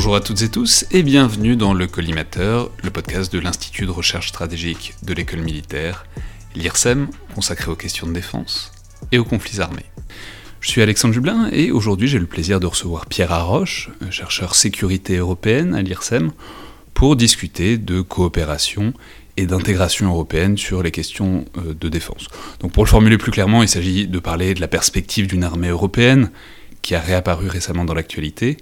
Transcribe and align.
Bonjour 0.00 0.16
à 0.16 0.22
toutes 0.22 0.40
et 0.40 0.48
tous 0.48 0.86
et 0.92 1.02
bienvenue 1.02 1.56
dans 1.56 1.74
le 1.74 1.86
Collimateur, 1.86 2.70
le 2.82 2.88
podcast 2.88 3.30
de 3.30 3.38
l'Institut 3.38 3.84
de 3.84 3.90
recherche 3.90 4.30
stratégique 4.30 4.94
de 5.02 5.12
l'école 5.12 5.40
militaire, 5.40 6.06
l'IRSEM, 6.54 7.08
consacré 7.34 7.70
aux 7.70 7.76
questions 7.76 8.06
de 8.06 8.14
défense 8.14 8.72
et 9.12 9.18
aux 9.18 9.26
conflits 9.26 9.60
armés. 9.60 9.84
Je 10.62 10.70
suis 10.70 10.80
Alexandre 10.80 11.12
Jublin 11.12 11.50
et 11.52 11.70
aujourd'hui 11.70 12.08
j'ai 12.08 12.18
le 12.18 12.24
plaisir 12.24 12.60
de 12.60 12.66
recevoir 12.66 13.04
Pierre 13.04 13.30
Arroche, 13.30 13.90
chercheur 14.08 14.54
sécurité 14.54 15.18
européenne 15.18 15.74
à 15.74 15.82
l'IRSEM, 15.82 16.32
pour 16.94 17.14
discuter 17.14 17.76
de 17.76 18.00
coopération 18.00 18.94
et 19.36 19.44
d'intégration 19.44 20.08
européenne 20.08 20.56
sur 20.56 20.82
les 20.82 20.92
questions 20.92 21.44
euh, 21.58 21.74
de 21.78 21.88
défense. 21.90 22.28
Donc 22.60 22.72
pour 22.72 22.84
le 22.86 22.88
formuler 22.88 23.18
plus 23.18 23.32
clairement, 23.32 23.62
il 23.62 23.68
s'agit 23.68 24.08
de 24.08 24.18
parler 24.18 24.54
de 24.54 24.62
la 24.62 24.68
perspective 24.68 25.26
d'une 25.26 25.44
armée 25.44 25.68
européenne 25.68 26.30
qui 26.82 26.94
a 26.94 27.00
réapparu 27.00 27.48
récemment 27.48 27.84
dans 27.84 27.92
l'actualité, 27.92 28.56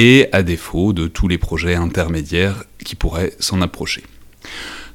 et 0.00 0.30
à 0.32 0.42
défaut 0.42 0.94
de 0.94 1.08
tous 1.08 1.28
les 1.28 1.36
projets 1.36 1.74
intermédiaires 1.74 2.64
qui 2.82 2.94
pourraient 2.94 3.34
s'en 3.38 3.60
approcher. 3.60 4.02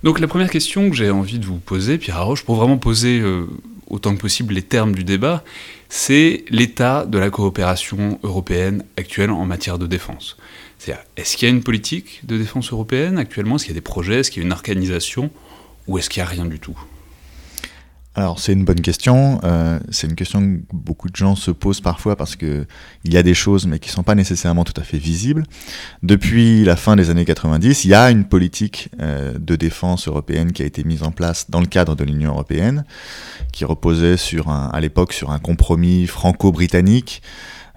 Donc 0.01 0.19
la 0.19 0.25
première 0.25 0.49
question 0.49 0.89
que 0.89 0.95
j'ai 0.95 1.11
envie 1.11 1.37
de 1.37 1.45
vous 1.45 1.59
poser, 1.59 1.99
Pierre 1.99 2.17
Arroche, 2.17 2.43
pour 2.43 2.55
vraiment 2.55 2.79
poser 2.79 3.19
euh, 3.19 3.45
autant 3.85 4.15
que 4.15 4.19
possible 4.19 4.55
les 4.55 4.63
termes 4.63 4.95
du 4.95 5.03
débat, 5.03 5.43
c'est 5.89 6.43
l'état 6.49 7.05
de 7.05 7.19
la 7.19 7.29
coopération 7.29 8.17
européenne 8.23 8.83
actuelle 8.97 9.29
en 9.29 9.45
matière 9.45 9.77
de 9.77 9.85
défense. 9.85 10.37
C'est-à-dire, 10.79 11.03
est-ce 11.17 11.37
qu'il 11.37 11.47
y 11.47 11.51
a 11.51 11.53
une 11.53 11.63
politique 11.63 12.21
de 12.23 12.39
défense 12.39 12.71
européenne 12.71 13.19
actuellement? 13.19 13.57
Est-ce 13.57 13.65
qu'il 13.65 13.73
y 13.73 13.77
a 13.77 13.81
des 13.81 13.81
projets? 13.81 14.21
Est-ce 14.21 14.31
qu'il 14.31 14.41
y 14.41 14.45
a 14.45 14.47
une 14.47 14.53
organisation? 14.53 15.29
Ou 15.85 15.99
est-ce 15.99 16.09
qu'il 16.09 16.23
n'y 16.23 16.27
a 16.27 16.31
rien 16.31 16.45
du 16.45 16.57
tout? 16.57 16.79
Alors 18.15 18.39
c'est 18.39 18.53
une 18.53 18.63
bonne 18.63 18.79
question. 18.79 19.39
Euh, 19.43 19.77
c'est 19.89 20.07
une 20.07 20.15
question 20.15 20.39
que 20.39 20.61
beaucoup 20.73 21.09
de 21.09 21.15
gens 21.15 21.35
se 21.35 21.51
posent 21.51 21.81
parfois 21.81 22.15
parce 22.15 22.35
que 22.35 22.65
il 23.03 23.13
y 23.13 23.17
a 23.17 23.23
des 23.23 23.33
choses 23.33 23.67
mais 23.67 23.77
qui 23.77 23.89
sont 23.89 24.03
pas 24.03 24.15
nécessairement 24.15 24.63
tout 24.63 24.79
à 24.79 24.83
fait 24.83 24.97
visibles. 24.97 25.43
Depuis 26.01 26.63
la 26.63 26.77
fin 26.77 26.95
des 26.95 27.09
années 27.09 27.25
90, 27.25 27.83
il 27.83 27.89
y 27.89 27.93
a 27.93 28.09
une 28.11 28.23
politique 28.23 28.89
euh, 29.01 29.37
de 29.37 29.55
défense 29.57 30.07
européenne 30.07 30.53
qui 30.53 30.63
a 30.63 30.65
été 30.65 30.83
mise 30.85 31.03
en 31.03 31.11
place 31.11 31.49
dans 31.49 31.59
le 31.59 31.65
cadre 31.65 31.95
de 31.95 32.05
l'Union 32.05 32.31
européenne, 32.31 32.85
qui 33.51 33.65
reposait 33.65 34.17
sur 34.17 34.49
un, 34.49 34.69
à 34.69 34.79
l'époque 34.79 35.11
sur 35.11 35.31
un 35.31 35.39
compromis 35.39 36.07
franco-britannique. 36.07 37.21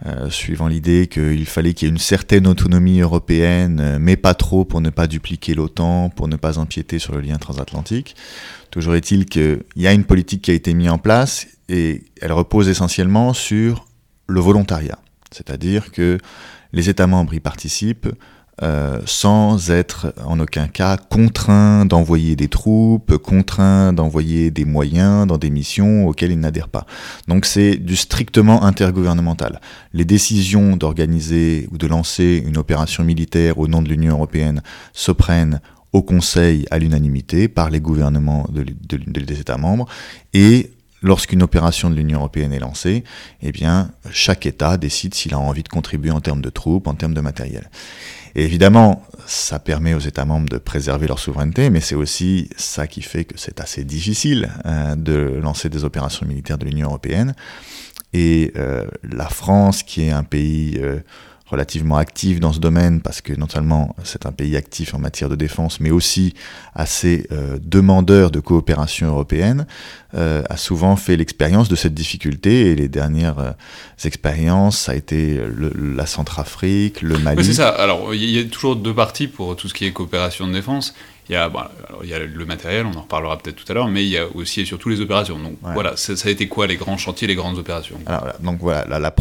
Euh, 0.07 0.31
suivant 0.31 0.69
l'idée 0.69 1.09
qu'il 1.09 1.45
fallait 1.47 1.75
qu'il 1.75 1.89
y 1.89 1.91
ait 1.91 1.93
une 1.93 1.99
certaine 1.99 2.47
autonomie 2.47 3.01
européenne, 3.01 3.81
euh, 3.81 3.99
mais 4.01 4.17
pas 4.17 4.35
trop 4.35 4.65
pour 4.65 4.81
ne 4.81 4.91
pas 4.91 5.09
dupliquer 5.09 5.55
l'OTAN, 5.55 6.09
pour 6.11 6.29
ne 6.29 6.37
pas 6.37 6.59
empiéter 6.59 7.01
sur 7.01 7.15
le 7.15 7.21
lien 7.21 7.37
transatlantique. 7.37 8.15
Toujours 8.71 8.95
est-il 8.95 9.27
qu'il 9.27 9.65
y 9.75 9.89
a 9.89 9.93
une 9.93 10.05
politique 10.05 10.43
qui 10.43 10.53
a 10.53 10.55
été 10.55 10.73
mise 10.73 10.91
en 10.91 10.99
place 10.99 11.49
et 11.69 12.05
elle 12.21 12.33
repose 12.33 12.69
essentiellement 12.69 13.33
sur 13.33 13.87
le 14.29 14.41
volontariat. 14.41 15.01
C'est-à-dire 15.33 15.91
que 15.91 16.19
les 16.73 16.89
États 16.89 17.09
membres 17.09 17.35
y 17.35 17.41
participent 17.41 18.09
euh, 18.63 19.01
sans 19.07 19.71
être 19.71 20.13
en 20.25 20.41
aucun 20.41 20.67
cas 20.67 20.97
contraints 20.97 21.87
d'envoyer 21.87 22.35
des 22.35 22.49
troupes, 22.49 23.17
contraints 23.19 23.93
d'envoyer 23.93 24.51
des 24.51 24.65
moyens 24.65 25.27
dans 25.27 25.39
des 25.39 25.51
missions 25.51 26.07
auxquelles 26.09 26.33
ils 26.33 26.41
n'adhèrent 26.41 26.69
pas. 26.69 26.87
Donc 27.29 27.45
c'est 27.45 27.77
du 27.77 27.95
strictement 27.95 28.65
intergouvernemental. 28.65 29.61
Les 29.93 30.05
décisions 30.05 30.77
d'organiser 30.77 31.69
ou 31.71 31.79
de 31.79 31.87
lancer 31.87 32.43
une 32.45 32.57
opération 32.57 33.05
militaire 33.05 33.59
au 33.59 33.69
nom 33.69 33.81
de 33.81 33.89
l'Union 33.89 34.15
européenne 34.15 34.63
se 34.93 35.13
prennent 35.13 35.61
au 35.93 36.03
Conseil 36.03 36.67
à 36.71 36.79
l'unanimité 36.79 37.49
par 37.49 37.71
les 37.71 37.81
gouvernements 37.81 38.49
des 38.53 39.41
États 39.41 39.57
membres 39.57 39.87
et 40.35 40.71
lorsqu'une 41.03 41.43
opération 41.43 41.91
de 41.91 41.95
l'Union 41.95 42.19
européenne 42.19 42.53
est 42.53 42.59
lancée, 42.59 43.05
eh 43.43 43.53
bien, 43.53 43.91
chaque 44.11 44.47
État 44.47 44.77
décide 44.77 45.15
s'il 45.15 45.35
a 45.35 45.39
envie 45.39 45.63
de 45.63 45.69
contribuer 45.69 46.11
en 46.11 46.21
termes 46.21 46.43
de 46.43 46.51
troupes, 46.51 46.87
en 46.87 46.95
termes 46.95 47.15
de 47.15 47.21
matériel. 47.21 47.71
Évidemment, 48.41 49.03
ça 49.27 49.59
permet 49.59 49.95
aux 49.95 49.99
États 49.99 50.25
membres 50.25 50.49
de 50.49 50.59
préserver 50.59 51.09
leur 51.09 51.19
souveraineté, 51.19 51.71
mais 51.71 51.81
c'est 51.81 51.97
aussi 51.97 52.49
ça 52.57 52.87
qui 52.87 53.03
fait 53.03 53.25
que 53.25 53.37
c'est 53.37 53.61
assez 53.61 53.83
difficile 53.83 54.49
euh, 54.65 54.95
de 54.95 55.41
lancer 55.43 55.69
des 55.69 55.83
opérations 55.83 56.25
militaires 56.25 56.57
de 56.57 56.65
l'Union 56.65 56.87
européenne. 56.87 57.35
Et 58.13 58.53
euh, 58.57 58.87
la 59.03 59.29
France, 59.29 59.83
qui 59.83 60.03
est 60.03 60.13
un 60.13 60.23
pays 60.23 60.79
euh, 60.81 61.01
relativement 61.51 61.97
actif 61.97 62.41
dans 62.41 62.53
ce 62.53 62.61
domaine 62.61 63.01
parce 63.01 63.21
que 63.21 63.33
non 63.33 63.49
seulement 63.49 63.97
c'est 64.05 64.27
un 64.27 64.33
pays 64.33 64.57
actif 64.57 64.95
en 64.95 64.99
matière 64.99 65.29
de 65.29 65.37
défense, 65.37 65.81
mais 65.81 65.91
aussi 65.91 66.35
assez 66.75 67.27
euh, 67.33 67.59
demandeur 67.63 68.31
de 68.31 68.41
coopération 68.41 69.09
européenne, 69.09 69.67
euh, 70.15 70.43
a 70.49 70.57
souvent 70.57 70.97
fait 70.97 71.17
l'expérience 71.17 71.69
de 71.69 71.77
cette 71.77 71.95
difficulté 71.95 72.71
et 72.71 72.75
les 72.75 72.89
dernières 72.89 73.39
euh, 73.39 73.53
expériences, 74.05 74.79
ça 74.79 74.93
a 74.93 74.95
été 74.95 75.41
la 75.75 76.07
Centrafrique, 76.07 77.03
le 77.03 77.19
Mali. 77.19 77.45
c'est 77.45 77.55
ça. 77.55 77.69
Alors 77.69 78.15
il 78.15 78.31
y 78.31 78.39
a 78.39 78.45
toujours 78.45 78.77
deux 78.77 78.95
parties 78.95 79.27
pour 79.27 79.57
tout 79.57 79.69
ce 79.69 79.75
qui 79.75 79.87
est 79.87 79.93
coopération 79.93 80.47
de 80.47 80.53
défense. 80.53 80.95
Il 81.29 81.35
y, 81.35 81.37
a, 81.37 81.51
il 82.03 82.09
y 82.09 82.15
a 82.15 82.19
le 82.21 82.45
matériel, 82.47 82.87
on 82.87 82.97
en 82.97 83.03
reparlera 83.03 83.37
peut-être 83.37 83.57
tout 83.57 83.71
à 83.71 83.75
l'heure, 83.75 83.89
mais 83.89 84.03
il 84.03 84.09
y 84.09 84.17
a 84.17 84.27
aussi 84.35 84.63
et 84.63 84.65
surtout 84.65 84.89
les 84.89 85.01
opérations. 85.03 85.39
Donc 85.39 85.57
voilà, 85.63 85.95
ça, 85.97 86.15
a 86.25 86.31
été 86.31 86.49
quoi 86.49 86.67
les 86.67 86.77
grands 86.77 86.97
chantiers, 86.97 87.29
les 87.29 87.35
grandes 87.35 87.59
opérations? 87.59 87.97
Alors, 88.07 88.33
Donc 88.41 88.61
voilà, 88.61 88.99
la, 88.99 89.13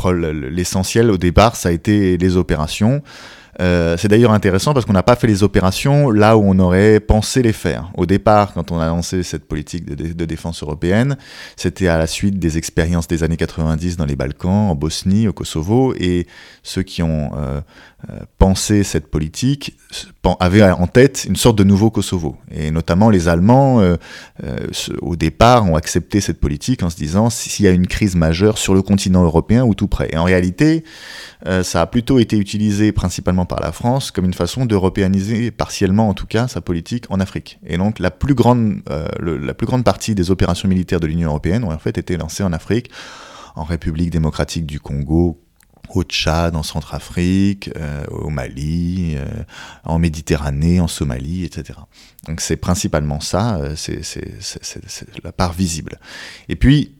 l'essentiel 0.49 1.11
au 1.11 1.17
départ, 1.17 1.57
ça 1.57 1.69
a 1.69 1.71
été 1.73 2.17
les 2.17 2.37
opérations. 2.37 3.01
Euh, 3.59 3.97
c'est 3.97 4.07
d'ailleurs 4.07 4.33
intéressant 4.33 4.73
parce 4.73 4.85
qu'on 4.85 4.93
n'a 4.93 5.03
pas 5.03 5.15
fait 5.15 5.27
les 5.27 5.41
opérations 5.41 6.11
là 6.11 6.37
où 6.37 6.43
on 6.45 6.59
aurait 6.59 6.99
pensé 6.99 7.41
les 7.41 7.53
faire. 7.53 7.89
Au 7.95 8.05
départ, 8.05 8.53
quand 8.53 8.71
on 8.71 8.79
a 8.79 8.87
lancé 8.87 9.23
cette 9.23 9.45
politique 9.45 9.85
de, 9.85 10.25
défense 10.25 10.61
européenne, 10.61 11.17
c'était 11.55 11.87
à 11.87 11.97
la 11.97 12.05
suite 12.05 12.37
des 12.37 12.57
expériences 12.57 13.07
des 13.07 13.23
années 13.23 13.37
90 13.37 13.97
dans 13.97 14.05
les 14.05 14.15
Balkans, 14.15 14.69
en 14.69 14.75
Bosnie, 14.75 15.27
au 15.27 15.33
Kosovo, 15.33 15.95
et 15.97 16.27
ceux 16.63 16.83
qui 16.83 17.01
ont 17.01 17.31
euh, 17.35 17.61
euh, 18.09 18.19
pensé 18.37 18.83
cette 18.83 19.07
politique 19.07 19.77
avaient 20.39 20.61
en 20.61 20.87
tête 20.87 21.25
une 21.27 21.35
sorte 21.35 21.57
de 21.57 21.63
nouveau 21.63 21.89
Kosovo. 21.89 22.35
Et 22.51 22.69
notamment 22.69 23.09
les 23.09 23.29
Allemands, 23.29 23.81
au 25.01 25.15
départ, 25.15 25.65
ont 25.65 25.77
accepté 25.77 26.19
cette 26.19 26.41
politique 26.41 26.83
en 26.83 26.89
se 26.89 26.97
disant 26.97 27.29
s'il 27.29 27.63
y 27.63 27.67
a 27.69 27.71
une 27.71 27.87
crise 27.87 28.17
majeure 28.17 28.57
sur 28.57 28.75
le 28.75 28.81
continent 28.81 29.23
européen 29.23 29.63
ou 29.63 29.73
tout 29.73 29.87
près. 29.87 30.09
Et 30.11 30.17
en 30.17 30.25
réalité, 30.25 30.83
ça 31.63 31.81
a 31.81 31.87
plutôt 31.87 32.19
été 32.19 32.37
utilisé 32.37 32.91
principalement 32.91 33.45
par 33.45 33.61
la 33.61 33.71
France 33.71 34.11
comme 34.11 34.25
une 34.25 34.33
façon 34.33 34.65
d'européaniser 34.65 35.51
partiellement 35.51 36.09
en 36.09 36.13
tout 36.13 36.27
cas 36.27 36.47
sa 36.47 36.61
politique 36.61 37.05
en 37.09 37.19
Afrique. 37.19 37.59
Et 37.65 37.77
donc 37.77 37.99
la 37.99 38.11
plus 38.11 38.35
grande, 38.35 38.81
euh, 38.89 39.07
la 39.21 39.53
plus 39.53 39.67
grande 39.67 39.83
partie 39.83 40.15
des 40.15 40.31
opérations 40.31 40.67
militaires 40.67 40.99
de 40.99 41.07
l'Union 41.07 41.29
européenne 41.29 41.63
ont 41.63 41.71
en 41.71 41.79
fait 41.79 41.97
été 41.97 42.17
lancées 42.17 42.43
en 42.43 42.53
Afrique, 42.53 42.89
en 43.55 43.63
République 43.63 44.09
démocratique 44.09 44.65
du 44.65 44.79
Congo, 44.79 45.39
au 45.89 46.03
Tchad, 46.03 46.55
en 46.55 46.63
Centrafrique, 46.63 47.69
euh, 47.77 48.05
au 48.09 48.29
Mali, 48.29 49.15
euh, 49.15 49.25
en 49.83 49.99
Méditerranée, 49.99 50.79
en 50.79 50.87
Somalie, 50.87 51.43
etc. 51.43 51.79
Donc 52.27 52.41
c'est 52.41 52.57
principalement 52.57 53.19
ça, 53.19 53.59
c'est 53.75 54.01
la 55.23 55.31
part 55.31 55.53
visible. 55.53 55.99
Et 56.49 56.55
puis, 56.55 56.95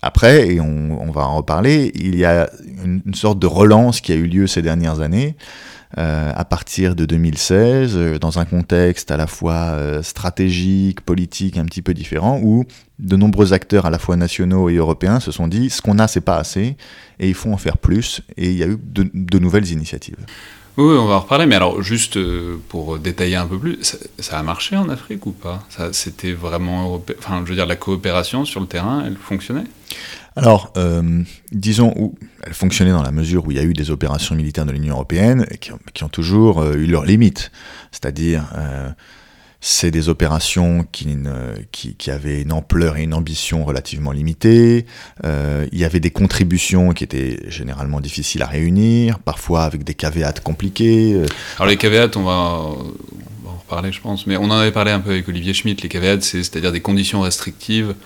après, 0.00 0.54
et 0.54 0.60
on, 0.60 1.10
va 1.10 1.26
en 1.26 1.38
reparler, 1.38 1.90
il 1.94 2.16
y 2.16 2.24
a 2.24 2.48
une, 2.84 3.14
sorte 3.14 3.38
de 3.38 3.46
relance 3.46 4.00
qui 4.00 4.12
a 4.12 4.14
eu 4.14 4.26
lieu 4.26 4.46
ces 4.46 4.62
dernières 4.62 5.00
années, 5.00 5.36
euh, 5.36 5.77
à 5.96 6.44
partir 6.44 6.94
de 6.94 7.06
2016, 7.06 7.96
euh, 7.96 8.18
dans 8.18 8.38
un 8.38 8.44
contexte 8.44 9.10
à 9.10 9.16
la 9.16 9.26
fois 9.26 9.54
euh, 9.54 10.02
stratégique, 10.02 11.00
politique, 11.00 11.56
un 11.56 11.64
petit 11.64 11.80
peu 11.80 11.94
différent, 11.94 12.40
où 12.42 12.64
de 12.98 13.16
nombreux 13.16 13.52
acteurs 13.52 13.86
à 13.86 13.90
la 13.90 13.98
fois 13.98 14.16
nationaux 14.16 14.68
et 14.68 14.74
européens 14.74 15.18
se 15.18 15.30
sont 15.30 15.48
dit 15.48 15.70
ce 15.70 15.80
qu'on 15.80 15.98
a, 15.98 16.06
c'est 16.06 16.20
pas 16.20 16.36
assez, 16.36 16.76
et 17.18 17.28
il 17.28 17.34
faut 17.34 17.50
en 17.50 17.56
faire 17.56 17.78
plus, 17.78 18.20
et 18.36 18.50
il 18.50 18.56
y 18.58 18.62
a 18.62 18.66
eu 18.66 18.78
de, 18.78 19.38
nouvelles 19.38 19.70
initiatives. 19.70 20.18
Oui, 20.76 20.96
on 20.96 21.06
va 21.06 21.14
en 21.14 21.20
reparler, 21.20 21.46
mais 21.46 21.56
alors 21.56 21.82
juste 21.82 22.18
pour 22.68 22.98
détailler 22.98 23.34
un 23.34 23.46
peu 23.46 23.58
plus, 23.58 23.78
ça, 24.18 24.38
a 24.38 24.42
marché 24.44 24.76
en 24.76 24.88
Afrique 24.88 25.26
ou 25.26 25.32
pas? 25.32 25.66
C'était 25.90 26.32
vraiment 26.32 26.84
européen 26.84 27.16
Enfin, 27.18 27.42
je 27.44 27.50
veux 27.50 27.56
dire, 27.56 27.66
la 27.66 27.74
coopération 27.74 28.44
sur 28.44 28.60
le 28.60 28.66
terrain, 28.66 29.02
elle 29.04 29.16
fonctionnait? 29.16 29.64
Alors, 30.38 30.72
euh, 30.76 31.22
disons, 31.50 31.92
où 31.96 32.14
elle 32.44 32.54
fonctionnait 32.54 32.92
dans 32.92 33.02
la 33.02 33.10
mesure 33.10 33.44
où 33.44 33.50
il 33.50 33.56
y 33.56 33.60
a 33.60 33.64
eu 33.64 33.72
des 33.72 33.90
opérations 33.90 34.36
militaires 34.36 34.66
de 34.66 34.70
l'Union 34.70 34.94
européenne 34.94 35.46
qui 35.60 35.72
ont, 35.72 36.08
toujours 36.08 36.60
euh, 36.60 36.74
eu 36.74 36.86
leurs 36.86 37.04
limites. 37.04 37.50
C'est-à-dire, 37.90 38.44
euh, 38.56 38.88
c'est 39.60 39.90
des 39.90 40.08
opérations 40.08 40.86
qui, 40.92 41.08
avaient 42.08 42.40
une 42.40 42.52
ampleur 42.52 42.98
et 42.98 43.02
une 43.02 43.14
ambition 43.14 43.64
relativement 43.64 44.12
limitées. 44.12 44.86
il 45.24 45.78
y 45.78 45.84
avait 45.84 45.98
des 45.98 46.12
contributions 46.12 46.92
qui 46.92 47.02
étaient 47.02 47.40
généralement 47.48 48.00
difficiles 48.00 48.42
à 48.42 48.46
réunir, 48.46 49.18
parfois 49.18 49.64
avec 49.64 49.82
des 49.82 49.94
caveats 49.94 50.34
compliqués. 50.34 51.20
Alors 51.56 51.68
les 51.68 51.76
caveats, 51.76 52.16
on 52.16 52.22
va, 52.22 52.32
on 52.32 53.44
va 53.44 53.50
en 53.50 53.56
reparler, 53.56 53.90
je 53.90 54.00
pense, 54.00 54.28
mais 54.28 54.36
on 54.36 54.44
en 54.44 54.52
avait 54.58 54.70
parlé 54.70 54.92
un 54.92 55.00
peu 55.00 55.10
avec 55.10 55.28
Olivier 55.28 55.54
Schmitt. 55.54 55.82
Les 55.82 55.88
caveats, 55.88 56.20
c'est-à-dire 56.20 56.70
des 56.70 56.80
conditions 56.80 57.22
restrictives 57.22 57.96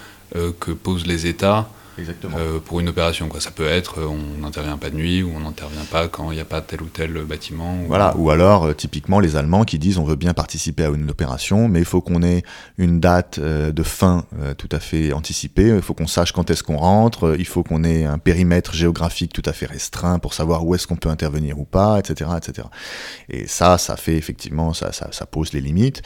que 0.58 0.70
posent 0.70 1.06
les 1.06 1.26
États 1.26 1.68
Exactement. 1.98 2.36
euh, 2.38 2.58
pour 2.58 2.80
une 2.80 2.88
opération. 2.88 3.28
Quoi. 3.28 3.40
Ça 3.40 3.50
peut 3.50 3.66
être 3.66 4.00
euh, 4.00 4.06
on 4.06 4.40
n'intervient 4.40 4.78
pas 4.78 4.90
de 4.90 4.96
nuit 4.96 5.22
ou 5.22 5.32
on 5.36 5.40
n'intervient 5.40 5.84
pas 5.90 6.08
quand 6.08 6.30
il 6.30 6.34
n'y 6.36 6.40
a 6.40 6.44
pas 6.44 6.60
tel 6.60 6.82
ou 6.82 6.86
tel 6.86 7.12
bâtiment. 7.24 7.82
ou- 7.82 7.86
Voilà, 7.86 8.14
ou 8.16 8.30
alors 8.30 8.64
euh, 8.66 8.72
typiquement 8.72 9.20
les 9.20 9.36
Allemands 9.36 9.64
qui 9.64 9.78
disent 9.78 9.98
on 9.98 10.04
veut 10.04 10.16
bien 10.16 10.32
participer 10.34 10.84
à 10.84 10.88
une 10.88 11.10
opération, 11.10 11.68
mais 11.68 11.80
il 11.80 11.84
faut 11.84 12.00
qu'on 12.00 12.22
ait 12.22 12.42
une 12.78 13.00
date 13.00 13.38
euh, 13.38 13.72
de 13.72 13.82
fin 13.82 14.24
euh, 14.40 14.54
tout 14.54 14.68
à 14.72 14.80
fait 14.80 15.12
anticipée, 15.12 15.68
il 15.68 15.82
faut 15.82 15.94
qu'on 15.94 16.06
sache 16.06 16.32
quand 16.32 16.50
est-ce 16.50 16.62
qu'on 16.62 16.78
rentre, 16.78 17.28
euh, 17.28 17.36
il 17.38 17.46
faut 17.46 17.62
qu'on 17.62 17.84
ait 17.84 18.04
un 18.04 18.18
périmètre 18.18 18.74
géographique 18.74 19.32
tout 19.32 19.42
à 19.44 19.52
fait 19.52 19.66
restreint 19.66 20.18
pour 20.18 20.34
savoir 20.34 20.64
où 20.66 20.74
est-ce 20.74 20.86
qu'on 20.86 20.96
peut 20.96 21.08
intervenir 21.10 21.58
ou 21.58 21.64
pas, 21.64 21.98
etc., 21.98 22.30
etc. 22.36 22.68
Et 23.28 23.46
ça, 23.46 23.76
ça 23.78 23.96
fait 23.96 24.14
effectivement, 24.16 24.72
ça, 24.72 24.92
ça, 24.92 25.08
ça 25.12 25.26
pose 25.26 25.52
les 25.52 25.60
limites. 25.60 26.02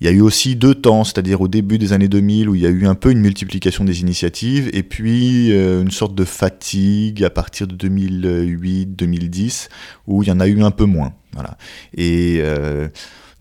Il 0.00 0.06
y 0.06 0.08
a 0.08 0.12
eu 0.12 0.20
aussi 0.20 0.56
deux 0.56 0.74
temps, 0.74 1.04
c'est-à-dire 1.04 1.40
au 1.40 1.48
début 1.48 1.76
des 1.76 1.92
années 1.92 2.08
2000 2.08 2.48
où 2.48 2.54
il 2.54 2.62
y 2.62 2.66
a 2.66 2.70
eu 2.70 2.86
un 2.86 2.94
peu 2.94 3.10
une 3.10 3.20
multiplication 3.20 3.84
des 3.84 4.00
initiatives 4.00 4.70
et 4.72 4.82
puis 4.82 5.52
euh, 5.52 5.82
une 5.82 5.90
sorte 5.90 6.14
de 6.14 6.24
fatigue 6.24 7.22
à 7.22 7.30
partir 7.30 7.66
de 7.66 7.76
2008-2010 7.76 9.68
où 10.06 10.22
il 10.22 10.28
y 10.28 10.32
en 10.32 10.40
a 10.40 10.46
eu 10.46 10.62
un 10.62 10.70
peu 10.70 10.84
moins. 10.84 11.12
Voilà. 11.34 11.58
Et 11.94 12.38
euh, 12.40 12.88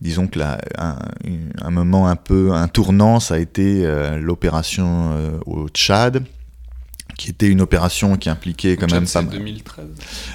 disons 0.01 0.27
que 0.27 0.39
là, 0.39 0.59
un, 0.77 1.71
moment 1.71 2.07
un 2.07 2.15
peu, 2.15 2.51
un 2.53 2.67
tournant, 2.67 3.19
ça 3.19 3.35
a 3.35 3.38
été 3.38 3.85
euh, 3.85 4.19
l'opération 4.19 5.11
euh, 5.13 5.39
au 5.45 5.67
Tchad 5.69 6.23
qui 7.19 7.30
était 7.31 7.48
une 7.50 7.60
opération 7.62 8.16
qui 8.16 8.30
impliquait 8.30 8.77
quand 8.77 8.89
même 8.92 9.06
pas 9.06 9.21
mal. 9.21 9.38
2013. 9.38 9.86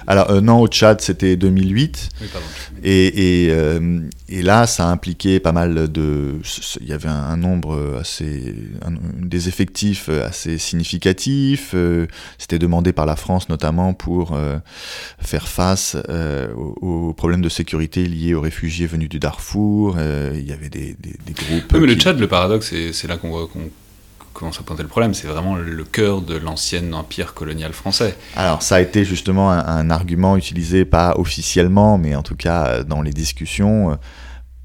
Alors 0.06 0.30
euh, 0.30 0.40
non, 0.42 0.60
au 0.60 0.68
Tchad 0.68 1.00
c'était 1.00 1.34
2008. 1.36 2.10
Oui, 2.20 2.26
pardon. 2.32 2.46
Et, 2.84 3.44
et, 3.46 3.50
euh, 3.50 4.00
et 4.28 4.42
là, 4.42 4.66
ça 4.66 4.86
a 4.86 4.90
impliqué 4.92 5.40
pas 5.40 5.52
mal 5.52 5.90
de. 5.90 6.34
Il 6.82 6.86
y 6.86 6.92
avait 6.92 7.08
un, 7.08 7.14
un 7.14 7.36
nombre 7.38 7.96
assez. 7.98 8.54
un- 8.84 8.92
des 9.24 9.48
effectifs 9.48 10.08
assez 10.10 10.58
significatifs. 10.58 11.70
euh, 11.74 12.06
C'était 12.38 12.58
demandé 12.58 12.92
par 12.92 13.06
la 13.06 13.16
France 13.16 13.48
notamment 13.48 13.94
pour 13.94 14.32
euh, 14.34 14.58
faire 15.20 15.48
face 15.48 15.96
aux, 16.56 16.76
aux 17.08 17.12
problèmes 17.14 17.40
de 17.42 17.48
sécurité 17.48 18.04
liés 18.06 18.34
aux 18.34 18.40
réfugiés 18.42 18.86
venus 18.86 19.08
du 19.08 19.18
Darfour. 19.18 19.96
il 19.98 20.46
y 20.46 20.52
avait 20.52 20.68
des, 20.68 20.94
des, 21.00 21.14
des 21.26 21.32
groupes. 21.32 21.72
Oui, 21.72 21.80
mais 21.80 21.86
le 21.86 21.94
Tchad, 21.94 22.18
le 22.20 22.28
paradoxe, 22.28 22.74
c'est 22.92 23.08
là 23.08 23.16
qu'on 23.16 23.30
voit 23.30 23.46
qu'on 23.48 23.70
commence 24.34 24.60
à 24.60 24.62
pointer 24.62 24.82
le 24.82 24.88
problème. 24.88 25.14
C'est 25.14 25.28
vraiment 25.28 25.56
le 25.56 25.84
cœur 25.84 26.20
de 26.20 26.36
l'ancien 26.36 26.92
empire 26.92 27.32
colonial 27.32 27.72
français. 27.72 28.16
Alors, 28.36 28.62
ça 28.62 28.76
a 28.76 28.80
été 28.80 29.04
justement 29.04 29.50
un, 29.50 29.88
argument 29.90 30.36
utilisé, 30.36 30.84
pas 30.84 31.14
officiellement, 31.16 31.96
mais 31.96 32.14
en 32.14 32.22
tout 32.22 32.36
cas 32.36 32.66
euh, 32.66 32.84
dans 32.84 33.00
les 33.00 33.12
discussions, 33.12 33.92
euh, 33.92 33.94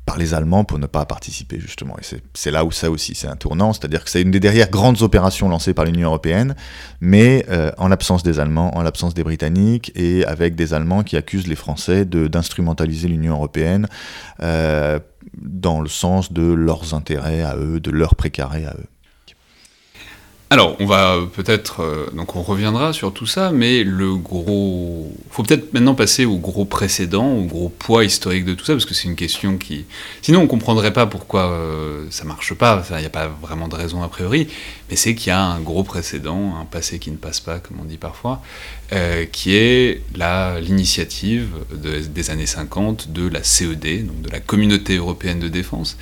par 0.05 0.17
les 0.17 0.33
Allemands 0.33 0.63
pour 0.63 0.79
ne 0.79 0.87
pas 0.87 1.05
participer, 1.05 1.59
justement. 1.59 1.95
Et 1.99 2.17
c'est- 2.33 2.51
là 2.51 2.65
où 2.65 2.71
ça 2.71 2.89
aussi, 2.89 3.13
c'est 3.13 3.27
un 3.27 3.35
tournant, 3.35 3.73
c'est-à-dire 3.73 4.03
que 4.03 4.09
c'est 4.09 4.23
une 4.23 4.31
des 4.31 4.39
dernières 4.39 4.71
grandes 4.71 5.03
opérations 5.03 5.47
lancées 5.49 5.75
par 5.75 5.85
l'Union 5.85 6.07
européenne, 6.07 6.55
mais 6.99 7.45
euh, 7.49 7.71
en 7.77 7.89
l'absence 7.89 8.23
des 8.23 8.39
Allemands, 8.39 8.75
en 8.75 8.81
l'absence 8.81 9.13
des 9.13 9.23
Britanniques, 9.23 9.91
et 9.95 10.25
avec 10.25 10.55
des 10.55 10.73
Allemands 10.73 11.03
qui 11.03 11.15
accusent 11.15 11.47
les 11.47 11.55
Français 11.55 12.05
d'instrumentaliser 12.05 13.07
l'Union 13.07 13.35
européenne 13.35 13.87
dans 15.37 15.81
le 15.81 15.89
sens 15.89 16.33
de 16.33 16.41
leurs 16.41 16.93
intérêts 16.93 17.43
à 17.43 17.55
eux, 17.55 17.79
de 17.79 17.91
leurs 17.91 18.15
précarés 18.15 18.65
à 18.65 18.73
eux. 18.73 18.87
Alors, 20.51 20.75
on 20.79 20.87
va 20.87 21.19
peut-être, 21.35 21.81
euh, 21.83 22.07
donc 22.15 22.35
on 22.35 22.41
reviendra 22.41 22.91
sur 22.91 23.13
tout 23.13 23.27
ça, 23.27 23.51
mais 23.51 23.83
le 23.83 24.15
gros, 24.15 25.15
faut 25.29 25.43
peut-être 25.43 25.71
maintenant 25.73 25.93
passer 25.93 26.25
au 26.25 26.37
gros 26.37 26.65
précédent, 26.65 27.27
au 27.33 27.43
gros 27.43 27.69
poids 27.69 28.03
historique 28.03 28.45
de 28.45 28.55
tout 28.55 28.65
ça, 28.65 28.73
parce 28.73 28.85
que 28.85 28.95
c'est 28.95 29.07
une 29.07 29.15
question 29.15 29.59
qui, 29.59 29.85
sinon 30.23 30.41
on 30.41 30.47
comprendrait 30.47 30.91
pas 30.91 31.05
pourquoi 31.05 31.51
euh, 31.51 32.07
ça 32.09 32.23
marche 32.23 32.55
pas. 32.55 32.83
Il 32.89 32.97
n'y 32.97 33.05
a 33.05 33.11
pas 33.11 33.27
vraiment 33.27 33.67
de 33.67 33.75
raison 33.75 34.01
a 34.01 34.07
priori, 34.07 34.47
mais 34.89 34.95
c'est 34.95 35.13
qu'il 35.13 35.27
y 35.27 35.31
a 35.31 35.39
un 35.39 35.59
gros 35.59 35.83
précédent, 35.83 36.55
un 36.59 36.65
passé 36.65 36.97
qui 36.97 37.11
ne 37.11 37.17
passe 37.17 37.39
pas, 37.39 37.59
comme 37.59 37.77
on 37.79 37.85
dit 37.85 37.97
parfois, 37.97 38.41
euh, 38.91 39.25
qui 39.31 39.53
est 39.55 40.01
la 40.15 40.59
l'initiative 40.59 41.49
de- 41.71 41.99
des 41.99 42.29
années 42.31 42.47
50 42.47 43.11
de 43.11 43.27
la 43.27 43.43
CED, 43.43 44.07
donc 44.07 44.21
de 44.23 44.29
la 44.31 44.39
Communauté 44.39 44.95
européenne 44.95 45.39
de 45.39 45.47
défense 45.47 45.95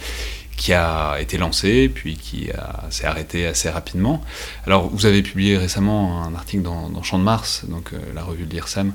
qui 0.58 0.74
a 0.74 1.18
été 1.22 1.38
lancé, 1.38 1.88
puis 1.88 2.18
qui 2.18 2.50
s'est 2.90 3.06
arrêté 3.06 3.46
assez 3.46 3.70
rapidement. 3.70 4.22
Alors, 4.66 4.90
vous 4.90 5.06
avez 5.06 5.22
publié 5.22 5.58
récemment 5.58 6.24
un 6.24 6.36
article 6.36 6.64
dans, 6.64 7.04
Champ 7.04 7.20
de 7.20 7.24
Mars, 7.24 7.64
donc 7.70 7.94
euh, 7.94 8.00
la 8.14 8.24
revue 8.24 8.46
de 8.46 8.52
l'IRSEM, 8.52 8.94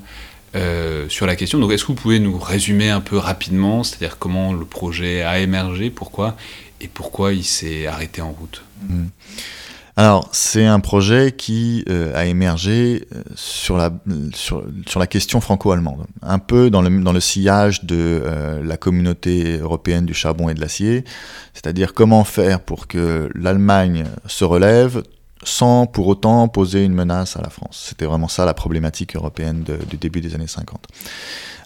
euh, 0.55 1.09
sur 1.09 1.27
la 1.27 1.37
question. 1.37 1.59
Donc, 1.59 1.73
est-ce 1.73 1.85
que 1.85 1.89
vous 1.89 1.95
pouvez 1.95 2.19
nous 2.19 2.39
résumer 2.39 2.91
un 2.91 3.01
peu 3.01 3.17
rapidement, 3.17 3.85
c'est-à-dire 3.85 4.19
comment 4.19 4.53
le 4.53 4.67
projet 4.67 5.23
a 5.23 5.39
émergé, 5.39 5.89
pourquoi, 5.89 6.37
et 6.81 6.89
pourquoi 6.89 7.33
il 7.33 7.45
s'est 7.45 7.87
arrêté 7.87 8.21
en 8.21 8.33
route? 8.33 8.63
Mm. 8.89 9.05
Alors, 9.97 10.31
c'est 10.33 10.65
un 10.65 10.81
projet 10.81 11.33
qui 11.33 11.85
euh, 11.91 12.17
a 12.17 12.25
émergé 12.25 13.07
euh, 13.15 13.23
sur 13.35 13.77
la, 13.77 15.07
question 15.07 15.41
franco-allemande, 15.43 16.07
un 16.23 16.39
peu 16.39 16.71
dans 16.71 16.81
le, 16.81 17.21
sillage 17.21 17.85
de 17.85 18.23
euh, 18.25 18.63
la 18.65 18.79
communauté 18.79 19.59
européenne 19.59 20.07
du 20.07 20.15
charbon 20.15 20.49
et 20.49 20.55
de 20.55 20.61
l'acier, 20.61 21.05
c'est-à-dire 21.53 21.93
comment 21.93 22.25
faire 22.25 22.61
pour 22.61 22.87
que 22.87 23.29
l'Allemagne 23.35 24.05
se 24.27 24.45
relève 24.45 25.03
sans 25.45 25.87
pour 25.87 26.07
autant 26.07 26.49
poser 26.49 26.85
une 26.85 26.95
menace 26.95 27.37
à 27.37 27.43
la 27.43 27.51
France. 27.51 27.87
C'était 27.91 28.07
vraiment 28.07 28.29
ça 28.29 28.47
la 28.47 28.55
problématique 28.55 29.15
européenne 29.15 29.65
du 29.91 29.97
début 29.99 30.23
des 30.23 30.35
années 30.35 30.47
50. 30.47 30.87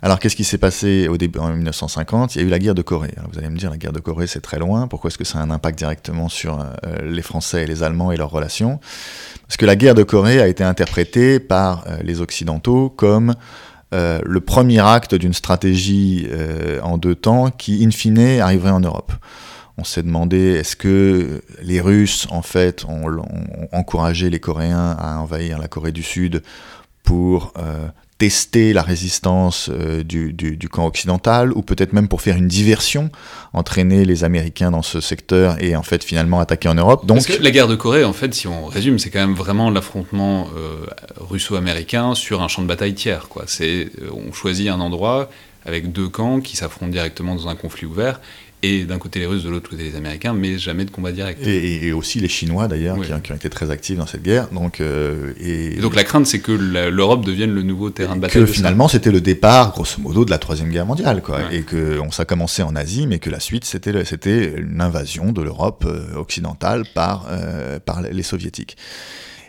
Alors 0.02 0.18
qu'est-ce 0.18 0.36
qui 0.36 0.44
s'est 0.44 0.58
passé 0.58 1.08
au 1.08 1.16
début 1.16 1.38
en 1.38 1.48
1950 1.48 2.34
Il 2.34 2.42
y 2.42 2.44
a 2.44 2.46
eu 2.46 2.50
la 2.50 2.58
guerre 2.58 2.74
de 2.74 2.82
Corée. 2.82 3.14
Vous 3.32 3.38
allez 3.38 3.48
me 3.48 3.56
dire 3.56 3.70
la 3.70 3.78
guerre 3.78 3.92
de 3.92 4.00
Corée 4.00 4.26
c'est 4.26 4.40
très 4.40 4.58
loin. 4.58 4.88
Pourquoi 4.88 5.08
est-ce 5.08 5.18
que 5.18 5.24
ça 5.24 5.38
a 5.38 5.42
un 5.42 5.50
impact 5.50 5.78
directement 5.78 6.28
sur 6.28 6.60
euh, 6.60 6.66
les 7.02 7.22
Français 7.22 7.62
et 7.62 7.66
les 7.66 7.82
Allemands 7.82 8.12
et 8.12 8.16
leurs 8.16 8.30
relations? 8.30 8.78
Parce 9.46 9.56
que 9.56 9.64
la 9.64 9.76
guerre 9.76 9.94
de 9.94 10.02
Corée 10.02 10.40
a 10.40 10.48
été 10.48 10.64
interprétée 10.64 11.40
par 11.40 11.84
euh, 11.86 11.98
les 12.02 12.20
Occidentaux 12.20 12.90
comme 12.90 13.34
euh, 13.94 14.20
le 14.24 14.40
premier 14.40 14.80
acte 14.80 15.14
d'une 15.14 15.32
stratégie 15.32 16.28
en 16.82 16.98
deux 16.98 17.14
temps 17.14 17.50
qui, 17.50 17.84
in 17.84 17.90
fine, 17.90 18.40
arriverait 18.40 18.70
en 18.70 18.80
Europe. 18.80 19.12
On 19.78 19.84
s'est 19.84 20.02
demandé 20.02 20.38
est-ce 20.54 20.76
que 20.76 21.42
les 21.62 21.80
Russes, 21.80 22.26
en 22.30 22.42
fait, 22.42 22.84
ont, 22.84 23.06
encouragé 23.72 24.30
les 24.30 24.40
Coréens 24.40 24.96
à 24.98 25.18
envahir 25.20 25.58
la 25.58 25.68
Corée 25.68 25.92
du 25.92 26.02
Sud 26.02 26.42
pour 27.02 27.52
tester 28.18 28.72
la 28.72 28.82
résistance 28.82 29.68
euh, 29.70 30.02
du, 30.02 30.32
du, 30.32 30.56
du, 30.56 30.68
camp 30.68 30.86
occidental, 30.86 31.52
ou 31.52 31.62
peut-être 31.62 31.92
même 31.92 32.08
pour 32.08 32.22
faire 32.22 32.36
une 32.36 32.48
diversion, 32.48 33.10
entraîner 33.52 34.04
les 34.04 34.24
Américains 34.24 34.70
dans 34.70 34.82
ce 34.82 35.00
secteur 35.00 35.62
et 35.62 35.76
en 35.76 35.82
fait 35.82 36.02
finalement 36.02 36.40
attaquer 36.40 36.68
en 36.68 36.74
Europe. 36.74 37.04
Donc, 37.04 37.18
Parce 37.18 37.38
que 37.38 37.42
la 37.42 37.50
guerre 37.50 37.68
de 37.68 37.76
Corée, 37.76 38.04
en 38.04 38.14
fait, 38.14 38.32
si 38.34 38.48
on 38.48 38.66
résume, 38.66 38.98
c'est 38.98 39.10
quand 39.10 39.20
même 39.20 39.34
vraiment 39.34 39.70
l'affrontement 39.70 40.48
euh, 40.56 40.86
russo-américain 41.20 42.14
sur 42.14 42.42
un 42.42 42.48
champ 42.48 42.62
de 42.62 42.68
bataille 42.68 42.94
tiers. 42.94 43.28
Quoi. 43.28 43.44
C'est, 43.46 43.90
euh, 44.00 44.10
on 44.12 44.32
choisit 44.32 44.68
un 44.68 44.80
endroit 44.80 45.28
avec 45.66 45.92
deux 45.92 46.08
camps 46.08 46.40
qui 46.40 46.56
s'affrontent 46.56 46.92
directement 46.92 47.34
dans 47.34 47.48
un 47.48 47.56
conflit 47.56 47.86
ouvert, 47.86 48.20
et 48.66 48.84
d'un 48.84 48.98
côté 48.98 49.18
les 49.20 49.26
Russes, 49.26 49.44
de 49.44 49.50
l'autre 49.50 49.70
côté 49.70 49.84
les 49.84 49.96
Américains, 49.96 50.32
mais 50.34 50.58
jamais 50.58 50.84
de 50.84 50.90
combat 50.90 51.12
direct. 51.12 51.44
Et, 51.46 51.86
et 51.86 51.92
aussi 51.92 52.20
les 52.20 52.28
Chinois 52.28 52.68
d'ailleurs, 52.68 52.96
Oui. 52.98 53.06
qui, 53.06 53.20
qui, 53.22 53.32
ont 53.32 53.36
été 53.36 53.48
très 53.50 53.70
actifs 53.70 53.96
dans 53.96 54.06
cette 54.06 54.22
guerre. 54.22 54.48
Donc, 54.52 54.80
euh, 54.80 55.32
et, 55.40 55.76
Et 55.78 55.80
donc 55.80 55.94
la 55.94 56.04
crainte, 56.04 56.26
c'est 56.26 56.40
que 56.40 56.52
l'Europe 56.52 57.24
devienne 57.24 57.54
le 57.54 57.62
nouveau 57.62 57.90
terrain 57.90 58.16
de 58.16 58.20
bataille. 58.20 58.42
que 58.42 58.46
de 58.46 58.52
finalement 58.52 58.88
c'était 58.88 59.10
le 59.10 59.20
départ, 59.20 59.72
grosso 59.72 60.00
modo, 60.00 60.24
de 60.24 60.30
la 60.30 60.38
troisième 60.38 60.70
guerre 60.70 60.86
mondiale, 60.86 61.22
quoi. 61.22 61.38
Ouais. 61.38 61.58
Et 61.58 61.62
que 61.62 61.98
on 62.00 62.10
ça 62.10 62.22
a 62.22 62.26
commencé 62.26 62.62
en 62.62 62.74
Asie, 62.76 63.06
mais 63.06 63.18
que 63.18 63.30
la 63.30 63.40
suite 63.40 63.64
c'était 63.64 64.04
c'était 64.04 64.54
une 64.58 64.80
invasion 64.80 65.32
de 65.32 65.42
l'Europe 65.42 65.84
euh, 65.86 66.14
occidentale 66.16 66.84
par 66.94 67.26
euh, 67.30 67.78
par 67.78 68.02
les 68.02 68.22
soviétiques. 68.22 68.76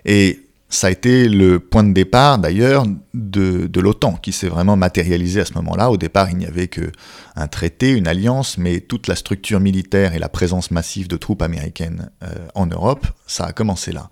Et 0.05 0.39
ça 0.69 0.87
a 0.87 0.89
été 0.89 1.29
le 1.29 1.59
point 1.59 1.83
de 1.83 1.93
départ 1.93 2.39
d'ailleurs 2.39 2.85
de, 3.13 3.79
l'OTAN 3.79 4.13
qui 4.13 4.33
s'est 4.33 4.49
vraiment 4.49 4.75
matérialisé 4.75 5.39
à 5.39 5.45
ce 5.45 5.53
moment-là. 5.53 5.89
Au 5.89 5.97
départ, 5.97 6.29
il 6.29 6.37
n'y 6.37 6.45
avait 6.45 6.67
que 6.67 6.91
un 7.35 7.47
traité, 7.47 7.91
une 7.91 8.07
alliance, 8.07 8.57
mais 8.57 8.81
toute 8.81 9.07
la 9.07 9.15
structure 9.15 9.59
militaire 9.59 10.13
et 10.13 10.19
la 10.19 10.29
présence 10.29 10.71
massive 10.71 11.07
de 11.07 11.15
troupes 11.15 11.41
américaines 11.41 12.09
euh, 12.23 12.47
en 12.53 12.65
Europe, 12.65 13.07
ça 13.27 13.45
a 13.45 13.53
commencé 13.53 13.91
là. 13.91 14.09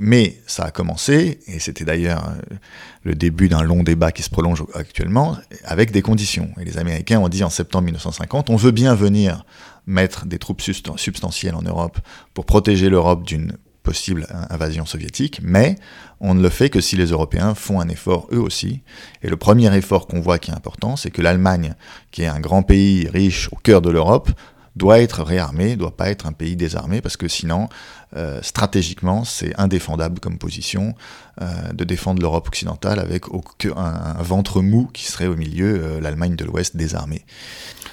Mais 0.00 0.40
ça 0.46 0.64
a 0.64 0.70
commencé, 0.70 1.40
et 1.46 1.58
c'était 1.58 1.84
d'ailleurs 1.84 2.26
euh, 2.28 2.56
le 3.02 3.14
début 3.14 3.50
d'un 3.50 3.62
long 3.62 3.82
débat 3.82 4.12
qui 4.12 4.22
se 4.22 4.30
prolonge 4.30 4.64
actuellement, 4.72 5.36
avec 5.64 5.90
des 5.90 6.00
conditions. 6.00 6.48
Et 6.58 6.64
les 6.64 6.78
Américains 6.78 7.20
ont 7.20 7.28
dit 7.28 7.44
en 7.44 7.50
septembre 7.50 7.84
1950, 7.84 8.48
on 8.48 8.56
veut 8.56 8.70
bien 8.70 8.94
venir 8.94 9.44
mettre 9.86 10.24
des 10.24 10.38
troupes 10.38 10.62
substan- 10.62 10.96
substantielles 10.96 11.54
en 11.54 11.62
Europe 11.62 11.98
pour 12.32 12.46
protéger 12.46 12.88
l'Europe 12.88 13.26
d'une 13.26 13.58
possible 13.82 14.26
invasion 14.50 14.86
soviétique, 14.86 15.40
mais 15.42 15.76
on 16.20 16.34
ne 16.34 16.42
le 16.42 16.48
fait 16.48 16.70
que 16.70 16.80
si 16.80 16.96
les 16.96 17.06
Européens 17.06 17.54
font 17.54 17.80
un 17.80 17.88
effort 17.88 18.28
eux 18.32 18.38
aussi. 18.38 18.82
Et 19.22 19.28
le 19.28 19.36
premier 19.36 19.74
effort 19.76 20.06
qu'on 20.06 20.20
voit 20.20 20.38
qui 20.38 20.50
est 20.50 20.54
important, 20.54 20.96
c'est 20.96 21.10
que 21.10 21.22
l'Allemagne, 21.22 21.74
qui 22.10 22.22
est 22.22 22.26
un 22.28 22.40
grand 22.40 22.62
pays 22.62 23.08
riche 23.08 23.48
au 23.52 23.56
cœur 23.56 23.82
de 23.82 23.90
l'Europe, 23.90 24.30
doit 24.74 25.00
être 25.00 25.22
réarmée, 25.22 25.76
doit 25.76 25.94
pas 25.96 26.08
être 26.08 26.26
un 26.26 26.32
pays 26.32 26.56
désarmé, 26.56 27.02
parce 27.02 27.18
que 27.18 27.28
sinon, 27.28 27.68
euh, 28.16 28.38
stratégiquement, 28.40 29.22
c'est 29.24 29.52
indéfendable 29.60 30.18
comme 30.18 30.38
position 30.38 30.94
euh, 31.42 31.72
de 31.74 31.84
défendre 31.84 32.22
l'Europe 32.22 32.48
occidentale 32.48 32.98
avec 32.98 33.28
au- 33.28 33.44
un 33.76 34.22
ventre 34.22 34.62
mou 34.62 34.88
qui 34.94 35.04
serait 35.04 35.26
au 35.26 35.36
milieu, 35.36 35.78
euh, 35.82 36.00
l'Allemagne 36.00 36.36
de 36.36 36.44
l'Ouest 36.46 36.74
désarmée. 36.76 37.26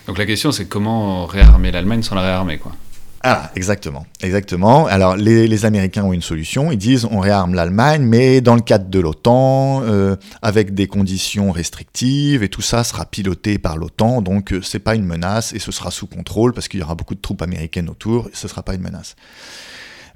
Donc 0.07 0.17
la 0.17 0.25
question, 0.25 0.53
c'est 0.53 0.67
comment 0.67 1.25
réarmer 1.25 1.71
l'Allemagne 1.71 2.01
sans 2.01 2.15
la 2.15 2.21
réarmer, 2.21 2.57
quoi? 2.59 2.71
Ah, 3.21 3.51
exactement, 3.55 4.05
exactement. 4.21 4.85
Alors, 4.85 5.17
les, 5.17 5.65
Américains 5.65 6.03
ont 6.03 6.13
une 6.13 6.21
solution. 6.21 6.71
Ils 6.71 6.77
disent 6.77 7.05
on 7.05 7.19
réarme 7.19 7.53
l'Allemagne, 7.53 8.01
mais 8.01 8.39
dans 8.39 8.55
le 8.55 8.61
cadre 8.61 8.89
de 8.89 8.99
l'OTAN, 8.99 9.83
euh, 9.83 10.15
avec 10.41 10.73
des 10.73 10.87
conditions 10.87 11.51
restrictives, 11.51 12.43
et 12.43 12.49
tout 12.49 12.61
ça 12.61 12.85
sera 12.85 13.05
piloté 13.05 13.57
par 13.57 13.75
l'OTAN. 13.75 14.21
Donc, 14.21 14.53
euh, 14.53 14.61
c'est 14.61 14.79
pas 14.79 14.95
une 14.95 15.05
menace 15.05 15.53
et 15.53 15.59
ce 15.59 15.71
sera 15.73 15.91
sous 15.91 16.07
contrôle 16.07 16.53
parce 16.53 16.69
qu'il 16.69 16.79
y 16.79 16.83
aura 16.83 16.95
beaucoup 16.95 17.15
de 17.15 17.19
troupes 17.19 17.41
américaines 17.41 17.89
autour. 17.89 18.27
Et 18.27 18.35
ce 18.35 18.47
sera 18.47 18.63
pas 18.63 18.73
une 18.73 18.81
menace. 18.81 19.17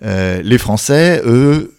Euh, 0.04 0.42
les 0.42 0.58
Français, 0.58 1.22
eux, 1.26 1.74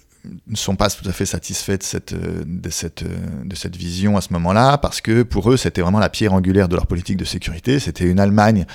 ne 0.47 0.57
sont 0.57 0.77
pas 0.77 0.91
tout 0.91 1.09
à 1.09 1.13
fait 1.13 1.27
satisfaits 1.27 1.79
de 1.79 1.83
cette, 1.83 2.15
de 2.15 2.71
cette, 2.71 3.05
de 3.05 3.55
cette 3.55 3.77
vision 3.77 4.17
à 4.17 4.21
ce 4.21 4.33
moment-là, 4.33 4.79
parce 4.79 5.01
que 5.01 5.23
pour 5.23 5.51
eux, 5.51 5.57
c'était 5.57 5.81
vraiment 5.81 5.99
la 5.99 6.09
pierre 6.09 6.33
angulaire 6.33 6.69
de 6.69 6.77
leur 6.77 6.87
politique 6.87 7.17
de 7.17 7.25
sécurité. 7.25 7.79
C'était 7.79 8.05
une 8.05 8.21
Allemagne 8.21 8.67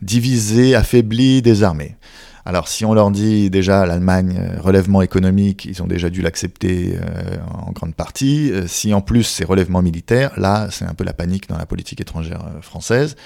divisé, 0.00 0.74
affaibli, 0.74 1.42
désarmé. 1.42 1.96
Alors 2.44 2.66
si 2.66 2.84
on 2.84 2.92
leur 2.92 3.10
dit 3.10 3.50
déjà 3.50 3.86
l'Allemagne, 3.86 4.36
euh, 4.38 4.60
relèvement 4.60 5.00
économique, 5.02 5.64
ils 5.64 5.80
ont 5.82 5.86
déjà 5.86 6.10
dû 6.10 6.22
l'accepter 6.22 6.96
euh, 6.96 7.36
en 7.66 7.70
grande 7.70 7.94
partie. 7.94 8.50
Euh, 8.50 8.66
si 8.66 8.92
en 8.92 9.00
plus 9.00 9.22
c'est 9.22 9.44
relèvement 9.44 9.80
militaire, 9.80 10.32
là 10.36 10.68
c'est 10.70 10.84
un 10.84 10.94
peu 10.94 11.04
la 11.04 11.12
panique 11.12 11.48
dans 11.48 11.56
la 11.56 11.66
politique 11.66 12.00
étrangère 12.00 12.44
française. 12.60 13.16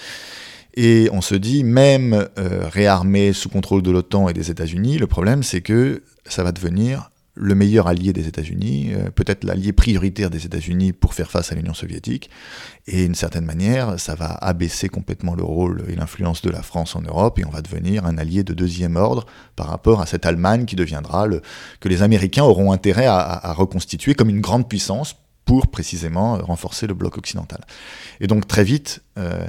Et 0.79 1.09
on 1.11 1.23
se 1.23 1.35
dit, 1.35 1.65
même 1.65 2.29
réarmé 2.37 3.33
sous 3.33 3.49
contrôle 3.49 3.81
de 3.81 3.91
l'OTAN 3.91 4.29
et 4.29 4.35
des 4.35 4.51
États-Unis, 4.51 4.99
le 4.99 5.07
problème 5.07 5.43
c'est 5.43 5.63
que 5.63 6.03
ça 6.27 6.43
va 6.43 6.53
devenir 6.53 7.11
le 7.37 7.55
meilleur 7.55 7.87
allié 7.87 8.13
des 8.13 8.27
États-Unis, 8.27 8.93
euh, 8.95 9.11
peut-être 9.11 9.45
l'allié 9.45 9.73
prioritaire 9.73 10.31
des 10.31 10.47
États-Unis 10.47 10.93
pour 10.93 11.15
faire 11.15 11.31
face 11.31 11.53
à 11.53 11.55
l'Union 11.55 11.75
soviétique. 11.75 12.31
Et 12.87 13.05
d'une 13.05 13.15
certaine 13.15 13.45
manière, 13.45 14.01
ça 14.01 14.15
va 14.15 14.33
abaisser 14.33 14.89
complètement 14.89 15.35
le 15.35 15.45
rôle 15.45 15.85
et 15.89 15.95
l'influence 15.95 16.41
de 16.41 16.51
la 16.51 16.63
France 16.63 16.97
en 16.97 17.03
Europe, 17.03 17.39
et 17.39 17.45
on 17.45 17.51
va 17.51 17.61
devenir 17.61 18.07
un 18.07 18.17
allié 18.17 18.43
de 18.43 18.55
deuxième 18.55 18.97
ordre 18.97 19.27
par 19.55 19.69
rapport 19.69 20.01
à 20.01 20.07
cette 20.07 20.25
Allemagne 20.25 20.65
qui 20.65 20.77
deviendra 20.77 21.27
le, 21.27 21.43
que 21.81 21.89
les 21.89 22.03
Américains 22.03 22.45
auront 22.45 22.73
intérêt 22.73 23.07
à, 23.07 23.53
reconstituer 23.53 24.15
comme 24.15 24.31
une 24.31 24.41
grande 24.41 24.69
puissance 24.69 25.17
pour 25.45 25.69
précisément 25.69 26.39
renforcer 26.39 26.87
le 26.87 26.95
bloc 26.95 27.19
occidental. 27.19 27.61
Et 28.21 28.27
donc 28.27 28.49
très 28.49 28.65
vite, 28.65 29.03
euh, 29.19 29.47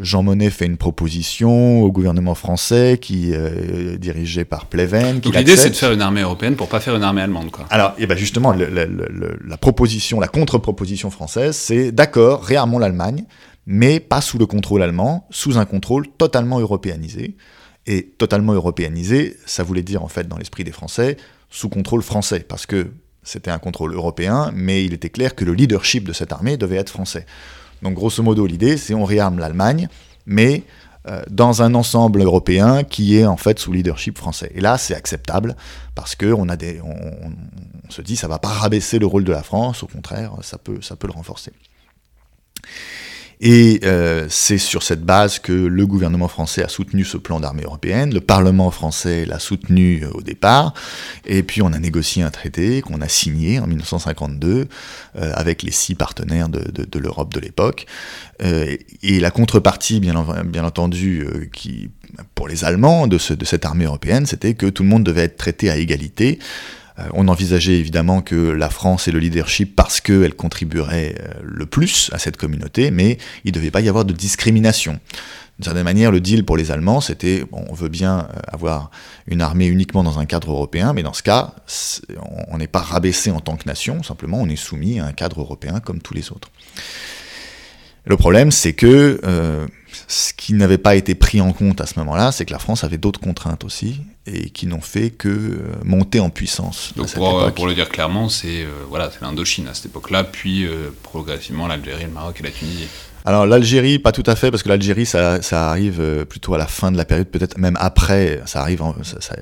Jean 0.00 0.22
Monnet 0.24 0.50
fait 0.50 0.66
une 0.66 0.76
proposition 0.76 1.82
au 1.82 1.92
gouvernement 1.92 2.34
français 2.34 2.98
qui 3.00 3.32
est 3.32 3.96
dirigé 3.96 4.44
par 4.44 4.66
Pleven. 4.66 5.20
Donc 5.20 5.34
l'idée 5.34 5.56
c'est 5.56 5.70
de 5.70 5.74
faire 5.76 5.92
une 5.92 6.02
armée 6.02 6.22
européenne 6.22 6.56
pour 6.56 6.68
pas 6.68 6.80
faire 6.80 6.96
une 6.96 7.02
armée 7.02 7.22
allemande 7.22 7.50
quoi. 7.50 7.66
Alors 7.70 7.90
et 7.92 8.02
eh 8.02 8.06
ben 8.06 8.18
justement 8.18 8.52
la 8.52 9.56
proposition, 9.56 10.18
la 10.18 10.28
contre-proposition 10.28 11.10
française 11.10 11.54
c'est 11.56 11.92
d'accord 11.92 12.42
réarmons 12.42 12.80
l'Allemagne 12.80 13.24
mais 13.66 14.00
pas 14.00 14.20
sous 14.20 14.38
le 14.38 14.46
contrôle 14.46 14.82
allemand, 14.82 15.26
sous 15.30 15.58
un 15.58 15.64
contrôle 15.64 16.06
totalement 16.18 16.58
européanisé. 16.58 17.36
Et 17.86 18.14
totalement 18.16 18.52
européanisé, 18.52 19.36
ça 19.44 19.64
voulait 19.64 19.82
dire 19.82 20.04
en 20.04 20.08
fait 20.08 20.28
dans 20.28 20.36
l'esprit 20.36 20.62
des 20.62 20.70
Français 20.70 21.16
sous 21.50 21.68
contrôle 21.68 22.02
français 22.02 22.40
parce 22.40 22.64
que 22.64 22.92
c'était 23.24 23.50
un 23.50 23.58
contrôle 23.58 23.94
européen, 23.94 24.52
mais 24.54 24.84
il 24.84 24.94
était 24.94 25.10
clair 25.10 25.34
que 25.34 25.44
le 25.44 25.52
leadership 25.52 26.06
de 26.06 26.12
cette 26.12 26.32
armée 26.32 26.56
devait 26.56 26.76
être 26.76 26.90
français. 26.90 27.26
Donc 27.82 27.94
grosso 27.94 28.22
modo, 28.22 28.46
l'idée, 28.46 28.76
c'est 28.76 28.94
on 28.94 29.04
réarme 29.04 29.38
l'Allemagne, 29.38 29.88
mais 30.26 30.62
euh, 31.08 31.22
dans 31.28 31.62
un 31.62 31.74
ensemble 31.74 32.22
européen 32.22 32.84
qui 32.84 33.16
est 33.16 33.26
en 33.26 33.36
fait 33.36 33.58
sous 33.58 33.72
leadership 33.72 34.16
français. 34.16 34.52
Et 34.54 34.60
là, 34.60 34.78
c'est 34.78 34.94
acceptable 34.94 35.56
parce 35.94 36.14
que 36.14 36.32
on 36.32 36.48
a 36.48 36.56
des, 36.56 36.80
on, 36.80 37.90
se 37.90 38.02
dit, 38.02 38.16
ça 38.16 38.28
va 38.28 38.38
pas 38.38 38.48
rabaisser 38.48 38.98
le 38.98 39.06
rôle 39.06 39.24
de 39.24 39.32
la 39.32 39.42
France, 39.42 39.82
au 39.82 39.86
contraire, 39.86 40.32
ça 40.42 40.58
peut 40.58 40.78
le 40.78 41.12
renforcer. 41.12 41.52
Et 43.44 43.80
euh, 43.82 44.26
c'est 44.30 44.56
sur 44.56 44.84
cette 44.84 45.02
base 45.02 45.40
que 45.40 45.52
le 45.52 45.84
gouvernement 45.84 46.28
français 46.28 46.62
a 46.62 46.68
soutenu 46.68 47.04
ce 47.04 47.16
plan 47.16 47.40
d'armée 47.40 47.64
européenne, 47.64 48.14
le 48.14 48.20
Parlement 48.20 48.70
français 48.70 49.26
l'a 49.26 49.40
soutenu 49.40 50.04
euh, 50.04 50.10
au 50.14 50.22
départ, 50.22 50.74
et 51.26 51.42
puis 51.42 51.60
on 51.60 51.72
a 51.72 51.78
négocié 51.80 52.22
un 52.22 52.30
traité 52.30 52.82
qu'on 52.82 53.00
a 53.00 53.08
signé 53.08 53.58
en 53.58 53.66
1952 53.66 54.68
euh, 55.16 55.32
avec 55.34 55.64
les 55.64 55.72
six 55.72 55.96
partenaires 55.96 56.48
de, 56.48 56.98
l'Europe 57.00 57.34
de 57.34 57.40
l'époque. 57.40 57.86
Euh, 58.44 58.76
et 59.02 59.18
la 59.18 59.32
contrepartie, 59.32 59.98
bien, 59.98 60.14
entendu, 60.14 61.26
qui, 61.52 61.90
pour 62.36 62.46
les 62.46 62.64
Allemands 62.64 63.08
de, 63.08 63.18
ce, 63.18 63.34
de 63.34 63.44
cette 63.44 63.64
armée 63.64 63.86
européenne, 63.86 64.24
c'était 64.24 64.54
que 64.54 64.66
tout 64.66 64.84
le 64.84 64.88
monde 64.88 65.02
devait 65.02 65.22
être 65.22 65.36
traité 65.36 65.68
à 65.68 65.76
égalité. 65.76 66.38
Euh, 66.98 67.08
on 67.14 67.28
envisageait 67.28 67.78
évidemment 67.78 68.20
que 68.20 68.34
la 68.34 68.68
France 68.68 69.08
ait 69.08 69.12
le 69.12 69.18
leadership 69.18 69.74
parce 69.74 70.00
qu'elle 70.00 70.34
contribuerait 70.34 71.14
euh, 71.20 71.32
le 71.42 71.66
plus 71.66 72.10
à 72.12 72.18
cette 72.18 72.36
communauté, 72.36 72.90
mais 72.90 73.18
il 73.44 73.52
ne 73.52 73.54
devait 73.54 73.70
pas 73.70 73.80
y 73.80 73.88
avoir 73.88 74.04
de 74.04 74.12
discrimination. 74.12 75.00
D'une 75.58 75.64
certaine 75.64 75.84
manière, 75.84 76.10
le 76.10 76.20
deal 76.20 76.44
pour 76.44 76.56
les 76.56 76.70
Allemands, 76.70 77.00
c'était 77.00 77.44
on 77.52 77.72
veut 77.74 77.88
bien 77.88 78.20
euh, 78.20 78.40
avoir 78.48 78.90
une 79.26 79.40
armée 79.40 79.66
uniquement 79.66 80.02
dans 80.02 80.18
un 80.18 80.26
cadre 80.26 80.50
européen, 80.50 80.92
mais 80.92 81.02
dans 81.02 81.12
ce 81.12 81.22
cas, 81.22 81.54
on 82.50 82.58
n'est 82.58 82.66
pas 82.66 82.80
rabaissé 82.80 83.30
en 83.30 83.40
tant 83.40 83.56
que 83.56 83.66
nation, 83.66 84.02
simplement 84.02 84.38
on 84.40 84.48
est 84.48 84.56
soumis 84.56 85.00
à 85.00 85.06
un 85.06 85.12
cadre 85.12 85.40
européen 85.40 85.80
comme 85.80 86.00
tous 86.00 86.14
les 86.14 86.30
autres. 86.30 86.50
Le 88.04 88.16
problème, 88.16 88.50
c'est 88.50 88.72
que 88.72 89.68
ce 90.08 90.32
qui 90.32 90.54
n'avait 90.54 90.78
pas 90.78 90.94
été 90.94 91.14
pris 91.14 91.40
en 91.40 91.52
compte 91.52 91.80
à 91.80 91.86
ce 91.86 91.98
moment-là, 91.98 92.32
c'est 92.32 92.44
que 92.44 92.52
la 92.52 92.58
France 92.58 92.84
avait 92.84 92.98
d'autres 92.98 93.20
contraintes 93.20 93.64
aussi, 93.64 94.00
et 94.26 94.50
qui 94.50 94.66
n'ont 94.66 94.80
fait 94.80 95.10
que 95.10 95.28
euh, 95.28 95.58
monter 95.84 96.20
en 96.20 96.30
puissance. 96.30 96.92
Donc 96.96 97.12
pour, 97.12 97.52
pour, 97.52 97.66
le 97.66 97.74
dire 97.74 97.88
clairement, 97.88 98.28
c'est 98.28 98.62
euh, 98.62 98.68
voilà, 98.88 99.10
l'Indochine 99.20 99.66
à 99.68 99.74
cette 99.74 99.86
époque-là, 99.86 100.24
puis 100.24 100.64
euh, 100.64 100.90
progressivement 101.02 101.66
l'Algérie, 101.66 102.04
le 102.04 102.10
Maroc 102.10 102.36
et 102.40 102.44
la 102.44 102.50
Tunisie. 102.50 102.86
Alors 103.24 103.46
l'Algérie, 103.46 104.00
pas 104.00 104.10
tout 104.10 104.24
à 104.26 104.34
fait, 104.34 104.50
parce 104.50 104.64
que 104.64 104.68
l'Algérie, 104.68 105.06
ça, 105.06 105.40
ça, 105.42 105.70
arrive 105.70 106.26
plutôt 106.28 106.54
à 106.54 106.58
la 106.58 106.66
fin 106.66 106.90
de 106.90 106.96
la 106.96 107.04
période, 107.04 107.28
peut-être 107.28 107.56
même 107.56 107.76
après. 107.80 108.40
Ça 108.46 108.60
arrive, 108.60 108.82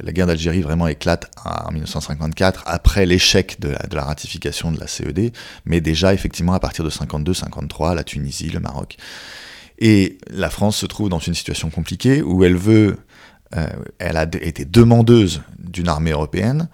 la 0.03 0.13
guerre 0.13 0.27
d'Algérie 0.27 0.61
vraiment 0.61 0.87
éclate 0.87 1.31
en 1.47 1.73
1954, 1.73 2.65
après 2.67 3.07
l'échec 3.07 3.59
de, 3.59 3.69
de, 3.69 3.97
la 3.97 4.05
ratification 4.05 4.71
de 4.71 4.79
la 4.79 4.87
CED, 4.87 5.33
mais 5.65 5.81
déjà 5.81 6.13
effectivement 6.13 6.53
à 6.53 6.61
partir 6.61 6.85
de 6.85 6.91
52-53, 6.91 7.95
la 7.95 8.05
Tunisie, 8.05 8.51
le 8.51 8.61
Maroc. 8.61 8.99
Et 9.81 10.19
la 10.31 10.51
France 10.51 10.77
se 10.77 10.87
trouve 10.87 11.09
dans 11.09 11.19
une 11.19 11.35
situation 11.35 11.71
compliquée 11.71 12.23
où 12.23 12.45
elle 12.45 12.57
veut 12.57 12.99
euh, 13.57 13.67
elle 13.99 14.17
a 14.17 14.23
été 14.23 14.65
demandeuse 14.65 15.43
d'une 15.59 15.89
armée 15.89 16.13
européenne, 16.13 16.69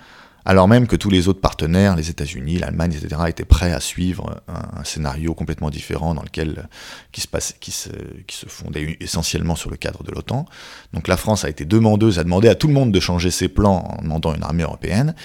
alors 0.45 0.69
même 0.69 0.87
que 0.87 0.95
tous 0.95 1.09
les 1.11 1.27
autres 1.27 1.41
partenaires, 1.41 1.97
les 1.97 2.11
États-Unis, 2.11 2.59
l'Allemagne, 2.59 2.93
etc., 2.93 3.23
étaient 3.29 3.47
prêts 3.47 3.73
à 3.73 3.81
suivre 3.81 4.43
un, 4.47 4.85
scénario 4.85 5.35
complètement 5.35 5.71
différent 5.71 6.15
dans 6.15 6.23
lequel 6.23 6.69
qui 7.11 7.21
se, 7.21 7.27
passe, 7.27 7.57
qui, 7.59 7.73
se, 7.73 7.89
qui 8.29 8.37
se 8.37 8.47
fondait 8.47 8.97
essentiellement 9.01 9.57
sur 9.57 9.71
le 9.71 9.77
cadre 9.77 10.05
de 10.05 10.13
l'OTAN. 10.13 10.45
Donc 10.93 11.09
la 11.09 11.17
France 11.17 11.45
a 11.45 11.49
été 11.49 11.65
demandeuse, 11.65 12.21
a 12.21 12.25
demandé 12.25 12.49
à 12.49 12.55
tout 12.55 12.69
le 12.69 12.75
monde 12.75 12.93
de 12.93 13.01
changer 13.01 13.33
ses 13.33 13.49
plans 13.49 13.97
en 13.99 14.03
demandant 14.03 14.35
une 14.35 14.45
armée 14.45 14.63
européenne. 14.63 15.17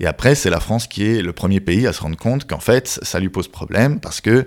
Et 0.00 0.06
après, 0.06 0.34
c'est 0.34 0.50
la 0.50 0.58
France 0.58 0.88
qui 0.88 1.04
est 1.04 1.22
le 1.22 1.32
premier 1.32 1.60
pays 1.60 1.86
à 1.86 1.92
se 1.92 2.00
rendre 2.00 2.16
compte 2.16 2.48
qu'en 2.48 2.58
fait, 2.58 2.98
ça 3.02 3.20
lui 3.20 3.28
pose 3.28 3.46
problème 3.46 4.00
parce 4.00 4.20
que 4.20 4.44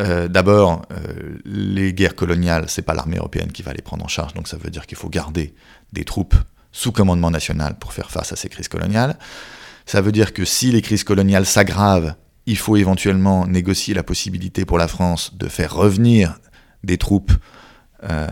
euh, 0.00 0.28
D'abord, 0.28 0.82
euh, 0.92 1.38
les 1.44 1.92
guerres 1.92 2.14
coloniales, 2.14 2.64
c'est 2.68 2.82
pas 2.82 2.94
l'armée 2.94 3.18
européenne 3.18 3.52
qui 3.52 3.62
va 3.62 3.72
les 3.72 3.82
prendre 3.82 4.04
en 4.04 4.08
charge, 4.08 4.34
donc 4.34 4.48
ça 4.48 4.56
veut 4.56 4.70
dire 4.70 4.86
qu'il 4.86 4.96
faut 4.96 5.08
garder 5.08 5.54
des 5.92 6.04
troupes 6.04 6.34
sous 6.72 6.92
commandement 6.92 7.30
national 7.30 7.78
pour 7.78 7.92
faire 7.92 8.10
face 8.10 8.32
à 8.32 8.36
ces 8.36 8.48
crises 8.48 8.68
coloniales. 8.68 9.18
Ça 9.86 10.00
veut 10.00 10.12
dire 10.12 10.32
que 10.32 10.44
si 10.44 10.70
les 10.70 10.82
crises 10.82 11.04
coloniales 11.04 11.46
s'aggravent, 11.46 12.14
il 12.46 12.56
faut 12.56 12.76
éventuellement 12.76 13.46
négocier 13.46 13.94
la 13.94 14.02
possibilité 14.02 14.64
pour 14.64 14.78
la 14.78 14.88
France 14.88 15.36
de 15.36 15.48
faire 15.48 15.74
revenir 15.74 16.38
des 16.82 16.96
troupes 16.96 17.32
euh, 18.08 18.28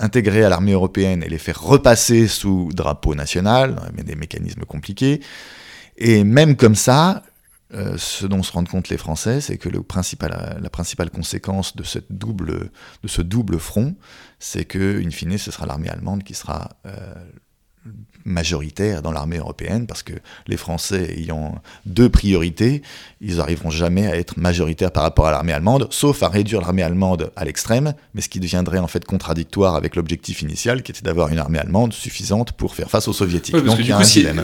intégrées 0.00 0.44
à 0.44 0.48
l'armée 0.48 0.72
européenne 0.72 1.22
et 1.22 1.28
les 1.28 1.38
faire 1.38 1.60
repasser 1.60 2.28
sous 2.28 2.70
drapeau 2.72 3.14
national, 3.14 3.80
mais 3.96 4.02
des 4.02 4.14
mécanismes 4.14 4.64
compliqués. 4.64 5.20
Et 5.96 6.22
même 6.24 6.56
comme 6.56 6.74
ça, 6.76 7.22
euh, 7.74 7.96
ce 7.98 8.26
dont 8.26 8.42
se 8.42 8.52
rendent 8.52 8.68
compte 8.68 8.88
les 8.88 8.96
Français, 8.96 9.40
c'est 9.40 9.58
que 9.58 9.68
le 9.68 9.82
principal, 9.82 10.58
la 10.60 10.70
principale 10.70 11.10
conséquence 11.10 11.76
de, 11.76 11.82
cette 11.82 12.10
double, 12.10 12.70
de 13.02 13.08
ce 13.08 13.20
double 13.20 13.58
front, 13.58 13.94
c'est 14.38 14.64
que, 14.64 15.02
in 15.04 15.10
fine, 15.10 15.36
ce 15.36 15.50
sera 15.50 15.66
l'armée 15.66 15.90
allemande 15.90 16.22
qui 16.22 16.32
sera 16.32 16.70
euh, 16.86 17.14
majoritaire 18.24 19.02
dans 19.02 19.12
l'armée 19.12 19.38
européenne, 19.38 19.86
parce 19.86 20.02
que 20.02 20.12
les 20.46 20.56
Français 20.56 21.14
ayant 21.18 21.60
deux 21.84 22.08
priorités, 22.08 22.82
ils 23.20 23.36
n'arriveront 23.36 23.70
jamais 23.70 24.06
à 24.06 24.16
être 24.16 24.38
majoritaires 24.38 24.90
par 24.90 25.02
rapport 25.02 25.26
à 25.26 25.30
l'armée 25.30 25.52
allemande, 25.52 25.88
sauf 25.90 26.22
à 26.22 26.28
réduire 26.28 26.60
l'armée 26.60 26.82
allemande 26.82 27.32
à 27.36 27.44
l'extrême, 27.44 27.94
mais 28.14 28.20
ce 28.20 28.28
qui 28.28 28.40
deviendrait 28.40 28.78
en 28.78 28.86
fait 28.86 29.04
contradictoire 29.04 29.74
avec 29.74 29.96
l'objectif 29.96 30.42
initial, 30.42 30.82
qui 30.82 30.92
était 30.92 31.02
d'avoir 31.02 31.28
une 31.28 31.38
armée 31.38 31.58
allemande 31.58 31.92
suffisante 31.92 32.52
pour 32.52 32.74
faire 32.74 32.90
face 32.90 33.08
aux 33.08 33.12
soviétiques. 33.12 33.54
Donc, 33.56 33.64
du, 33.80 33.92
coup, 33.92 33.98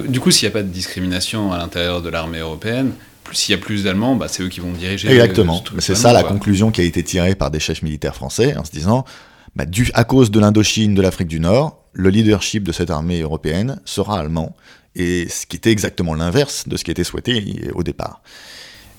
du 0.08 0.20
coup, 0.20 0.30
s'il 0.30 0.46
n'y 0.46 0.50
a 0.50 0.52
pas 0.52 0.62
de 0.62 0.68
discrimination 0.68 1.52
à 1.52 1.58
l'intérieur 1.58 2.02
de 2.02 2.08
l'armée 2.08 2.38
européenne, 2.38 2.92
s'il 3.32 3.54
y 3.54 3.58
a 3.58 3.60
plus 3.60 3.84
d'Allemands, 3.84 4.16
bah, 4.16 4.28
c'est 4.28 4.42
eux 4.42 4.48
qui 4.48 4.60
vont 4.60 4.72
diriger. 4.72 5.10
Exactement. 5.10 5.62
c'est 5.78 5.94
ça 5.94 6.12
la 6.12 6.22
conclusion 6.22 6.70
qui 6.70 6.80
a 6.80 6.84
été 6.84 7.02
tirée 7.02 7.34
par 7.34 7.50
des 7.50 7.60
chefs 7.60 7.82
militaires 7.82 8.14
français 8.14 8.56
en 8.56 8.64
se 8.64 8.70
disant, 8.70 9.04
bah, 9.56 9.66
du, 9.66 9.90
à 9.94 10.04
cause 10.04 10.30
de 10.30 10.40
l'Indochine, 10.40 10.94
de 10.94 11.02
l'Afrique 11.02 11.28
du 11.28 11.40
Nord, 11.40 11.80
le 11.92 12.10
leadership 12.10 12.64
de 12.64 12.72
cette 12.72 12.90
armée 12.90 13.20
européenne 13.20 13.80
sera 13.84 14.18
allemand, 14.18 14.56
et 14.96 15.28
ce 15.28 15.46
qui 15.46 15.56
était 15.56 15.70
exactement 15.70 16.14
l'inverse 16.14 16.68
de 16.68 16.76
ce 16.76 16.84
qui 16.84 16.90
était 16.90 17.04
souhaité 17.04 17.70
au 17.74 17.82
départ. 17.82 18.22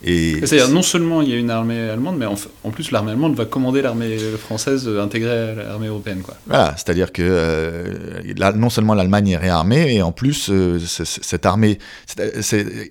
C'est-à-dire, 0.05 0.69
non 0.69 0.83
seulement 0.83 1.21
il 1.21 1.29
y 1.29 1.33
a 1.33 1.37
une 1.37 1.49
armée 1.49 1.89
allemande, 1.89 2.17
mais 2.17 2.25
en, 2.25 2.69
plus, 2.69 2.91
l'armée 2.91 3.11
allemande 3.11 3.35
va 3.35 3.45
commander 3.45 3.81
l'armée 3.81 4.17
française 4.37 4.87
intégrée 4.87 5.31
à 5.31 5.53
l'armée 5.55 5.87
européenne. 5.87 6.21
Quoi. 6.21 6.35
Voilà, 6.45 6.73
c'est-à-dire 6.77 7.11
que 7.11 7.23
euh, 7.23 8.53
non 8.55 8.69
seulement 8.69 8.93
l'Allemagne 8.93 9.29
est 9.29 9.37
réarmée, 9.37 9.95
et 9.95 10.01
en 10.03 10.11
plus, 10.11 10.49
euh, 10.51 10.79
cette 10.79 11.45
armée. 11.45 11.79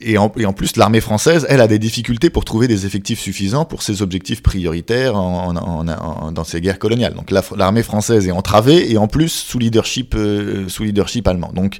et, 0.01 0.19
en, 0.19 0.33
et, 0.37 0.47
en, 0.47 0.53
plus, 0.53 0.77
l'armée 0.77 1.01
française, 1.01 1.47
elle 1.49 1.61
a 1.61 1.69
des 1.69 1.79
difficultés 1.79 2.31
pour 2.31 2.45
trouver 2.45 2.67
des 2.67 2.85
effectifs 2.85 3.21
suffisants 3.21 3.65
pour 3.65 3.83
ses 3.83 4.03
objectifs 4.03 4.43
prioritaires 4.43 5.17
en, 5.17 5.85
dans 6.33 6.45
ses 6.45 6.61
guerres 6.61 6.79
coloniales. 6.81 7.15
Donc, 7.15 7.31
l'armée 7.57 7.83
française 7.85 8.27
est 8.27 8.33
entravée, 8.33 8.91
et 8.91 8.99
en 8.99 9.07
plus, 9.07 9.29
sous 9.29 9.59
leadership, 9.59 10.15
euh, 10.17 10.69
sous 10.69 10.83
leadership 10.83 11.29
allemand. 11.29 11.53
Donc, 11.55 11.79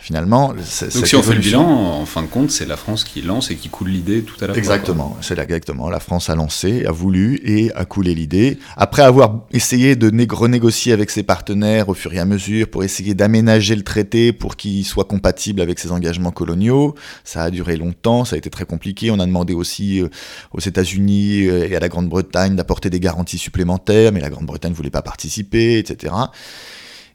finalement. 0.00 0.54
Donc 0.54 0.64
si 1.06 1.14
on 1.14 1.22
fait 1.22 1.34
le 1.34 1.40
bilan, 1.40 1.62
en 1.62 2.06
fin 2.06 2.22
de 2.22 2.26
compte, 2.26 2.50
c'est 2.50 2.66
la 2.66 2.76
France 2.76 3.04
qui 3.04 3.22
lance 3.22 3.50
et 3.50 3.56
qui 3.56 3.68
coule 3.68 3.88
l'idée 3.88 4.22
tout 4.22 4.42
à 4.42 4.48
la. 4.48 4.56
Exactement, 4.56 5.16
c'est 5.20 5.38
exactement. 5.38 5.90
La 5.90 6.00
France 6.00 6.30
a 6.30 6.34
lancé, 6.34 6.84
a 6.86 6.90
voulu 6.90 7.40
et 7.44 7.72
a 7.74 7.84
coulé 7.84 8.14
l'idée. 8.14 8.58
Après 8.76 9.02
avoir 9.02 9.40
essayé 9.52 9.96
de 9.96 10.10
renégocier 10.34 10.92
avec 10.92 11.10
ses 11.10 11.22
partenaires 11.22 11.88
au 11.88 11.94
fur 11.94 12.12
et 12.12 12.18
à 12.18 12.24
mesure 12.24 12.68
pour 12.68 12.84
essayer 12.84 13.14
d'aménager 13.14 13.76
le 13.76 13.82
traité 13.82 14.32
pour 14.32 14.56
qu'il 14.56 14.84
soit 14.84 15.04
compatible 15.04 15.60
avec 15.60 15.78
ses 15.78 15.92
engagements 15.92 16.30
coloniaux, 16.30 16.94
ça 17.24 17.42
a 17.42 17.50
duré 17.50 17.76
longtemps, 17.76 18.24
ça 18.24 18.36
a 18.36 18.38
été 18.38 18.50
très 18.50 18.64
compliqué. 18.64 19.10
On 19.10 19.18
a 19.18 19.26
demandé 19.26 19.52
aussi 19.52 20.00
euh, 20.00 20.08
aux 20.52 20.60
États-Unis 20.60 21.46
euh, 21.46 21.68
et 21.68 21.76
à 21.76 21.80
la 21.80 21.88
Grande-Bretagne 21.88 22.56
d'apporter 22.56 22.90
des 22.90 23.00
garanties 23.00 23.38
supplémentaires, 23.38 24.12
mais 24.12 24.20
la 24.20 24.30
Grande-Bretagne 24.30 24.72
ne 24.72 24.76
voulait 24.76 24.90
pas 24.90 25.02
participer, 25.02 25.78
etc. 25.78 26.14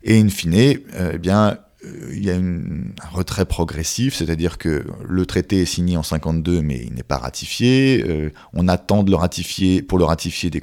Et 0.03 0.19
in 0.19 0.29
fine, 0.29 0.53
euh, 0.55 1.11
eh 1.15 1.17
bien, 1.17 1.57
il 2.13 2.23
y 2.25 2.31
a 2.31 2.35
un 2.35 2.63
retrait 3.11 3.45
progressif, 3.45 4.15
c'est-à-dire 4.15 4.57
que 4.57 4.85
le 5.03 5.25
traité 5.25 5.61
est 5.61 5.65
signé 5.65 5.97
en 5.97 6.03
52, 6.03 6.61
mais 6.61 6.81
il 6.85 6.93
n'est 6.93 7.03
pas 7.03 7.17
ratifié. 7.17 8.03
Euh, 8.07 8.31
on 8.53 8.67
attend 8.67 9.03
de 9.03 9.11
le 9.11 9.15
ratifier 9.15 9.81
pour 9.81 9.97
le 9.97 10.05
ratifier 10.05 10.49
des, 10.49 10.61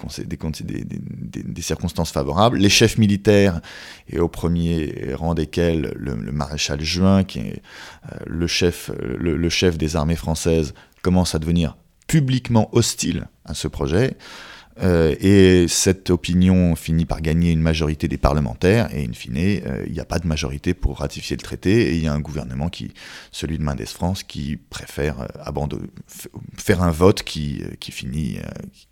circonstances 1.63 2.11
favorables. 2.11 2.59
Les 2.59 2.69
chefs 2.69 2.99
militaires, 2.99 3.61
et 4.09 4.19
au 4.19 4.29
premier 4.29 5.13
rang 5.15 5.35
desquels 5.35 5.93
le, 5.97 6.15
maréchal 6.33 6.81
Juin, 6.83 7.25
qui 7.25 7.41
est 7.41 7.63
euh, 8.13 8.17
le, 8.27 8.47
chef, 8.47 8.91
le 8.99 9.49
chef 9.49 9.79
des 9.79 9.97
armées 9.97 10.17
françaises, 10.17 10.75
commence 11.03 11.35
à 11.35 11.39
devenir 11.39 11.77
publiquement 12.07 12.69
hostile 12.73 13.29
à 13.45 13.55
ce 13.55 13.69
projet. 13.69 14.17
Euh, 14.81 15.15
et 15.21 15.69
cette 15.69 16.11
opinion 16.11 16.75
finit 16.77 17.05
par 17.05 17.21
gagner 17.21 17.51
une 17.53 17.61
majorité 17.61 18.09
des 18.09 18.17
parlementaires, 18.17 18.89
et 18.95 19.05
in 19.05 19.13
fine, 19.13 19.37
euh, 19.37 19.85
il 19.87 19.93
n'y 19.93 20.01
a 20.01 20.05
pas 20.05 20.19
de 20.19 20.27
majorité 20.27 20.73
pour 20.75 20.99
ratifier 20.99 21.37
le 21.37 21.43
traité, 21.43 21.91
et 21.91 21.97
il 21.97 22.03
y 22.03 22.09
a 22.09 22.13
un 22.13 22.21
gouvernement, 22.21 22.69
qui, 22.69 22.93
celui 23.33 23.59
de 23.59 23.63
Mendes 23.63 23.87
France, 23.87 24.23
qui 24.23 24.57
préfère 24.57 25.21
euh, 25.21 25.67
faire 26.57 26.83
un 26.83 26.91
vote 26.91 27.23
qui, 27.23 27.63
qui 27.81 27.93
finit, 27.93 28.39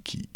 qui, 0.04 0.28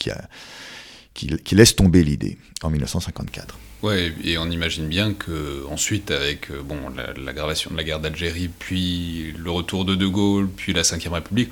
qui, 1.12 1.54
laisse 1.54 1.76
tomber 1.76 2.02
l'idée 2.02 2.38
en 2.62 2.70
1954. 2.70 3.58
Ouais, 3.82 4.14
et 4.24 4.38
on 4.38 4.50
imagine 4.50 4.88
bien 4.88 5.12
que 5.12 5.66
ensuite, 5.68 6.10
avec 6.10 6.50
bon, 6.50 6.78
l'aggravation 7.18 7.70
de 7.70 7.76
la 7.76 7.84
guerre 7.84 8.00
d'Algérie, 8.00 8.48
puis 8.58 9.34
le 9.36 9.50
retour 9.50 9.84
de 9.84 9.94
De 9.94 10.06
Gaulle, 10.06 10.48
puis 10.48 10.72
la 10.72 10.82
Ve 10.82 11.12
République, 11.12 11.50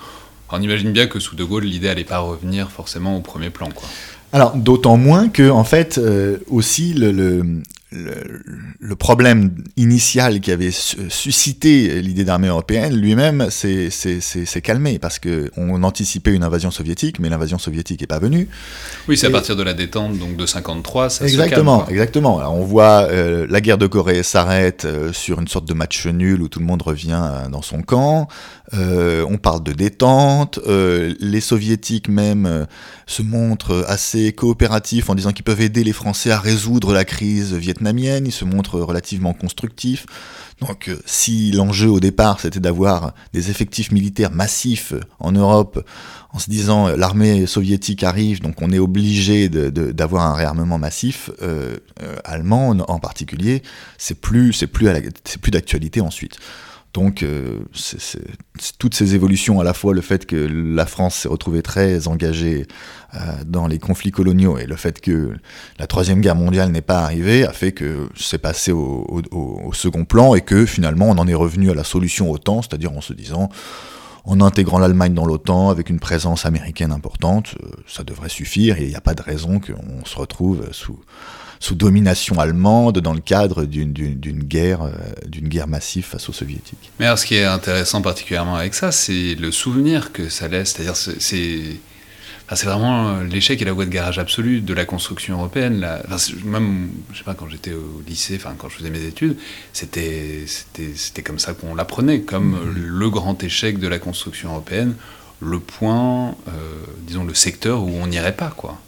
on 0.52 0.62
imagine 0.62 0.92
bien 0.92 1.06
que 1.06 1.18
sous 1.18 1.35
De 1.37 1.44
Gaulle, 1.44 1.64
l'idée 1.64 1.88
n'allait 1.88 2.04
pas 2.04 2.18
revenir 2.18 2.71
forcément 2.71 3.16
au 3.16 3.21
premier 3.21 3.50
plan. 3.50 3.68
Alors, 4.32 4.54
d'autant 4.56 4.97
moins 4.97 5.28
que, 5.28 5.50
en 5.50 5.64
fait, 5.64 5.99
euh, 5.99 6.38
aussi, 6.49 6.94
le, 6.94 7.44
problème 9.02 9.52
initial 9.76 10.40
qui 10.40 10.52
avait 10.52 10.70
suscité 10.70 12.00
l'idée 12.02 12.25
d'armée 12.25 12.49
européenne, 12.49 12.94
lui-même, 12.94 13.49
s'est 13.50 14.61
calmé, 14.62 14.99
parce 14.99 15.18
qu'on 15.18 15.82
anticipait 15.82 16.32
une 16.32 16.44
invasion 16.44 16.70
soviétique, 16.70 17.18
mais 17.18 17.28
l'invasion 17.28 17.58
soviétique 17.58 18.00
n'est 18.00 18.06
pas 18.06 18.18
venue. 18.18 18.49
Oui, 19.08 19.16
c'est 19.16 19.26
à 19.26 19.30
partir 19.30 19.56
de 19.56 19.62
la 19.62 19.75
détente 19.75 20.18
donc 20.18 20.37
de 20.37 20.46
53, 20.46 21.11
ça 21.11 21.25
exactement, 21.25 21.80
se 21.80 21.84
calme. 21.87 21.92
Exactement, 21.92 22.38
Alors, 22.38 22.54
on 22.54 22.64
voit 22.64 23.08
euh, 23.11 23.46
la 23.49 23.61
guerre 23.61 23.78
de 23.78 23.87
Corée 23.87 24.22
s'arrête 24.22 24.84
euh, 24.84 25.12
sur 25.12 25.40
une 25.40 25.49
sorte 25.49 25.66
de 25.66 25.75
match 25.75 26.06
nul 26.06 26.42
où 26.42 26.49
tout 26.49 26.61
le 26.61 26.66
monde 26.66 26.82
revient 26.82 27.22
dans 27.50 27.62
son 27.62 27.82
camp. 27.82 28.28
Euh, 28.75 29.25
on 29.28 29.37
parle 29.37 29.62
de 29.62 29.72
détente, 29.72 30.58
euh, 30.66 31.14
les 31.20 31.42
soviétiques 31.42 32.08
même 32.08 32.46
euh, 32.46 32.64
se 33.06 33.20
montrent 33.20 33.84
assez 33.87 34.32
coopératifs 34.32 35.11
en 35.11 35.14
disant 35.14 35.32
qu'ils 35.32 35.44
peuvent 35.44 35.61
aider 35.61 35.84
les 35.84 35.92
Français 35.92 36.30
à 36.30 36.38
résoudre 36.38 36.94
la 36.94 37.04
crise 37.04 37.52
vietnamienne, 37.52 37.81
ils 37.84 38.32
se 38.32 38.44
montrent 38.44 38.80
relativement 38.80 39.32
constructifs. 39.32 40.06
Donc 40.60 40.90
si 41.06 41.50
l'enjeu 41.50 41.88
au 41.88 41.99
départ 41.99 42.38
c'était 42.40 42.60
d'avoir 42.60 43.14
des 43.32 43.50
effectifs 43.50 43.90
militaires 43.90 44.30
massifs 44.30 44.95
en 45.18 45.32
Europe, 45.32 45.84
en 46.32 46.38
se 46.38 46.49
disant 46.49 46.88
l'armée 46.88 47.47
soviétique 47.47 48.04
arrive, 48.04 48.40
donc 48.40 48.62
on 48.62 48.71
est 48.71 48.78
obligé 48.78 49.49
d'avoir 49.49 50.26
un 50.26 50.34
réarmement 50.34 50.78
massif 50.78 51.30
allemand 52.25 52.68
en 52.71 52.99
particulier, 52.99 53.62
c'est 53.99 54.21
plus 54.21 54.52
d'actualité 55.49 56.00
ensuite. 56.00 56.38
Donc, 56.93 57.23
euh, 57.23 57.61
toutes 58.78 58.95
ces 58.95 59.15
évolutions, 59.15 59.61
à 59.61 59.65
la 59.65 59.73
fois 59.73 59.95
le 59.95 60.02
fait 60.02 60.26
que 60.26 60.37
la 60.37 60.85
France 60.85 61.15
s'est 61.15 61.28
retrouvée 61.28 61.63
très 61.63 62.07
engagée 62.07 62.67
euh, 63.15 63.19
dans 63.47 63.67
les 63.67 63.78
conflits 63.78 64.11
coloniaux 64.11 64.59
et 64.59 64.67
le 64.67 64.76
fait 64.76 65.00
que 65.00 65.35
la 65.78 65.87
Troisième 65.87 66.21
Guerre 66.21 66.37
mondiale 66.37 66.71
n'est 66.71 66.83
pas 66.83 66.99
arrivée, 66.99 67.47
a 67.47 67.52
fait 67.52 67.73
que 67.73 68.09
c'est 68.15 68.39
passé 68.39 68.73
au, 68.73 69.23
second 69.73 70.05
plan 70.05 70.35
et 70.35 70.43
que 70.43 70.67
finalement 70.67 71.09
on 71.09 71.17
en 71.17 71.26
est 71.26 71.35
revenu 71.35 71.71
à 71.71 71.75
la 71.75 71.85
solution 71.85 72.31
OTAN, 72.31 72.61
c'est-à-dire 72.61 72.93
en 72.93 73.00
se 73.00 73.15
disant, 73.15 73.49
en 74.26 74.43
intégrant 74.43 74.78
l'Allemagne 74.78 75.15
dans 75.15 75.25
l'OTAN 75.25 75.71
avec 75.71 75.89
une 75.89 75.99
présence 75.99 76.45
américaine 76.45 76.93
importante, 76.93 77.55
euh, 77.63 77.71
ça 77.87 78.05
devrait 78.05 78.28
suffire 78.28 78.76
et 78.76 78.83
il 78.83 78.89
n'y 78.91 78.97
a 78.97 79.00
pas 79.00 79.15
de 79.15 79.23
raison 79.23 79.61
qu'on 79.61 80.05
se 80.05 80.19
retrouve 80.19 80.69
sous 80.73 81.00
sous 81.62 81.76
domination 81.76 82.40
allemande 82.40 82.98
dans 82.98 83.14
le 83.14 83.20
cadre 83.20 83.64
d'une 83.66 84.42
guerre, 84.42 84.82
euh, 84.82 84.90
d'une 85.28 85.46
guerre 85.46 85.68
massive 85.68 86.04
face 86.04 86.28
aux 86.28 86.32
soviétiques. 86.32 86.90
Mais 86.98 87.06
alors, 87.06 87.20
ce 87.20 87.25
qui 87.25 87.36
est 87.36 87.44
intéressant 87.44 88.02
particulièrement 88.02 88.56
avec 88.56 88.75
ça, 88.75 88.90
c'est 88.90 89.36
le 89.36 89.52
souvenir 89.52 90.10
que 90.10 90.28
ça 90.28 90.48
laisse. 90.48 90.72
C'est-à-dire, 90.72 90.96
c'est 90.96 91.76
c'est 92.54 92.66
vraiment 92.66 93.20
l'échec 93.20 93.62
et 93.62 93.64
la 93.64 93.72
voie 93.72 93.86
de 93.86 93.90
garage 93.90 94.18
absolue 94.18 94.60
de 94.60 94.75
la 94.75 94.84
construction 94.84 95.38
européenne. 95.38 95.86
même, 96.44 96.90
je 97.12 97.18
sais 97.18 97.25
pas, 97.25 97.32
quand 97.32 97.48
j'étais 97.48 97.72
au 97.72 98.02
lycée, 98.06 98.34
enfin, 98.36 98.54
quand 98.58 98.68
je 98.68 98.76
faisais 98.76 98.90
mes 98.90 99.06
études, 99.06 99.38
c'était 99.72 100.44
comme 101.25 101.38
ça 101.38 101.54
qu'on 101.54 101.75
l'apprenait, 101.75 102.20
comme 102.20 102.56
mm-hmm. 102.56 102.75
le 102.75 103.10
grand 103.10 103.42
échec 103.42 103.78
de 103.78 103.88
la 103.88 103.98
construction 103.98 104.50
européenne, 104.50 104.96
le 105.40 105.60
point, 105.60 106.34
euh, 106.48 106.52
disons, 107.06 107.25
le 107.25 107.32
secteur 107.32 107.84
où 107.84 107.90
on 108.02 108.08
n'irait 108.08 108.36
pas, 108.36 108.52
quoi 108.54 108.78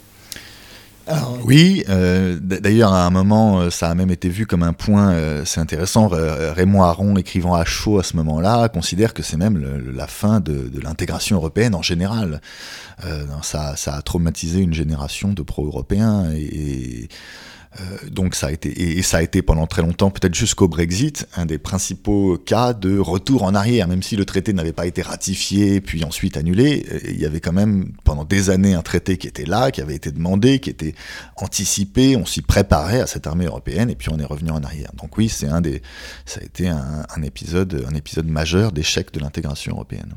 oui, 1.43 1.83
euh, 1.89 2.37
d'ailleurs 2.41 2.93
à 2.93 3.05
un 3.05 3.09
moment 3.09 3.59
euh, 3.59 3.69
ça 3.69 3.89
a 3.89 3.95
même 3.95 4.09
été 4.09 4.29
vu 4.29 4.47
comme 4.47 4.63
un 4.63 4.73
point, 4.73 5.11
euh, 5.11 5.43
c'est 5.45 5.59
intéressant, 5.59 6.09
Raymond 6.09 6.83
Aron 6.83 7.15
écrivant 7.17 7.53
à 7.53 7.65
chaud 7.65 7.99
à 7.99 8.03
ce 8.03 8.17
moment-là 8.17 8.67
considère 8.69 9.13
que 9.13 9.21
c'est 9.21 9.37
même 9.37 9.81
la 9.93 10.07
fin 10.07 10.39
de, 10.39 10.69
l'intégration 10.81 11.37
européenne 11.37 11.75
en 11.75 11.81
général. 11.81 12.41
ça, 13.43 13.75
ça, 13.75 13.95
a 13.95 14.01
traumatisé 14.01 14.59
une 14.59 14.73
génération 14.73 15.33
de 15.33 15.41
pro-européens 15.41 16.31
et 16.31 17.03
euh, 17.03 17.07
donc 18.09 18.35
ça 18.35 18.47
a 18.47 18.51
été 18.51 18.97
et, 18.97 19.01
ça 19.01 19.17
a 19.17 19.21
été 19.21 19.41
pendant 19.41 19.67
très 19.67 19.81
longtemps, 19.81 20.09
peut-être 20.09 20.35
jusqu'au 20.35 20.67
Brexit, 20.67 21.27
un 21.35 21.45
des 21.45 21.57
principaux 21.57 22.37
cas 22.37 22.73
de 22.73 22.97
retour 22.97 23.43
en 23.43 23.53
arrière. 23.53 23.87
Même 23.87 24.03
si 24.03 24.15
le 24.15 24.25
traité 24.25 24.53
n'avait 24.53 24.73
pas 24.73 24.85
été 24.85 25.01
ratifié 25.01 25.81
puis 25.81 26.03
ensuite 26.03 26.37
annulé, 26.37 26.85
euh, 26.91 26.99
il 27.09 27.19
y 27.19 27.25
avait 27.25 27.39
quand 27.39 27.53
même 27.53 27.91
pendant 28.03 28.23
des 28.23 28.49
années 28.49 28.73
un 28.73 28.81
traité 28.81 29.17
qui 29.17 29.27
était 29.27 29.45
là, 29.45 29.71
qui 29.71 29.81
avait 29.81 29.95
été 29.95 30.11
demandé, 30.11 30.59
qui 30.59 30.69
était 30.69 30.95
anticipé. 31.35 32.15
On 32.15 32.25
s'y 32.25 32.41
préparait 32.41 33.01
à 33.01 33.07
cette 33.07 33.27
armée 33.27 33.45
européenne 33.45 33.89
et 33.89 33.95
puis 33.95 34.09
on 34.11 34.19
est 34.19 34.25
revenu 34.25 34.51
en 34.51 34.63
arrière. 34.63 34.91
Donc 34.97 35.17
oui, 35.17 35.29
c'est 35.29 35.47
un 35.47 35.61
des, 35.61 35.81
ça 36.25 36.39
a 36.41 36.43
été 36.43 36.67
un 36.67 37.21
épisode, 37.23 37.85
un 37.89 37.95
épisode 37.95 38.27
majeur 38.27 38.71
d'échec 38.71 39.11
de 39.11 39.19
l'intégration 39.19 39.73
européenne. 39.73 40.15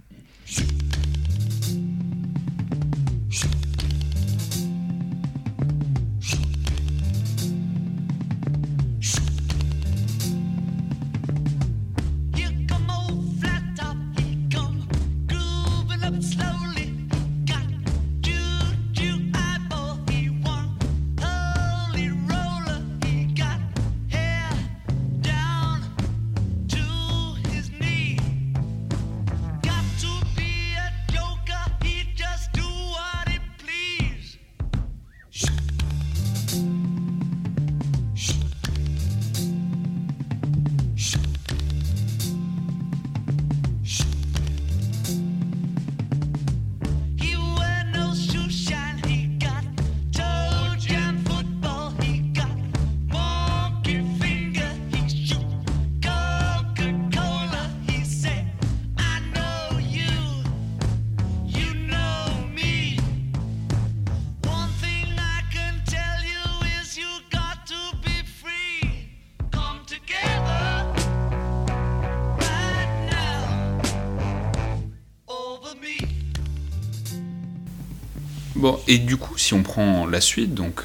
Et 78.89 78.99
du 78.99 79.17
coup, 79.17 79.39
si 79.39 79.55
on 79.55 79.63
prend 79.63 80.07
la 80.07 80.21
suite, 80.21 80.55
donc 80.55 80.85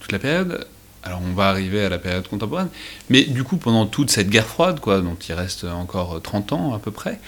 toute 0.00 0.12
la 0.12 0.18
période, 0.18 0.66
alors 1.02 1.20
on 1.24 1.34
va 1.34 1.48
arriver 1.48 1.84
à 1.84 1.88
la 1.88 1.98
période 1.98 2.26
contemporaine, 2.28 2.68
mais 3.10 3.24
du 3.24 3.44
coup 3.44 3.56
pendant 3.56 3.86
toute 3.86 4.10
cette 4.10 4.30
guerre 4.30 4.46
froide, 4.46 4.80
quoi, 4.80 5.00
dont 5.00 5.16
il 5.16 5.34
reste 5.34 5.64
encore 5.64 6.20
30 6.22 6.52
ans 6.52 6.74
à 6.74 6.78
peu 6.78 6.90
près, 6.90 7.18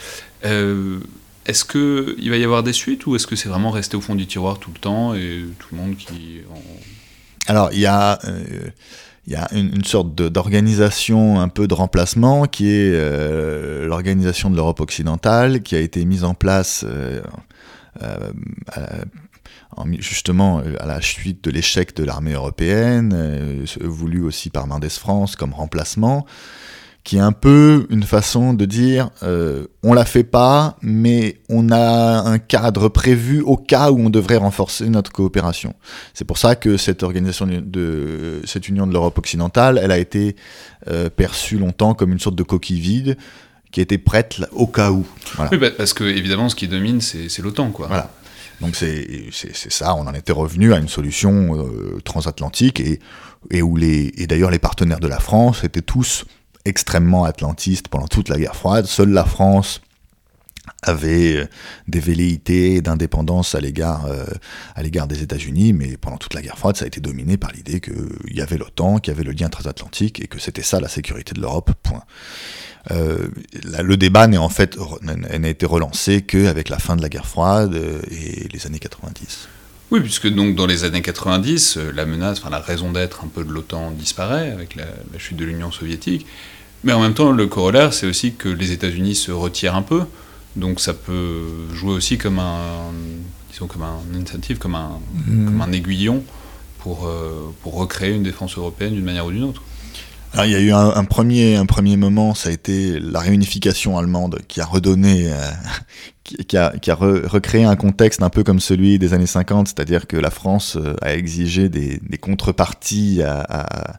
euh, 0.45 1.01
est-ce 1.47 1.65
qu'il 1.65 2.31
va 2.31 2.37
y 2.37 2.45
avoir 2.45 2.63
des 2.63 2.73
suites 2.73 3.07
ou 3.07 3.17
est-ce 3.17 3.27
que 3.27 3.37
c'est 3.37 3.49
vraiment 3.49 3.71
resté 3.71 3.97
au 3.97 4.01
fond 4.01 4.15
du 4.15 4.27
tiroir 4.27 4.59
tout 4.59 4.71
le 4.73 4.79
temps 4.79 5.15
et 5.15 5.45
tout 5.59 5.69
le 5.73 5.79
monde 5.79 5.97
qui... 5.97 6.41
Alors 7.47 7.71
il 7.73 7.81
y 7.81 7.87
a... 7.87 8.19
Euh, 8.25 8.69
il 9.27 9.33
y 9.33 9.37
a 9.37 9.49
une, 9.55 9.85
sorte 9.85 10.15
d'organisation 10.15 11.41
un 11.41 11.49
peu 11.49 11.67
de 11.67 11.73
remplacement 11.73 12.45
qui 12.45 12.69
est 12.69 12.93
euh, 12.93 13.87
l'organisation 13.87 14.51
de 14.51 14.57
l'Europe 14.57 14.81
occidentale 14.81 15.63
qui 15.63 15.75
a 15.75 15.81
été 15.81 16.05
mise 16.05 16.25
en 16.25 16.35
place 16.35 16.85
euh, 16.87 17.23
à 19.77 20.87
la 20.87 21.01
suite 21.01 21.45
de 21.45 21.51
l'échec 21.51 21.95
de 21.97 22.05
l'armée 22.05 22.33
européenne, 22.33 23.13
euh, 23.15 23.65
voulu 23.81 24.23
aussi 24.23 24.51
par 24.51 24.67
Mendes 24.67 24.89
France 24.89 25.37
comme 25.37 25.53
remplacement, 25.53 26.27
qui 27.05 27.19
est 27.19 27.21
un 27.21 27.33
peu 27.33 27.87
une 27.91 28.03
façon 28.03 28.55
de 28.55 28.65
dire 28.65 29.11
euh, 29.23 29.67
on 29.83 29.93
la 29.93 30.07
fait 30.07 30.25
pas, 30.25 30.79
mais 30.81 31.39
on 31.51 31.71
a 31.71 32.23
un 32.23 32.39
cadre 32.39 32.89
prévu 32.89 33.43
au 33.43 33.59
cas 33.59 33.91
où 33.91 33.99
on 34.01 34.09
devrait 34.11 34.39
renforcer 34.39 34.89
notre 34.89 35.13
coopération. 35.13 35.75
C'est 36.15 36.25
pour 36.25 36.39
ça 36.39 36.57
que 36.57 36.79
cette 36.79 37.03
organisation 37.03 37.47
de 37.47 38.41
cette 38.45 38.69
union 38.69 38.87
de 38.87 38.93
l'Europe 38.93 39.19
occidentale, 39.19 39.79
elle 39.83 39.93
a 39.93 39.99
été 39.99 40.35
euh, 40.89 41.11
perçue 41.11 41.59
longtemps 41.59 41.93
comme 41.93 42.11
une 42.11 42.21
sorte 42.21 42.37
de 42.37 42.43
coquille 42.43 42.81
vide 42.81 43.19
qui 43.71 43.81
était 43.81 43.99
prête 43.99 44.41
au 44.53 44.67
cas 44.67 44.93
où. 44.93 45.05
Oui, 45.51 45.59
bah, 45.59 45.71
parce 45.77 45.93
que 45.93 46.05
évidemment, 46.05 46.49
ce 46.49 46.55
qui 46.55 46.69
domine, 46.69 47.01
c'est 47.01 47.41
l'OTAN, 47.41 47.71
quoi. 47.71 47.89
Voilà. 47.89 48.09
Donc 48.61 48.77
c'est 48.77 49.31
ça, 49.71 49.95
on 49.95 50.07
en 50.07 50.15
était 50.15 50.33
revenu 50.33 50.73
à 50.73 50.79
une 50.79 50.89
solution 50.89 51.57
euh, 51.57 52.01
transatlantique 52.05 52.81
et, 52.81 53.01
et 53.51 53.63
où 53.63 53.77
et 53.79 54.27
d'ailleurs 54.27 54.51
les 54.51 54.59
partenaires 54.59 55.01
de 55.01 55.09
la 55.09 55.21
France 55.21 55.65
étaient 55.65 55.83
tous 55.83 56.25
extrêmement 56.65 57.25
atlantistes 57.25 57.89
pendant 57.89 58.09
toute 58.09 58.29
la 58.29 58.39
guerre 58.39 58.57
froide. 58.57 58.87
Seule 58.87 59.11
la 59.11 59.25
France 59.25 59.81
avait 60.83 61.37
euh, 61.37 61.47
des 61.89 62.01
velléités 62.01 62.81
d'indépendance 62.81 63.55
à 63.55 63.61
l'égard 63.61 64.07
euh, 64.07 64.25
à 64.75 64.83
l'égard 64.83 65.07
des 65.07 65.23
États-Unis, 65.23 65.73
mais 65.73 65.97
pendant 65.97 66.17
toute 66.17 66.35
la 66.35 66.43
guerre 66.43 66.59
froide, 66.59 66.77
ça 66.77 66.85
a 66.85 66.89
été 66.89 67.01
dominé 67.01 67.37
par 67.37 67.53
l'idée 67.53 67.81
qu'il 67.81 67.95
y 68.31 68.41
avait 68.41 68.57
l'OTAN, 68.57 68.99
qu'il 68.99 69.13
y 69.13 69.17
avait 69.17 69.25
le 69.25 69.33
lien 69.33 69.49
transatlantique 69.49 70.21
et 70.21 70.27
que 70.27 70.39
c'était 70.39 70.63
ça 70.63 70.81
la 70.81 70.89
sécurité 70.89 71.35
de 71.35 71.41
l'Europe. 71.41 71.73
Point. 71.83 72.03
Euh, 72.91 73.29
le 73.63 73.97
débat 73.97 74.27
n'est 74.27 74.39
en 74.39 74.49
fait 74.49 74.77
n'a 75.03 75.49
été 75.49 75.67
relancé 75.67 76.23
qu'avec 76.23 76.69
la 76.69 76.79
fin 76.79 76.97
de 76.97 77.03
la 77.03 77.09
guerre 77.09 77.27
froide 77.27 77.75
et 78.11 78.49
les 78.53 78.67
années 78.67 78.79
90. 78.79 79.49
Oui, 79.91 80.01
puisque 80.01 80.29
donc 80.29 80.57
dans 80.57 80.67
les 80.67 80.85
années 80.85 81.03
90, 81.03 81.77
euh, 81.77 81.93
la 81.95 82.07
menace, 82.07 82.39
enfin 82.41 82.51
la 82.51 82.59
raison 82.59 82.91
d'être 82.91 83.23
un 83.23 83.29
peu 83.29 83.45
de 83.45 83.51
l'OTAN 83.51 83.91
disparaît 83.93 84.51
avec 84.51 84.77
la, 84.77 84.87
chute 85.19 85.37
de 85.37 85.45
l'Union 85.45 85.71
soviétique. 85.71 86.27
Mais 86.83 86.93
en 86.93 87.01
même 87.01 87.15
temps, 87.15 87.31
le 87.31 87.47
corollaire, 87.47 87.93
c'est 87.93 88.07
aussi 88.07 88.35
que 88.35 88.49
les 88.49 88.73
États-Unis 88.73 89.15
se 89.15 89.31
retirent 89.31 89.77
un 89.77 89.83
peu. 89.83 90.03
Donc 90.57 90.81
ça 90.81 90.95
peut 90.95 91.73
jouer 91.73 91.93
aussi 91.93 92.19
comme 92.19 92.39
un, 92.39 92.93
disons 93.51 93.67
comme 93.67 93.83
un 93.83 94.21
incentive, 94.21 94.59
comme 94.59 94.75
un, 94.75 95.01
mmh. 95.27 95.45
comme 95.47 95.61
un 95.61 95.73
aiguillon 95.73 96.23
pour, 96.79 97.11
pour 97.63 97.75
recréer 97.75 98.15
une 98.15 98.23
défense 98.23 98.59
européenne 98.59 98.95
d'une 98.95 99.05
manière 99.05 99.27
ou 99.27 99.33
d'une 99.33 99.45
autre 99.45 99.63
il 100.43 100.51
y 100.51 100.55
a 100.55 100.61
eu 100.61 100.73
un, 100.73 101.05
premier, 101.05 101.57
un 101.57 101.67
premier 101.67 101.97
moment, 101.97 102.35
ça 102.35 102.49
a 102.49 102.53
été 102.53 102.99
la 102.99 103.21
réunification 103.21 103.99
allemande 103.99 104.41
qui 104.49 104.61
a 104.61 104.65
redonné, 104.65 105.33
euh, 105.33 105.51
qui, 106.25 106.57
a, 106.57 106.77
qui 106.77 106.91
a 106.91 106.95
recréé 106.95 107.65
un 107.65 107.77
contexte 107.77 108.23
un 108.23 108.31
peu 108.31 108.43
comme 108.43 108.59
celui 108.59 108.99
des 108.99 109.15
années 109.15 109.27
50, 109.27 109.69
c'est-à-dire 109.69 110.07
que 110.07 110.17
la 110.17 110.31
France 110.31 110.77
euh, 110.77 110.97
a 111.03 111.15
exigé 111.15 111.69
des, 111.69 112.01
des 112.03 112.19
contreparties 112.19 113.23
à, 113.23 113.41
à, 113.49 113.93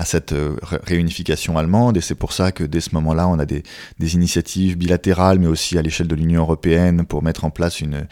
à, 0.00 0.04
cette 0.04 0.32
euh, 0.32 0.56
réunification 0.84 1.58
allemande, 1.58 1.96
et 1.96 2.00
c'est 2.00 2.14
pour 2.14 2.32
ça 2.32 2.52
que 2.52 2.64
dès 2.64 2.80
ce 2.80 2.94
moment-là, 2.94 3.28
on 3.28 3.38
a 3.38 3.46
des, 3.46 3.62
des 3.98 4.14
initiatives 4.14 4.76
bilatérales, 4.76 5.38
mais 5.38 5.46
aussi 5.46 5.78
à 5.78 5.82
l'échelle 5.82 6.08
de 6.08 6.14
l'Union 6.14 6.42
européenne 6.42 7.04
pour 7.06 7.22
mettre 7.22 7.44
en 7.44 7.50
place 7.50 7.80
une, 7.80 8.06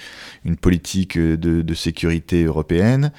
une 0.45 0.57
politique 0.57 1.19
de, 1.19 1.63
de 1.63 1.75
sécurité 1.75 2.45
européenne 2.45 3.13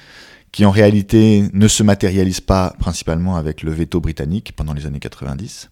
qui 0.52 0.64
en 0.64 0.70
réalité 0.70 1.44
ne 1.52 1.68
se 1.68 1.82
matérialise 1.82 2.40
pas 2.40 2.74
principalement 2.78 3.36
avec 3.36 3.62
le 3.62 3.70
veto 3.70 4.00
britannique 4.00 4.52
pendant 4.56 4.72
les 4.72 4.86
années 4.86 4.98
90. 4.98 5.70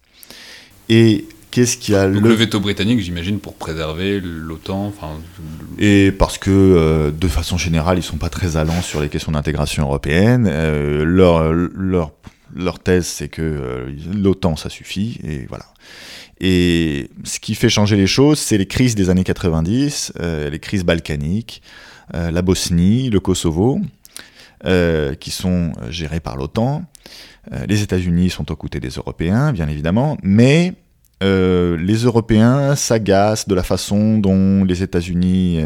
Et 0.89 1.25
qu'est-ce 1.51 1.77
qui 1.77 1.95
a 1.95 2.07
le... 2.07 2.19
le... 2.19 2.33
veto 2.33 2.59
britannique, 2.59 2.99
j'imagine, 2.99 3.39
pour 3.39 3.55
préserver 3.55 4.21
l'OTAN. 4.21 4.93
Et 5.77 6.11
parce 6.11 6.37
que, 6.37 6.49
euh, 6.49 7.11
de 7.11 7.27
façon 7.27 7.57
générale, 7.57 7.97
ils 7.97 8.03
sont 8.03 8.17
pas 8.17 8.29
très 8.29 8.57
allants 8.57 8.81
sur 8.81 9.01
les 9.01 9.09
questions 9.09 9.31
d'intégration 9.31 9.83
européenne. 9.83 10.47
Euh, 10.49 11.03
leur, 11.03 11.51
leur, 11.51 12.11
leur 12.55 12.79
thèse, 12.79 13.05
c'est 13.05 13.29
que 13.29 13.41
euh, 13.41 13.95
l'OTAN, 14.13 14.55
ça 14.55 14.69
suffit, 14.69 15.19
et 15.23 15.45
voilà. 15.47 15.65
Et 16.41 17.09
ce 17.23 17.39
qui 17.39 17.55
fait 17.55 17.69
changer 17.69 17.97
les 17.97 18.07
choses, 18.07 18.39
c'est 18.39 18.57
les 18.57 18.65
crises 18.65 18.95
des 18.95 19.09
années 19.09 19.25
90, 19.25 20.13
les 20.19 20.59
crises 20.59 20.85
balkaniques, 20.85 21.61
la 22.13 22.41
Bosnie, 22.41 23.09
le 23.09 23.19
Kosovo, 23.19 23.81
euh, 24.65 25.15
qui 25.15 25.31
sont 25.31 25.71
euh, 25.81 25.89
gérés 25.89 26.19
par 26.19 26.35
l'OTAN. 26.35 26.83
Euh, 27.53 27.65
les 27.65 27.81
États-Unis 27.81 28.29
sont 28.29 28.51
aux 28.51 28.57
côtés 28.57 28.81
des 28.81 28.89
Européens, 28.89 29.53
bien 29.53 29.69
évidemment, 29.69 30.17
mais 30.21 30.73
les 31.21 32.03
Européens 32.03 32.75
s'agacent 32.75 33.47
de 33.47 33.55
la 33.55 33.63
façon 33.63 34.17
dont 34.17 34.63
les 34.63 34.83
États-Unis 34.83 35.59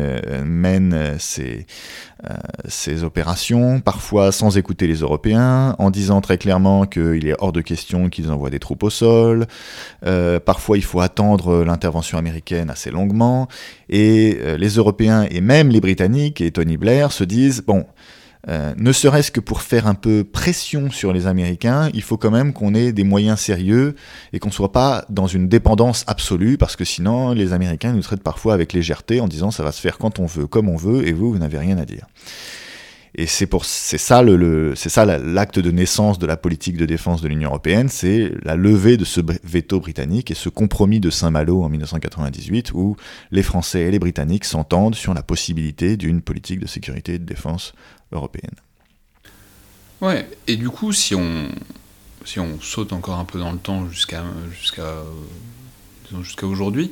mènent 0.43 1.15
ces, 1.19 1.65
ces, 2.67 3.03
opérations, 3.03 3.79
parfois 3.79 4.31
sans 4.31 4.57
écouter 4.57 4.87
les 4.87 4.97
Européens, 4.97 5.75
en 5.77 5.91
disant 5.91 6.21
très 6.21 6.37
clairement 6.37 6.85
qu'il 6.85 7.27
est 7.27 7.35
hors 7.39 7.51
de 7.51 7.61
question 7.61 8.09
qu'ils 8.09 8.31
envoient 8.31 8.49
des 8.49 8.59
troupes 8.59 8.83
au 8.83 8.89
sol. 8.89 9.45
parfois, 10.45 10.77
il 10.77 10.83
faut 10.83 11.01
attendre 11.01 11.63
l'intervention 11.63 12.17
américaine 12.17 12.69
assez 12.69 12.89
longuement. 12.89 13.47
Et 13.89 14.39
les 14.57 14.69
Européens 14.69 15.27
et 15.29 15.41
même 15.41 15.69
les 15.69 15.81
Britanniques 15.81 16.41
et 16.41 16.51
Tony 16.51 16.77
Blair 16.77 17.11
se 17.11 17.23
disent 17.23 17.61
bon. 17.61 17.85
Euh, 18.49 18.73
ne 18.77 18.91
serait-ce 18.91 19.31
que 19.31 19.39
pour 19.39 19.61
faire 19.61 19.87
un 19.87 19.93
peu 19.95 20.25
pression 20.25 20.91
sur 20.91 21.13
les 21.13 21.27
Américains, 21.27 21.89
il 21.93 22.01
faut 22.01 22.17
quand 22.17 22.31
même 22.31 22.51
qu'on 22.51 22.75
ait 22.75 22.91
des 22.91 23.05
moyens 23.05 23.39
sérieux 23.39 23.95
et 24.33 24.39
qu'on 24.39 24.49
ne 24.49 24.53
soit 24.53 24.73
pas 24.73 25.05
dans 25.09 25.27
une 25.27 25.47
dépendance 25.47 26.03
absolue, 26.07 26.57
parce 26.57 26.75
que 26.75 26.83
sinon 26.83 27.31
les 27.31 27.53
Américains 27.53 27.93
nous 27.93 28.01
traitent 28.01 28.23
parfois 28.23 28.53
avec 28.53 28.73
légèreté 28.73 29.21
en 29.21 29.27
disant 29.27 29.49
ça 29.51 29.63
va 29.63 29.71
se 29.71 29.79
faire 29.79 29.97
quand 29.97 30.19
on 30.19 30.25
veut, 30.25 30.47
comme 30.47 30.67
on 30.67 30.75
veut, 30.75 31.07
et 31.07 31.13
vous, 31.13 31.31
vous 31.31 31.39
n'avez 31.39 31.57
rien 31.57 31.77
à 31.77 31.85
dire. 31.85 32.05
Et 33.15 33.27
c'est 33.27 33.45
pour 33.45 33.65
c'est 33.65 33.99
ça 33.99 34.23
le, 34.23 34.73
c'est 34.75 34.89
ça 34.89 35.05
l'acte 35.05 35.59
de 35.59 35.69
naissance 35.69 36.17
de 36.17 36.25
la 36.25 36.35
politique 36.35 36.77
de 36.77 36.85
défense 36.85 37.21
de 37.21 37.27
l'Union 37.27 37.49
européenne, 37.49 37.87
c'est 37.87 38.31
la 38.43 38.55
levée 38.55 38.97
de 38.97 39.05
ce 39.05 39.21
veto 39.43 39.79
britannique 39.79 40.31
et 40.31 40.33
ce 40.33 40.49
compromis 40.49 40.99
de 40.99 41.11
Saint-Malo 41.11 41.61
en 41.61 41.69
1998 41.69 42.71
où 42.73 42.95
les 43.29 43.43
Français 43.43 43.81
et 43.81 43.91
les 43.91 43.99
Britanniques 43.99 44.45
s'entendent 44.45 44.95
sur 44.95 45.13
la 45.13 45.21
possibilité 45.21 45.95
d'une 45.95 46.21
politique 46.23 46.59
de 46.59 46.65
sécurité 46.65 47.13
et 47.13 47.19
de 47.19 47.25
défense 47.25 47.73
européenne. 48.11 48.55
Ouais, 50.01 50.27
et 50.47 50.55
du 50.55 50.69
coup, 50.69 50.91
si 50.91 51.13
on, 51.13 51.49
si 52.25 52.39
on 52.39 52.59
saute 52.61 52.93
encore 52.93 53.19
un 53.19 53.25
peu 53.25 53.39
dans 53.39 53.51
le 53.51 53.59
temps 53.59 53.87
jusqu'à 53.89 54.23
jusqu'à 54.59 55.03
jusqu'à 56.21 56.47
aujourd'hui, 56.47 56.91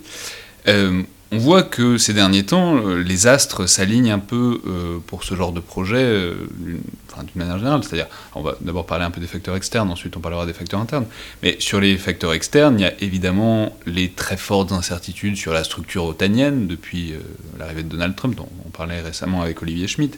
euh, 0.67 1.03
on 1.31 1.37
voit 1.37 1.63
que 1.63 1.97
ces 1.97 2.13
derniers 2.13 2.45
temps, 2.45 2.77
euh, 2.77 3.01
les 3.01 3.27
astres 3.27 3.65
s'alignent 3.67 4.11
un 4.11 4.19
peu 4.19 4.61
euh, 4.67 4.99
pour 5.05 5.23
ce 5.23 5.35
genre 5.35 5.51
de 5.51 5.59
projet, 5.59 6.01
d'une 6.59 6.81
manière 7.35 7.57
générale. 7.57 7.83
C'est-à-dire, 7.83 8.07
on 8.35 8.41
va 8.41 8.55
d'abord 8.61 8.85
parler 8.85 9.05
un 9.05 9.11
peu 9.11 9.21
des 9.21 9.27
facteurs 9.27 9.55
externes, 9.55 9.89
ensuite 9.89 10.17
on 10.17 10.19
parlera 10.19 10.45
des 10.45 10.53
facteurs 10.53 10.79
internes. 10.79 11.05
Mais 11.43 11.57
sur 11.59 11.79
les 11.79 11.97
facteurs 11.97 12.33
externes, 12.33 12.79
il 12.79 12.83
y 12.83 12.85
a 12.85 12.93
évidemment 13.01 13.75
les 13.85 14.09
très 14.09 14.37
fortes 14.37 14.71
incertitudes 14.71 15.37
sur 15.37 15.53
la 15.53 15.63
structure 15.63 16.05
otanienne 16.05 16.67
depuis 16.67 17.13
l'arrivée 17.59 17.83
de 17.83 17.89
Donald 17.89 18.15
Trump, 18.15 18.35
dont 18.35 18.49
on 18.65 18.69
parlait 18.69 19.01
récemment 19.01 19.41
avec 19.41 19.61
Olivier 19.61 19.87
Schmitt. 19.87 20.17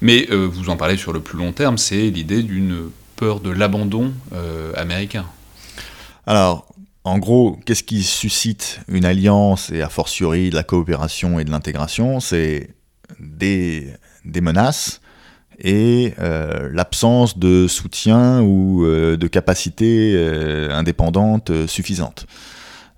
Mais 0.00 0.26
euh, 0.30 0.46
vous 0.46 0.68
en 0.68 0.76
parlez 0.76 0.96
sur 0.96 1.12
le 1.12 1.20
plus 1.20 1.38
long 1.38 1.52
terme, 1.52 1.78
c'est 1.78 2.10
l'idée 2.10 2.42
d'une 2.42 2.90
peur 3.16 3.40
de 3.40 3.50
l'abandon 3.50 4.12
euh, 4.34 4.72
américain. 4.76 5.26
Alors, 6.26 6.66
en 7.06 7.18
gros, 7.18 7.56
qu'est-ce 7.64 7.84
qui 7.84 8.02
suscite 8.02 8.80
une 8.88 9.04
alliance 9.04 9.70
et 9.70 9.80
a 9.80 9.88
fortiori 9.88 10.50
de 10.50 10.56
la 10.56 10.64
coopération 10.64 11.38
et 11.38 11.44
de 11.44 11.50
l'intégration? 11.50 12.18
C'est 12.18 12.70
des, 13.20 13.92
menaces 14.24 15.00
et 15.60 16.14
euh, 16.18 16.68
l'absence 16.72 17.38
de 17.38 17.68
soutien 17.68 18.42
ou 18.42 18.84
de 18.84 19.26
capacité 19.28 20.18
indépendante 20.70 21.66
suffisante. 21.68 22.26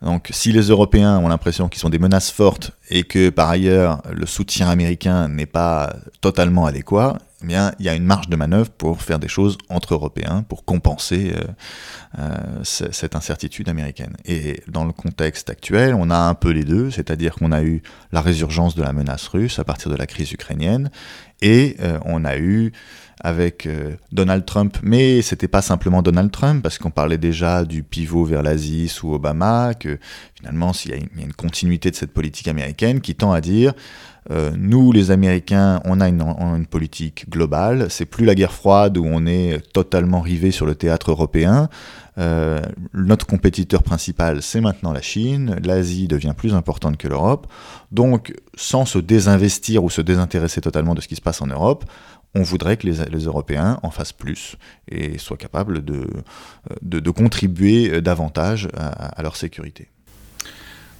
Donc 0.00 0.28
si 0.32 0.52
les 0.52 0.68
Européens 0.68 1.18
ont 1.18 1.28
l'impression 1.28 1.68
qu'ils 1.68 1.80
sont 1.80 1.90
des 1.90 1.98
menaces 1.98 2.30
fortes 2.30 2.72
et 2.88 3.02
que 3.04 3.28
par 3.28 3.50
ailleurs 3.50 4.00
le 4.10 4.24
soutien 4.26 4.70
américain 4.70 5.28
n'est 5.28 5.46
pas 5.46 5.96
totalement 6.22 6.64
adéquat, 6.66 7.18
eh 7.42 7.46
bien, 7.46 7.72
il 7.78 7.86
y 7.86 7.88
a 7.88 7.94
une 7.94 8.04
marge 8.04 8.28
de 8.28 8.34
manœuvre 8.34 8.70
pour 8.70 9.00
faire 9.00 9.20
des 9.20 9.28
choses 9.28 9.58
entre 9.68 9.94
Européens, 9.94 10.44
pour 10.48 10.64
compenser 10.64 11.32
euh, 11.36 11.44
euh, 12.18 12.64
cette 12.64 13.14
incertitude 13.14 13.68
américaine. 13.68 14.16
Et 14.24 14.60
dans 14.66 14.84
le 14.84 14.92
contexte 14.92 15.48
actuel, 15.48 15.94
on 15.94 16.10
a 16.10 16.18
un 16.18 16.34
peu 16.34 16.50
les 16.50 16.64
deux, 16.64 16.90
c'est-à-dire 16.90 17.36
qu'on 17.36 17.52
a 17.52 17.62
eu 17.62 17.82
la 18.10 18.22
résurgence 18.22 18.74
de 18.74 18.82
la 18.82 18.92
menace 18.92 19.28
russe 19.28 19.60
à 19.60 19.64
partir 19.64 19.88
de 19.88 19.96
la 19.96 20.08
crise 20.08 20.32
ukrainienne, 20.32 20.90
et 21.40 21.76
euh, 21.78 22.00
on 22.04 22.24
a 22.24 22.36
eu 22.38 22.72
avec 23.20 23.68
Donald 24.12 24.44
Trump, 24.44 24.78
mais 24.80 25.22
c'était 25.22 25.48
pas 25.48 25.60
simplement 25.60 26.02
Donald 26.02 26.30
Trump, 26.30 26.62
parce 26.62 26.78
qu'on 26.78 26.92
parlait 26.92 27.18
déjà 27.18 27.64
du 27.64 27.82
pivot 27.82 28.24
vers 28.24 28.44
l'Asie 28.44 28.86
sous 28.86 29.12
Obama, 29.12 29.74
que 29.74 29.98
finalement, 30.36 30.72
s'il 30.72 30.92
y, 30.92 30.94
a 30.94 30.98
une 30.98 31.32
continuité 31.32 31.90
de 31.90 31.96
cette 31.96 32.12
politique 32.12 32.46
américaine 32.46 33.00
qui 33.00 33.16
tend 33.16 33.32
à 33.32 33.40
dire 33.40 33.74
euh, 34.30 34.50
nous, 34.56 34.92
les 34.92 35.10
Américains, 35.10 35.80
on 35.84 36.00
a 36.00 36.08
une, 36.08 36.66
politique 36.66 37.28
globale. 37.30 37.90
C'est 37.90 38.04
plus 38.04 38.24
la 38.24 38.34
guerre 38.34 38.52
froide 38.52 38.98
où 38.98 39.04
on 39.06 39.26
est 39.26 39.60
totalement 39.72 40.20
rivé 40.20 40.50
sur 40.50 40.66
le 40.66 40.74
théâtre 40.74 41.10
européen. 41.10 41.68
Euh, 42.18 42.60
notre 42.92 43.26
compétiteur 43.26 43.82
principal, 43.82 44.42
c'est 44.42 44.60
maintenant 44.60 44.92
la 44.92 45.00
Chine. 45.00 45.56
L'Asie 45.64 46.08
devient 46.08 46.34
plus 46.36 46.54
importante 46.54 46.96
que 46.96 47.08
l'Europe. 47.08 47.46
Donc, 47.90 48.34
sans 48.54 48.84
se 48.84 48.98
désinvestir 48.98 49.82
ou 49.84 49.90
se 49.90 50.02
désintéresser 50.02 50.60
totalement 50.60 50.94
de 50.94 51.00
ce 51.00 51.08
qui 51.08 51.16
se 51.16 51.22
passe 51.22 51.40
en 51.40 51.46
Europe, 51.46 51.84
on 52.34 52.42
voudrait 52.42 52.76
que 52.76 52.86
les, 52.86 53.24
Européens 53.24 53.78
en 53.82 53.90
fassent 53.90 54.12
plus 54.12 54.56
et 54.90 55.16
soient 55.16 55.38
capables 55.38 55.82
de, 55.82 56.06
de, 56.82 57.10
contribuer 57.10 58.02
davantage 58.02 58.68
à 58.76 59.22
leur 59.22 59.34
sécurité. 59.34 59.88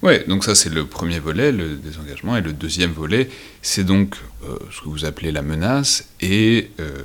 Oui, 0.03 0.13
donc 0.29 0.45
ça 0.45 0.55
c'est 0.55 0.73
le 0.73 0.87
premier 0.87 1.19
volet, 1.19 1.51
le 1.51 1.75
désengagement, 1.75 2.37
et 2.37 2.41
le 2.41 2.53
deuxième 2.53 2.93
volet, 2.93 3.29
c'est 3.63 3.83
donc 3.83 4.15
euh, 4.45 4.57
ce 4.71 4.81
que 4.81 4.89
vous 4.89 5.05
appelez 5.05 5.33
la 5.33 5.43
menace, 5.43 6.09
et 6.21 6.71
euh, 6.79 7.03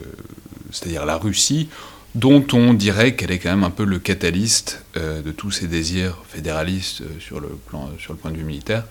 c'est-à-dire 0.72 1.06
la 1.06 1.18
Russie, 1.18 1.70
dont 2.14 2.46
on 2.54 2.76
dirait 2.76 3.16
qu'elle 3.16 3.32
est 3.32 3.40
quand 3.40 3.50
même 3.50 3.64
un 3.64 3.72
peu 3.72 3.84
le 3.84 3.98
catalyste 3.98 4.86
euh, 4.96 5.24
de 5.24 5.32
tous 5.32 5.50
ces 5.50 5.68
désirs 5.68 6.18
fédéralistes 6.28 7.02
sur, 7.20 7.40
le 7.40 7.48
plan, 7.48 7.90
sur 7.98 8.14
le 8.14 8.20
point 8.20 8.30
de 8.30 8.38
vue 8.38 8.44
militaire, 8.44 8.86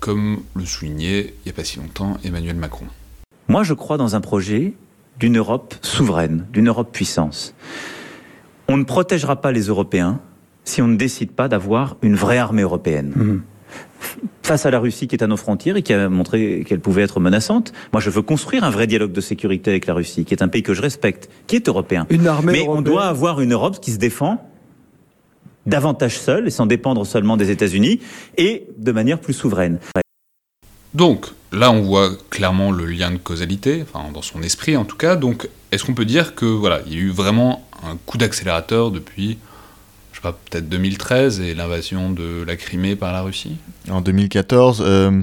comme 0.00 0.42
le 0.56 0.64
soulignait 0.64 1.20
il 1.20 1.46
n'y 1.46 1.50
a 1.50 1.52
pas 1.52 1.62
si 1.62 1.78
longtemps 1.78 2.16
Emmanuel 2.24 2.56
Macron. 2.56 2.86
Moi 3.46 3.62
je 3.62 3.74
crois 3.74 3.96
dans 3.96 4.16
un 4.16 4.20
projet 4.20 4.74
d'une 5.20 5.38
Europe 5.38 5.74
souveraine, 5.82 6.46
d'une 6.52 6.68
Europe 6.68 6.90
puissance. 6.92 7.54
On 8.66 8.76
ne 8.76 8.82
protégera 8.82 9.40
pas 9.40 9.52
les 9.52 9.66
Européens 9.68 10.20
si 10.66 10.82
on 10.82 10.88
ne 10.88 10.96
décide 10.96 11.30
pas 11.30 11.48
d'avoir 11.48 11.96
une 12.02 12.16
vraie 12.16 12.38
armée 12.38 12.62
européenne. 12.62 13.12
Mhm. 13.16 13.42
Face 14.42 14.66
à 14.66 14.70
la 14.70 14.78
Russie 14.78 15.08
qui 15.08 15.16
est 15.16 15.24
à 15.24 15.26
nos 15.26 15.36
frontières 15.36 15.76
et 15.76 15.82
qui 15.82 15.92
a 15.92 16.08
montré 16.08 16.64
qu'elle 16.66 16.80
pouvait 16.80 17.02
être 17.02 17.18
menaçante, 17.18 17.72
moi 17.92 18.00
je 18.00 18.10
veux 18.10 18.22
construire 18.22 18.62
un 18.62 18.70
vrai 18.70 18.86
dialogue 18.86 19.12
de 19.12 19.20
sécurité 19.20 19.70
avec 19.70 19.86
la 19.86 19.94
Russie, 19.94 20.24
qui 20.24 20.34
est 20.34 20.42
un 20.42 20.48
pays 20.48 20.62
que 20.62 20.74
je 20.74 20.82
respecte, 20.82 21.28
qui 21.46 21.56
est 21.56 21.68
européen. 21.68 22.06
Une 22.10 22.26
armée 22.26 22.52
Mais 22.52 22.68
on 22.68 22.82
doit 22.82 23.06
avoir 23.06 23.40
une 23.40 23.52
Europe 23.52 23.80
qui 23.80 23.92
se 23.92 23.98
défend 23.98 24.48
davantage 25.66 26.18
seule 26.18 26.46
et 26.46 26.50
sans 26.50 26.66
dépendre 26.66 27.04
seulement 27.04 27.36
des 27.36 27.50
États-Unis 27.50 28.00
et 28.36 28.66
de 28.78 28.92
manière 28.92 29.18
plus 29.18 29.34
souveraine. 29.34 29.78
Donc, 30.94 31.26
là, 31.52 31.72
on 31.72 31.82
voit 31.82 32.10
clairement 32.30 32.70
le 32.70 32.86
lien 32.86 33.10
de 33.10 33.18
causalité, 33.18 33.82
enfin, 33.82 34.10
dans 34.12 34.22
son 34.22 34.42
esprit 34.42 34.76
en 34.76 34.84
tout 34.84 34.96
cas. 34.96 35.16
Donc, 35.16 35.48
est-ce 35.72 35.84
qu'on 35.84 35.94
peut 35.94 36.04
dire 36.04 36.34
que 36.34 36.46
voilà, 36.46 36.80
il 36.86 36.94
y 36.94 36.96
a 36.96 37.00
eu 37.00 37.10
vraiment 37.10 37.66
un 37.82 37.96
coup 38.06 38.16
d'accélérateur 38.16 38.90
depuis 38.90 39.38
peut-être 40.32 40.68
2013 40.68 41.40
et 41.40 41.54
l'invasion 41.54 42.10
de 42.10 42.44
la 42.46 42.56
Crimée 42.56 42.96
par 42.96 43.12
la 43.12 43.22
Russie 43.22 43.56
En 43.90 44.00
2014, 44.00 44.82
euh, 44.84 45.22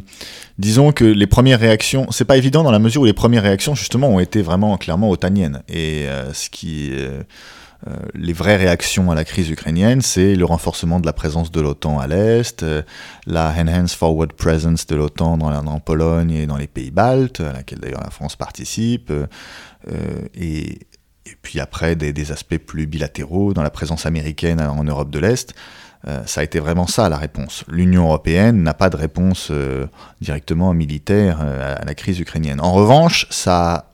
disons 0.57 0.91
que 0.91 1.05
les 1.05 1.27
premières 1.27 1.59
réactions, 1.59 2.07
c'est 2.11 2.25
pas 2.25 2.37
évident 2.37 2.63
dans 2.63 2.71
la 2.71 2.79
mesure 2.79 3.01
où 3.01 3.05
les 3.05 3.13
premières 3.13 3.43
réactions 3.43 3.75
justement 3.75 4.09
ont 4.09 4.19
été 4.19 4.41
vraiment 4.41 4.77
clairement 4.77 5.09
otaniennes. 5.09 5.61
Et 5.67 6.07
euh, 6.07 6.33
ce 6.33 6.49
qui, 6.49 6.91
euh, 6.93 7.23
les 8.13 8.33
vraies 8.33 8.57
réactions 8.57 9.11
à 9.11 9.15
la 9.15 9.23
crise 9.23 9.49
ukrainienne, 9.49 10.01
c'est 10.01 10.35
le 10.35 10.45
renforcement 10.45 10.99
de 10.99 11.05
la 11.05 11.13
présence 11.13 11.51
de 11.51 11.61
l'OTAN 11.61 11.99
à 11.99 12.07
l'est, 12.07 12.65
la 13.27 13.53
enhanced 13.57 13.97
forward 13.97 14.33
presence 14.33 14.87
de 14.87 14.95
l'OTAN 14.95 15.37
dans, 15.37 15.51
en 15.53 15.79
Pologne 15.79 16.31
et 16.31 16.45
dans 16.45 16.57
les 16.57 16.67
pays 16.67 16.91
baltes, 16.91 17.41
à 17.41 17.53
laquelle 17.53 17.79
d'ailleurs 17.79 18.03
la 18.03 18.11
France 18.11 18.35
participe, 18.35 19.11
et 20.35 20.79
et 21.25 21.35
puis 21.41 21.59
après 21.59 21.95
des, 21.95 22.31
aspects 22.31 22.57
plus 22.57 22.87
bilatéraux 22.87 23.53
dans 23.53 23.63
la 23.63 23.69
présence 23.69 24.05
américaine 24.05 24.61
en 24.61 24.83
Europe 24.83 25.09
de 25.09 25.19
l'Est. 25.19 25.53
Euh, 26.07 26.21
ça 26.25 26.41
a 26.41 26.43
été 26.43 26.59
vraiment 26.59 26.85
ça 26.85 27.07
la 27.07 27.17
réponse. 27.17 27.63
L'Union 27.69 28.05
européenne 28.05 28.61
n'a 28.61 28.73
pas 28.73 28.89
de 28.89 28.97
réponse 28.97 29.49
euh, 29.51 29.87
directement 30.19 30.73
militaire 30.73 31.39
euh, 31.41 31.75
à 31.79 31.85
la 31.85 31.95
crise 31.95 32.19
ukrainienne. 32.19 32.59
En 32.59 32.73
revanche, 32.73 33.25
ça 33.29 33.89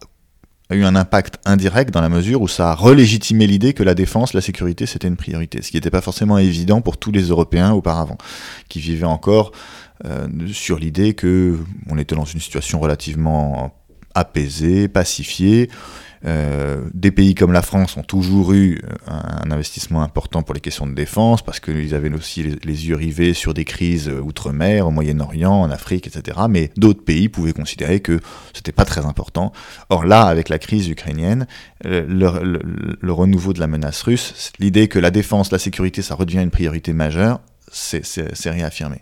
a 0.71 0.75
eu 0.75 0.83
un 0.83 0.95
impact 0.95 1.37
indirect 1.45 1.91
dans 1.91 2.01
la 2.01 2.09
mesure 2.09 2.41
où 2.41 2.47
ça 2.47 2.71
a 2.71 2.75
relégitimé 2.75 3.45
l'idée 3.45 3.73
que 3.73 3.83
la 3.83 3.93
défense, 3.93 4.33
la 4.33 4.41
sécurité, 4.41 4.87
c'était 4.87 5.07
une 5.07 5.17
priorité, 5.17 5.61
ce 5.61 5.69
qui 5.69 5.77
n'était 5.77 5.91
pas 5.91 6.01
forcément 6.01 6.39
évident 6.39 6.81
pour 6.81 6.97
tous 6.97 7.11
les 7.11 7.23
Européens 7.29 7.73
auparavant, 7.73 8.17
qui 8.69 8.79
vivaient 8.79 9.05
encore 9.05 9.51
sur 10.53 10.79
l'idée 10.79 11.13
que 11.13 11.57
on 11.89 11.97
était 11.97 12.15
dans 12.15 12.23
une 12.23 12.39
situation 12.39 12.79
relativement 12.79 13.75
apaisée, 14.15 14.87
pacifiée, 14.87 15.69
euh, 16.25 16.83
des 16.93 17.11
pays 17.11 17.33
comme 17.33 17.53
la 17.53 17.61
France 17.61 17.95
ont 17.95 18.03
toujours 18.03 18.51
eu 18.51 18.81
euh, 18.83 18.89
un, 19.07 19.51
investissement 19.51 20.01
important 20.01 20.41
pour 20.41 20.53
les 20.53 20.59
questions 20.59 20.85
de 20.85 20.93
défense 20.93 21.41
parce 21.41 21.61
qu'ils 21.61 21.95
avaient 21.95 22.13
aussi 22.13 22.43
les, 22.43 22.87
yeux 22.87 22.95
rivés 22.95 23.33
sur 23.33 23.53
des 23.53 23.63
crises 23.63 24.09
euh, 24.09 24.19
outre-mer, 24.19 24.87
au 24.87 24.91
Moyen-Orient, 24.91 25.53
en 25.53 25.69
Afrique, 25.71 26.07
etc. 26.07 26.39
Mais 26.49 26.71
d'autres 26.75 27.03
pays 27.03 27.29
pouvaient 27.29 27.53
considérer 27.53 28.01
que 28.01 28.19
c'était 28.53 28.73
pas 28.73 28.85
très 28.85 29.05
important. 29.05 29.53
Or 29.89 30.05
là, 30.05 30.23
avec 30.23 30.49
la 30.49 30.59
crise 30.59 30.89
ukrainienne, 30.89 31.47
le, 31.83 33.11
renouveau 33.11 33.53
de 33.53 33.59
la 33.59 33.67
menace 33.67 34.01
russe, 34.03 34.51
l'idée 34.59 34.87
que 34.87 34.99
la 34.99 35.11
défense, 35.11 35.51
la 35.51 35.59
sécurité, 35.59 36.01
ça 36.01 36.15
redevient 36.15 36.41
une 36.41 36.51
priorité 36.51 36.93
majeure, 36.93 37.39
c'est 37.71 38.49
réaffirmé. 38.49 39.01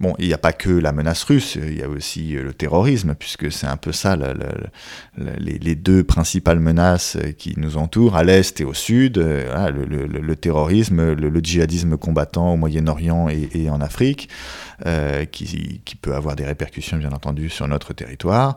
Bon, 0.00 0.14
il 0.20 0.28
n'y 0.28 0.32
a 0.34 0.38
pas 0.38 0.52
que 0.52 0.70
la 0.70 0.92
menace 0.92 1.24
russe, 1.24 1.56
il 1.56 1.76
y 1.76 1.82
a 1.82 1.88
aussi 1.88 2.36
euh, 2.36 2.44
le 2.44 2.54
terrorisme, 2.54 3.16
puisque 3.18 3.50
c'est 3.50 3.66
un 3.66 3.76
peu 3.76 3.90
ça 3.90 4.16
les, 5.16 5.74
deux 5.74 6.04
principales 6.04 6.60
menaces 6.60 7.16
euh, 7.16 7.32
qui 7.32 7.54
nous 7.56 7.76
entourent, 7.76 8.14
à 8.14 8.22
l'est 8.22 8.60
et 8.60 8.64
au 8.64 8.74
sud, 8.74 9.18
euh, 9.18 9.70
le, 9.70 10.36
terrorisme, 10.36 11.14
le, 11.14 11.40
djihadisme 11.40 11.96
combattant 11.96 12.52
au 12.52 12.56
Moyen-Orient 12.56 13.28
et, 13.28 13.68
en 13.70 13.80
Afrique, 13.80 14.28
qui, 15.32 15.80
peut 16.00 16.14
avoir 16.14 16.36
des 16.36 16.44
répercussions 16.44 16.96
bien 16.96 17.10
entendu 17.10 17.48
sur 17.48 17.66
notre 17.66 17.92
territoire. 17.92 18.56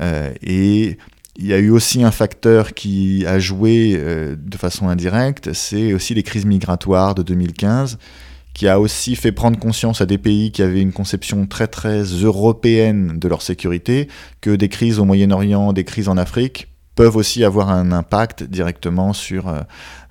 et 0.00 0.98
il 1.36 1.46
y 1.46 1.54
a 1.54 1.58
eu 1.58 1.70
aussi 1.70 2.02
un 2.02 2.10
facteur 2.10 2.74
qui 2.74 3.24
a 3.26 3.38
joué 3.38 3.96
de 4.36 4.56
façon 4.56 4.88
indirecte, 4.88 5.52
c'est 5.52 5.94
aussi 5.94 6.14
les 6.14 6.22
crises 6.22 6.44
migratoires 6.44 7.14
de 7.14 7.22
2015 7.22 7.98
qui 8.54 8.68
a 8.68 8.80
aussi 8.80 9.16
fait 9.16 9.32
prendre 9.32 9.58
conscience 9.58 10.00
à 10.00 10.06
des 10.06 10.18
pays 10.18 10.52
qui 10.52 10.62
avaient 10.62 10.82
une 10.82 10.92
conception 10.92 11.46
très 11.46 11.66
très 11.66 12.02
européenne 12.02 13.18
de 13.18 13.28
leur 13.28 13.42
sécurité 13.42 14.08
que 14.40 14.50
des 14.50 14.68
crises 14.68 14.98
au 14.98 15.04
Moyen-Orient, 15.04 15.72
des 15.72 15.84
crises 15.84 16.08
en 16.08 16.16
Afrique 16.16 16.68
peuvent 16.94 17.16
aussi 17.16 17.44
avoir 17.44 17.70
un 17.70 17.92
impact 17.92 18.42
directement 18.42 19.12
sur, 19.12 19.48
euh, 19.48 19.60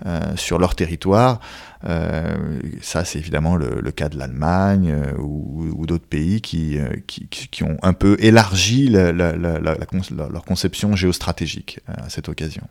euh, 0.06 0.36
sur 0.36 0.58
leur 0.58 0.76
territoire. 0.76 1.40
Euh, 1.88 2.60
ça, 2.82 3.06
c'est 3.06 3.20
évidemment 3.20 3.56
le, 3.56 3.92
cas 3.92 4.10
de 4.10 4.18
l'Allemagne 4.18 4.96
ou, 5.20 5.86
d'autres 5.86 6.08
pays 6.08 6.42
qui, 6.42 6.78
qui, 7.08 7.28
qui, 7.28 7.64
ont 7.64 7.78
un 7.82 7.94
peu 7.94 8.16
élargi 8.20 8.88
leur 8.90 10.46
conception 10.46 10.96
géostratégique 10.96 11.80
à 11.88 12.10
cette 12.10 12.30
occasion. 12.30 12.64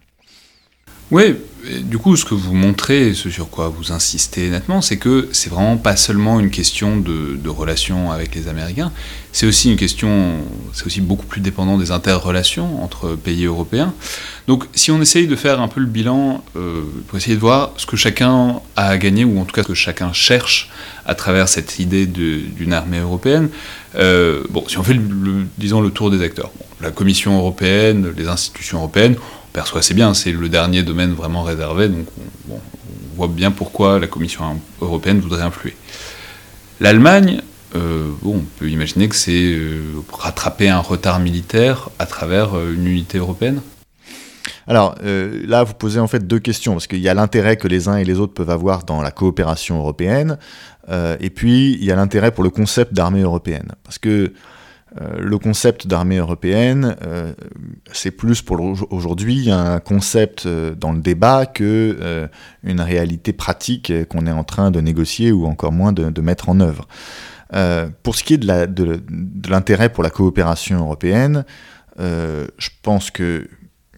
Oui, 1.10 1.34
du 1.82 1.98
coup, 1.98 2.16
ce 2.16 2.24
que 2.24 2.34
vous 2.34 2.54
montrez, 2.54 3.14
ce 3.14 3.30
sur 3.30 3.50
quoi 3.50 3.68
vous 3.68 3.90
insistez 3.90 4.48
nettement, 4.48 4.80
c'est 4.80 4.96
que 4.96 5.28
c'est 5.32 5.50
vraiment 5.50 5.76
pas 5.76 5.96
seulement 5.96 6.38
une 6.38 6.50
question 6.50 6.96
de, 6.96 7.36
de 7.36 7.48
relation 7.48 8.12
avec 8.12 8.34
les 8.36 8.46
Américains, 8.46 8.92
c'est 9.32 9.44
aussi 9.44 9.70
une 9.70 9.76
question, 9.76 10.36
c'est 10.72 10.86
aussi 10.86 11.00
beaucoup 11.00 11.26
plus 11.26 11.40
dépendant 11.40 11.78
des 11.78 11.90
interrelations 11.90 12.82
entre 12.82 13.16
pays 13.16 13.44
européens. 13.44 13.92
Donc, 14.46 14.64
si 14.74 14.92
on 14.92 15.00
essaye 15.02 15.26
de 15.26 15.34
faire 15.34 15.60
un 15.60 15.66
peu 15.66 15.80
le 15.80 15.86
bilan 15.86 16.44
euh, 16.56 16.82
pour 17.08 17.18
essayer 17.18 17.34
de 17.34 17.40
voir 17.40 17.72
ce 17.76 17.86
que 17.86 17.96
chacun 17.96 18.60
a 18.76 18.86
à 18.86 18.96
gagner, 18.96 19.24
ou 19.24 19.40
en 19.40 19.44
tout 19.44 19.54
cas 19.54 19.62
ce 19.62 19.68
que 19.68 19.74
chacun 19.74 20.12
cherche 20.12 20.70
à 21.06 21.16
travers 21.16 21.48
cette 21.48 21.80
idée 21.80 22.06
d'une 22.06 22.72
armée 22.72 23.00
européenne, 23.00 23.48
euh, 23.96 24.44
bon, 24.50 24.64
si 24.68 24.78
on 24.78 24.84
fait, 24.84 24.94
le, 24.94 25.46
disons, 25.58 25.80
le 25.80 25.90
tour 25.90 26.10
des 26.10 26.22
acteurs, 26.22 26.52
la 26.80 26.92
Commission 26.92 27.36
européenne, 27.36 28.14
les 28.16 28.28
institutions 28.28 28.78
européennes, 28.78 29.16
perçoit 29.52 29.80
assez 29.80 29.94
bien, 29.94 30.14
c'est 30.14 30.32
le 30.32 30.48
dernier 30.48 30.82
domaine 30.82 31.12
vraiment 31.12 31.42
réservé, 31.42 31.88
donc 31.88 32.06
on, 32.50 32.58
voit 33.16 33.28
bien 33.28 33.50
pourquoi 33.50 33.98
la 33.98 34.06
Commission 34.06 34.58
européenne 34.80 35.20
voudrait 35.20 35.42
influer. 35.42 35.76
L'Allemagne, 36.80 37.42
euh, 37.76 38.10
bon, 38.22 38.36
on 38.36 38.44
peut 38.58 38.70
imaginer 38.70 39.08
que 39.08 39.14
c'est 39.14 39.52
euh, 39.52 39.82
rattraper 40.10 40.70
un 40.70 40.78
retard 40.78 41.20
militaire 41.20 41.90
à 41.98 42.06
travers 42.06 42.56
euh, 42.56 42.72
une 42.72 42.86
unité 42.86 43.18
européenne 43.18 43.60
alors 44.66 44.94
là, 45.02 45.64
vous 45.64 45.74
posez 45.74 45.98
en 45.98 46.06
fait 46.06 46.28
deux 46.28 46.38
questions, 46.38 46.74
parce 46.74 46.86
qu'il 46.86 47.00
y 47.00 47.08
a 47.08 47.14
l'intérêt 47.14 47.56
que 47.56 47.66
les 47.66 47.88
uns 47.88 47.96
et 47.96 48.04
les 48.04 48.20
autres 48.20 48.34
peuvent 48.34 48.50
avoir 48.50 48.84
dans 48.84 49.02
la 49.02 49.10
coopération 49.10 49.78
européenne, 49.78 50.38
et 50.88 51.30
puis 51.30 51.72
il 51.72 51.84
y 51.84 51.90
a 51.90 51.96
l'intérêt 51.96 52.30
pour 52.30 52.44
le 52.44 52.50
concept 52.50 52.92
d'armée 52.92 53.22
européenne. 53.22 53.72
Parce 53.82 53.98
que 53.98 54.32
le 54.98 55.38
concept 55.38 55.86
d'armée 55.86 56.16
européenne, 56.16 56.96
c'est 57.92 58.10
plus 58.10 58.42
pour 58.42 58.60
aujourd'hui 58.90 59.50
un 59.50 59.78
concept 59.78 60.48
dans 60.48 60.92
le 60.92 61.00
débat 61.00 61.46
que 61.46 62.28
une 62.64 62.80
réalité 62.80 63.32
pratique 63.32 63.92
qu'on 64.08 64.26
est 64.26 64.32
en 64.32 64.42
train 64.42 64.70
de 64.70 64.80
négocier 64.80 65.30
ou 65.30 65.46
encore 65.46 65.72
moins 65.72 65.92
de, 65.92 66.20
mettre 66.20 66.48
en 66.48 66.58
œuvre. 66.60 66.88
pour 68.02 68.16
ce 68.16 68.24
qui 68.24 68.34
est 68.34 68.38
de 68.38 69.48
l'intérêt 69.48 69.90
pour 69.90 70.02
la 70.02 70.10
coopération 70.10 70.80
européenne, 70.80 71.44
je 71.98 72.68
pense 72.82 73.12
que 73.12 73.48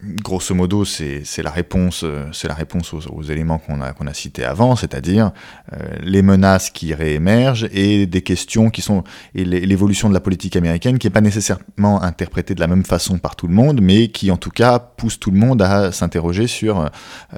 grosso 0.03 0.53
modo, 0.53 0.85
c'est 0.85 1.23
la 1.43 1.51
réponse, 1.51 2.03
euh, 2.03 2.25
c'est 2.31 2.47
la 2.47 2.53
réponse 2.53 2.93
aux, 2.93 3.23
éléments 3.23 3.57
qu'on 3.57 3.81
a, 3.81 3.93
qu'on 3.93 4.07
a 4.07 4.13
cités 4.13 4.43
avant, 4.43 4.75
c'est-à-dire 4.75 5.31
euh, 5.73 5.77
les 6.01 6.21
menaces 6.21 6.69
qui 6.69 6.93
réémergent 6.93 7.67
et 7.71 8.05
des 8.05 8.21
questions 8.21 8.69
qui 8.69 8.81
sont 8.81 9.03
et 9.35 9.45
l'évolution 9.45 10.09
de 10.09 10.13
la 10.13 10.19
politique 10.19 10.55
américaine 10.55 10.97
qui 10.97 11.07
n'est 11.07 11.11
pas 11.11 11.21
nécessairement 11.21 12.01
interprétée 12.01 12.55
de 12.55 12.59
la 12.59 12.67
même 12.67 12.85
façon 12.85 13.17
par 13.17 13.35
tout 13.35 13.47
le 13.47 13.53
monde, 13.53 13.81
mais 13.81 14.09
qui 14.09 14.31
en 14.31 14.37
tout 14.37 14.51
cas 14.51 14.79
pousse 14.79 15.19
tout 15.19 15.31
le 15.31 15.37
monde 15.37 15.61
à 15.61 15.91
s'interroger 15.91 16.47
sur 16.47 16.81
euh, 16.81 16.87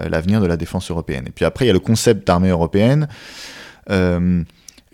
l'avenir 0.10 0.42
de 0.42 0.48
la 0.48 0.58
défense 0.58 0.90
européenne. 0.90 1.26
Et 1.28 1.32
puis 1.32 1.46
après, 1.46 1.66
il 1.66 1.68
y 1.68 1.72
a 1.72 1.74
le 1.74 1.80
concept 1.80 2.26
d'armée 2.28 2.50
européenne. 2.50 3.08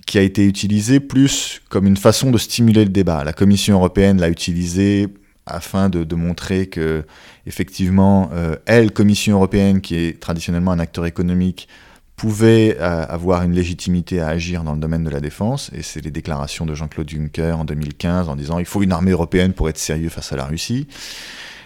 qui 0.08 0.18
a 0.18 0.22
été 0.22 0.46
utilisé 0.46 1.00
plus 1.00 1.62
comme 1.70 1.88
une 1.88 1.96
façon 1.96 2.32
de 2.32 2.38
stimuler 2.38 2.84
le 2.84 2.90
débat. 2.90 3.24
La 3.24 3.32
Commission 3.32 3.76
européenne 3.76 4.20
l'a 4.20 4.30
utilisé 4.30 5.08
afin 5.52 5.90
de, 5.90 6.16
montrer 6.16 6.68
que, 6.68 7.06
effectivement, 7.46 8.30
euh, 8.34 8.56
elle, 8.66 8.92
Commission 8.92 9.36
européenne, 9.36 9.82
qui 9.82 9.96
est 9.96 10.20
traditionnellement 10.20 10.72
un 10.72 10.80
acteur 10.80 11.06
économique, 11.06 11.68
pouvait 12.16 12.78
euh, 12.80 13.06
avoir 13.08 13.42
une 13.42 13.54
légitimité 13.54 14.22
à 14.22 14.28
agir 14.28 14.64
dans 14.64 14.74
le 14.74 14.80
domaine 14.80 15.04
de 15.04 15.10
la 15.10 15.20
défense. 15.20 15.72
Et 15.74 15.82
c'est 15.82 16.02
les 16.02 16.12
déclarations 16.12 16.66
de 16.66 16.76
Jean-Claude 16.76 17.10
Juncker 17.10 17.54
en 17.58 17.66
2015 17.66 18.30
en 18.30 18.36
disant 18.36 18.60
il 18.60 18.66
faut 18.66 18.84
une 18.84 18.92
armée 18.92 19.12
européenne 19.12 19.54
pour 19.54 19.70
être 19.70 19.80
sérieux 19.80 20.10
face 20.10 20.32
à 20.32 20.36
la 20.36 20.46
Russie. 20.46 20.88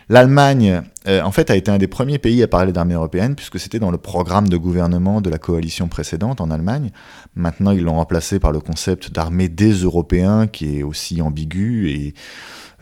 L'Allemagne, 0.08 0.84
euh, 1.08 1.22
en 1.24 1.32
fait, 1.32 1.50
a 1.50 1.56
été 1.56 1.72
un 1.72 1.80
des 1.80 1.88
premiers 1.88 2.20
pays 2.20 2.44
à 2.44 2.48
parler 2.48 2.72
d'armée 2.72 2.94
européenne, 2.94 3.36
puisque 3.36 3.60
c'était 3.60 3.80
dans 3.80 3.90
le 3.90 3.98
programme 3.98 4.48
de 4.48 4.56
gouvernement 4.56 5.20
de 5.20 5.32
la 5.32 5.40
coalition 5.40 5.88
précédente 5.88 6.42
en 6.42 6.52
Allemagne. 6.52 6.92
Maintenant, 7.36 7.72
ils 7.72 7.84
l'ont 7.84 7.96
remplacé 7.96 8.40
par 8.40 8.52
le 8.52 8.60
concept 8.60 9.12
d'armée 9.12 9.50
des 9.50 9.72
Européens, 9.72 10.46
qui 10.46 10.78
est 10.78 10.84
aussi 10.84 11.22
ambigu 11.22 11.90
et 11.90 12.14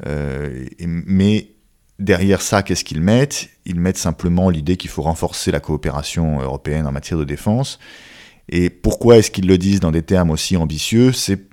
euh, 0.05 0.65
mais 0.79 1.51
derrière 1.99 2.41
ça, 2.41 2.63
qu'est-ce 2.63 2.83
qu'ils 2.83 3.01
mettent? 3.01 3.49
Ils 3.65 3.79
mettent 3.79 3.97
simplement 3.97 4.49
l'idée 4.49 4.77
qu'il 4.77 4.89
faut 4.89 5.01
renforcer 5.01 5.51
la 5.51 5.59
coopération 5.59 6.41
européenne 6.41 6.87
en 6.87 6.91
matière 6.91 7.19
de 7.19 7.25
défense. 7.25 7.79
Et 8.49 8.69
pourquoi 8.69 9.17
est-ce 9.17 9.31
qu'ils 9.31 9.47
le 9.47 9.57
disent 9.57 9.79
dans 9.79 9.91
des 9.91 10.03
termes 10.03 10.31
aussi 10.31 10.57
ambitieux? 10.57 11.13
C'est 11.13 11.47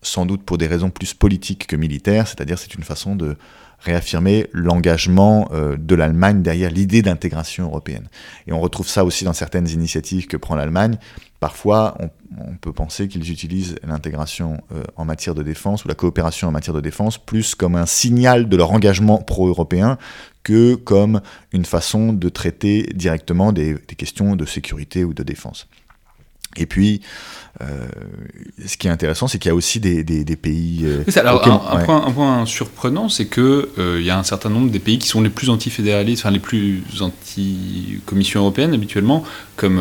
sans 0.00 0.26
doute 0.26 0.42
pour 0.42 0.58
des 0.58 0.66
raisons 0.66 0.90
plus 0.90 1.14
politiques 1.14 1.66
que 1.66 1.76
militaires, 1.76 2.26
c'est-à-dire 2.26 2.58
c'est 2.58 2.74
une 2.74 2.82
façon 2.82 3.14
de 3.14 3.36
réaffirmer 3.82 4.46
l'engagement 4.52 5.48
euh, 5.52 5.76
de 5.76 5.94
l'Allemagne 5.94 6.42
derrière 6.42 6.70
l'idée 6.70 7.02
d'intégration 7.02 7.64
européenne. 7.64 8.08
Et 8.46 8.52
on 8.52 8.60
retrouve 8.60 8.88
ça 8.88 9.04
aussi 9.04 9.24
dans 9.24 9.32
certaines 9.32 9.68
initiatives 9.68 10.26
que 10.26 10.36
prend 10.36 10.54
l'Allemagne. 10.54 10.96
Parfois, 11.40 11.98
on, 11.98 12.08
peut 12.60 12.72
penser 12.72 13.08
qu'ils 13.08 13.30
utilisent 13.32 13.74
l'intégration 13.82 14.62
euh, 14.72 14.84
en 14.96 15.04
matière 15.04 15.34
de 15.34 15.42
défense 15.42 15.84
ou 15.84 15.88
la 15.88 15.94
coopération 15.94 16.48
en 16.48 16.52
matière 16.52 16.74
de 16.74 16.80
défense 16.80 17.18
plus 17.18 17.56
comme 17.56 17.74
un 17.74 17.86
signal 17.86 18.48
de 18.48 18.56
leur 18.56 18.70
engagement 18.70 19.18
pro-européen 19.18 19.98
que 20.44 20.76
comme 20.76 21.20
une 21.52 21.64
façon 21.64 22.12
de 22.12 22.28
traiter 22.28 22.84
directement 22.94 23.52
des 23.52 23.76
questions 23.96 24.36
de 24.36 24.44
sécurité 24.44 25.04
ou 25.04 25.14
de 25.14 25.22
défense. 25.22 25.68
Et 26.56 26.66
puis, 26.66 27.00
euh, 27.60 27.86
ce 28.66 28.76
qui 28.76 28.88
est 28.88 28.90
intéressant, 28.90 29.28
c'est 29.28 29.38
qu'il 29.38 29.48
y 29.50 29.52
a 29.52 29.54
aussi 29.54 29.78
des, 29.78 30.02
des, 30.02 30.36
pays. 30.36 30.80
Euh, 30.84 31.04
alors, 31.16 31.46
un, 31.46 31.84
point, 31.84 32.04
un, 32.06 32.10
point, 32.10 32.46
surprenant, 32.46 33.08
c'est 33.08 33.26
qu'il 33.26 33.42
euh, 33.42 34.00
y 34.00 34.10
a 34.10 34.18
un 34.18 34.22
certain 34.22 34.48
nombre 34.48 34.70
des 34.70 34.78
pays 34.78 34.98
qui 34.98 35.08
sont 35.08 35.20
les 35.20 35.30
plus 35.30 35.50
anti-fédéralistes, 35.50 36.22
enfin 36.22 36.32
les 36.32 36.40
plus 36.40 36.82
anti-Commission 37.00 38.40
européenne 38.40 38.74
habituellement, 38.74 39.22
comme 39.56 39.80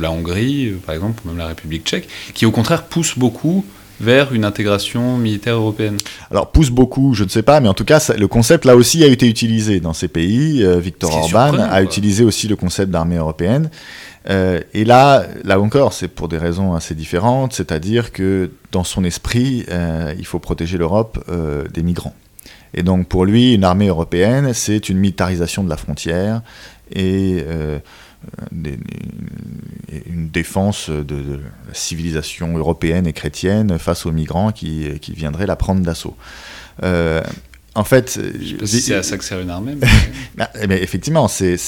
la 0.00 0.10
Hongrie, 0.10 0.72
par 0.84 0.94
exemple, 0.94 1.22
ou 1.24 1.28
même 1.28 1.38
la 1.38 1.46
République 1.46 1.84
tchèque, 1.84 2.08
qui 2.34 2.44
au 2.44 2.50
contraire 2.50 2.84
poussent 2.84 3.18
beaucoup 3.18 3.64
vers 4.00 4.32
une 4.32 4.44
intégration 4.44 5.16
militaire 5.16 5.54
européenne 5.54 5.96
Alors, 6.32 6.50
pousse 6.50 6.70
beaucoup, 6.70 7.14
je 7.14 7.22
ne 7.22 7.28
sais 7.28 7.42
pas, 7.42 7.60
mais 7.60 7.68
en 7.68 7.74
tout 7.74 7.84
cas, 7.84 8.12
le 8.18 8.26
concept 8.26 8.64
là 8.64 8.74
aussi 8.74 9.04
a 9.04 9.06
été 9.06 9.28
utilisé 9.28 9.78
dans 9.78 9.92
ces 9.92 10.08
pays. 10.08 10.66
Victor 10.80 11.14
Orban 11.14 11.60
a 11.60 11.82
utilisé 11.82 12.24
aussi 12.24 12.48
le 12.48 12.56
concept 12.56 12.90
d'armée 12.90 13.16
européenne. 13.16 13.70
Euh, 14.30 14.60
et 14.72 14.84
là, 14.84 15.26
là 15.44 15.60
encore, 15.60 15.92
c'est 15.92 16.08
pour 16.08 16.28
des 16.28 16.38
raisons 16.38 16.74
assez 16.74 16.94
différentes, 16.94 17.52
c'est-à-dire 17.52 18.12
que 18.12 18.50
dans 18.70 18.84
son 18.84 19.04
esprit, 19.04 19.64
euh, 19.68 20.14
il 20.18 20.26
faut 20.26 20.38
protéger 20.38 20.78
l'Europe 20.78 21.22
euh, 21.28 21.64
des 21.68 21.82
migrants. 21.82 22.14
Et 22.74 22.82
donc 22.82 23.08
pour 23.08 23.24
lui, 23.24 23.54
une 23.54 23.64
armée 23.64 23.88
européenne, 23.88 24.54
c'est 24.54 24.88
une 24.88 24.98
militarisation 24.98 25.62
de 25.62 25.68
la 25.68 25.76
frontière 25.76 26.40
et 26.94 27.44
une 30.06 30.28
défense 30.30 30.88
de, 30.88 31.40
la 31.68 31.74
civilisation 31.74 32.56
européenne 32.56 33.06
et 33.06 33.12
chrétienne 33.12 33.78
face 33.78 34.06
aux 34.06 34.12
migrants 34.12 34.52
qui, 34.52 34.88
qui 35.00 35.12
viendraient 35.12 35.46
la 35.46 35.56
prendre 35.56 35.82
d'assaut. 35.82 36.16
en 36.82 37.84
fait, 37.84 38.18
c'est 38.64 38.94
à 38.94 39.02
ça 39.02 39.18
que 39.18 39.24
sert 39.24 39.40
une 39.40 39.50
armée. 39.50 39.74
Mais... 39.78 39.88
Bah, 40.36 40.48
effectivement, 40.70 41.28
c'est 41.28 41.58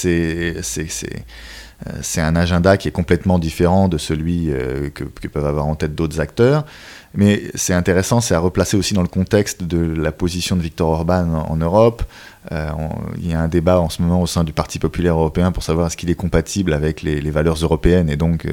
c'est 2.01 2.21
un 2.21 2.35
agenda 2.35 2.77
qui 2.77 2.87
est 2.87 2.91
complètement 2.91 3.37
différent 3.37 3.87
de 3.87 3.97
celui 3.97 4.51
euh, 4.51 4.89
que, 4.89 5.03
peuvent 5.27 5.45
avoir 5.45 5.67
en 5.67 5.75
tête 5.75 5.93
d'autres 5.93 6.19
acteurs. 6.19 6.65
Mais 7.13 7.43
c'est 7.53 7.73
intéressant, 7.73 8.21
c'est 8.21 8.33
à 8.33 8.39
replacer 8.39 8.75
aussi 8.75 8.93
dans 8.93 9.01
le 9.01 9.07
contexte 9.07 9.63
de 9.63 9.77
la 9.77 10.11
position 10.11 10.55
de 10.55 10.61
Viktor 10.61 10.89
Orban 10.89 11.45
en, 11.49 11.55
Europe. 11.57 12.03
Euh, 12.51 12.69
il 13.17 13.29
y 13.29 13.33
a 13.33 13.39
un 13.39 13.47
débat 13.47 13.79
en 13.79 13.89
ce 13.89 14.01
moment 14.01 14.21
au 14.21 14.27
sein 14.27 14.43
du 14.43 14.51
Parti 14.51 14.79
populaire 14.79 15.15
européen 15.15 15.51
pour 15.51 15.63
savoir 15.63 15.87
est-ce 15.87 15.97
qu'il 15.97 16.09
est 16.09 16.15
compatible 16.15 16.73
avec 16.73 17.01
les, 17.01 17.31
valeurs 17.31 17.55
européennes 17.55 18.09
et 18.09 18.17
donc 18.17 18.47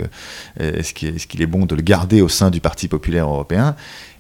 est-ce 0.61 0.94
qu'il 0.94 1.42
est, 1.42 1.46
bon 1.46 1.66
de 1.66 1.74
le 1.74 1.82
garder 1.82 2.22
au 2.22 2.28
sein 2.28 2.50
du 2.50 2.61
Parti 2.61 2.87
populaire 2.87 3.26
européen. 3.26 3.74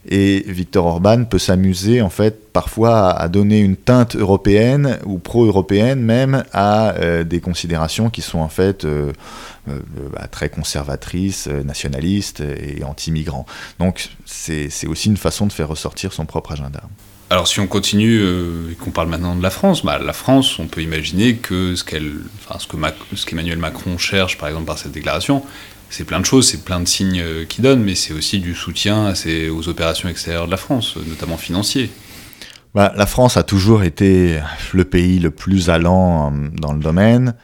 Et 0.08 0.44
Viktor 0.48 0.84
Orban 0.84 1.24
peut 1.24 1.38
s'amuser 1.38 2.02
en 2.02 2.10
fait 2.10 2.52
parfois 2.52 3.10
à, 3.10 3.28
donner 3.28 3.60
une 3.60 3.76
teinte 3.76 4.16
européenne 4.16 4.98
ou 5.06 5.18
pro-européenne 5.18 6.00
même 6.00 6.44
à 6.52 6.96
euh, 6.96 7.22
des 7.22 7.40
considérations 7.40 8.10
qui 8.10 8.20
sont 8.20 8.40
en 8.40 8.48
fait 8.48 8.84
euh, 8.84 9.12
euh, 9.68 9.78
bah, 10.12 10.26
très 10.26 10.48
conservatrices, 10.48 11.46
nationalistes 11.46 12.40
et 12.40 12.82
anti-migrants. 12.82 13.46
Donc 13.78 14.08
c'est 14.26 14.86
aussi 14.88 15.08
une 15.08 15.16
façon 15.16 15.46
de 15.46 15.52
faire 15.52 15.68
ressortir 15.68 16.12
son 16.12 16.26
propre 16.26 16.52
agenda. 16.52 16.82
Alors 17.30 17.48
si 17.48 17.60
on 17.60 17.66
continue 17.66 18.20
et 18.70 18.74
qu'on 18.74 18.90
parle 18.90 19.08
maintenant 19.08 19.36
de 19.36 19.42
la 19.42 19.50
France, 19.50 19.84
bah, 19.84 19.98
la 19.98 20.12
France, 20.12 20.58
on 20.58 20.66
peut 20.66 20.82
imaginer 20.82 21.36
que 21.36 21.76
ce 21.76 21.84
qu'Emmanuel 23.24 23.58
Macron 23.58 23.96
cherche 23.98 24.36
par 24.36 24.48
exemple 24.48 24.66
par 24.66 24.78
cette 24.78 24.92
déclaration, 24.92 25.42
c'est 25.92 26.04
plein 26.04 26.20
de 26.20 26.24
choses, 26.24 26.48
c'est 26.48 26.64
plein 26.64 26.80
de 26.80 26.88
signes 26.88 27.20
euh, 27.20 27.44
qu'il 27.44 27.62
donne, 27.62 27.82
mais 27.82 27.94
c'est 27.94 28.14
aussi 28.14 28.40
du 28.40 28.54
soutien 28.54 29.12
aux 29.50 29.68
opérations 29.68 30.08
extérieures 30.08 30.46
de 30.46 30.50
la 30.50 30.56
France, 30.56 30.96
notamment 31.06 31.36
financier. 31.36 31.90
Bah, 32.74 32.92
la 32.96 33.04
France 33.04 33.36
a 33.36 33.42
toujours 33.42 33.82
été 33.82 34.40
le 34.72 34.84
pays 34.84 35.18
le 35.18 35.30
plus 35.30 35.68
allant 35.68 36.32
euh, 36.32 36.48
dans 36.54 36.72
le 36.72 36.80
domaine, 36.80 37.34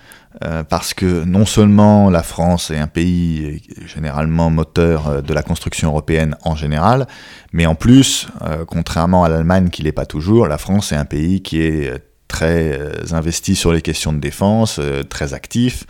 euh, 0.45 0.65
parce 0.65 0.95
que 0.95 1.25
non 1.25 1.45
seulement 1.45 2.09
la 2.09 2.23
France 2.23 2.71
est 2.71 2.79
un 2.79 2.87
pays 2.87 3.61
généralement 3.87 4.49
moteur 4.49 5.23
de 5.23 5.35
la 5.35 5.43
construction 5.43 5.89
européenne 5.89 6.35
en 6.43 6.57
général, 6.57 7.07
mais 7.53 7.67
en 7.67 7.75
plus, 7.75 8.29
contrairement 8.67 9.25
à 9.25 9.29
l'Allemagne 9.29 9.69
qui 9.69 9.83
l'est 9.83 9.93
pas 9.93 10.07
toujours, 10.07 10.47
la 10.47 10.59
France 10.59 10.93
est 10.93 10.97
un 10.97 11.05
pays 11.05 11.43
qui 11.43 11.61
est 11.61 12.08
très 12.29 12.79
euh, 12.79 12.93
investi 13.13 13.57
sur 13.57 13.73
les 13.73 13.83
questions 13.83 14.13
de 14.13 14.21
défense, 14.21 14.79
euh, 14.79 15.03
très 15.03 15.35
actif. 15.35 15.85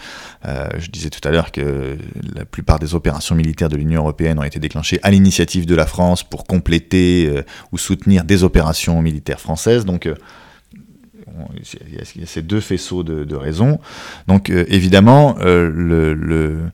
Euh, 0.47 0.69
je 0.79 0.89
disais 0.89 1.11
tout 1.11 1.27
à 1.29 1.33
l'heure 1.33 1.53
que 1.53 1.99
la 2.35 2.45
plupart 2.45 2.79
des 2.79 2.95
opérations 2.95 3.35
militaires 3.35 3.69
de 3.69 3.77
l'Union 3.77 4.03
européenne 4.03 4.39
ont 4.39 4.45
été 4.45 4.61
déclenchées 4.61 5.01
à 5.03 5.11
l'initiative 5.11 5.67
de 5.67 5.75
la 5.75 5.87
France 5.87 6.23
pour 6.23 6.47
compléter 6.47 7.43
ou 7.73 7.79
soutenir 7.79 8.25
des 8.25 8.45
opérations 8.45 9.03
militaires 9.03 9.41
françaises. 9.41 9.85
Il 11.63 11.95
y 11.95 12.23
a 12.23 12.27
ces 12.27 12.43
deux 12.43 12.61
faisceaux 12.61 13.03
de, 13.03 13.35
raisons. 13.37 13.79
Donc 14.27 14.51
évidemment, 14.51 15.37
le, 15.41 16.71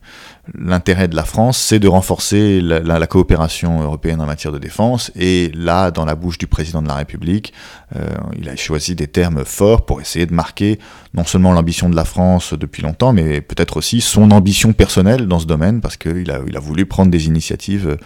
l'intérêt 0.53 1.07
de 1.07 1.15
la 1.15 1.23
France, 1.23 1.57
c'est 1.57 1.79
de 1.79 1.87
renforcer 1.87 2.61
la, 2.61 3.07
coopération 3.07 3.81
européenne 3.81 4.21
en 4.21 4.25
matière 4.25 4.51
de 4.51 4.59
défense. 4.59 5.11
Et 5.15 5.51
là, 5.53 5.91
dans 5.91 6.05
la 6.05 6.15
bouche 6.15 6.37
du 6.37 6.47
président 6.47 6.81
de 6.81 6.87
la 6.87 6.95
République, 6.95 7.53
euh, 7.95 8.07
il 8.37 8.49
a 8.49 8.55
choisi 8.55 8.95
des 8.95 9.07
termes 9.07 9.45
forts 9.45 9.85
pour 9.85 10.01
essayer 10.01 10.25
de 10.25 10.33
marquer 10.33 10.79
non 11.13 11.23
seulement 11.23 11.53
l'ambition 11.53 11.89
de 11.89 11.95
la 11.95 12.05
France 12.05 12.53
depuis 12.53 12.83
longtemps, 12.83 13.13
mais 13.13 13.41
peut-être 13.41 13.77
aussi 13.77 14.01
son 14.01 14.31
ambition 14.31 14.73
personnelle 14.73 15.27
dans 15.27 15.39
ce 15.39 15.45
domaine, 15.45 15.81
parce 15.81 15.97
qu'il 15.97 16.29
a, 16.31 16.59
voulu 16.59 16.85
prendre 16.85 17.11
des 17.11 17.27
initiatives 17.27 17.97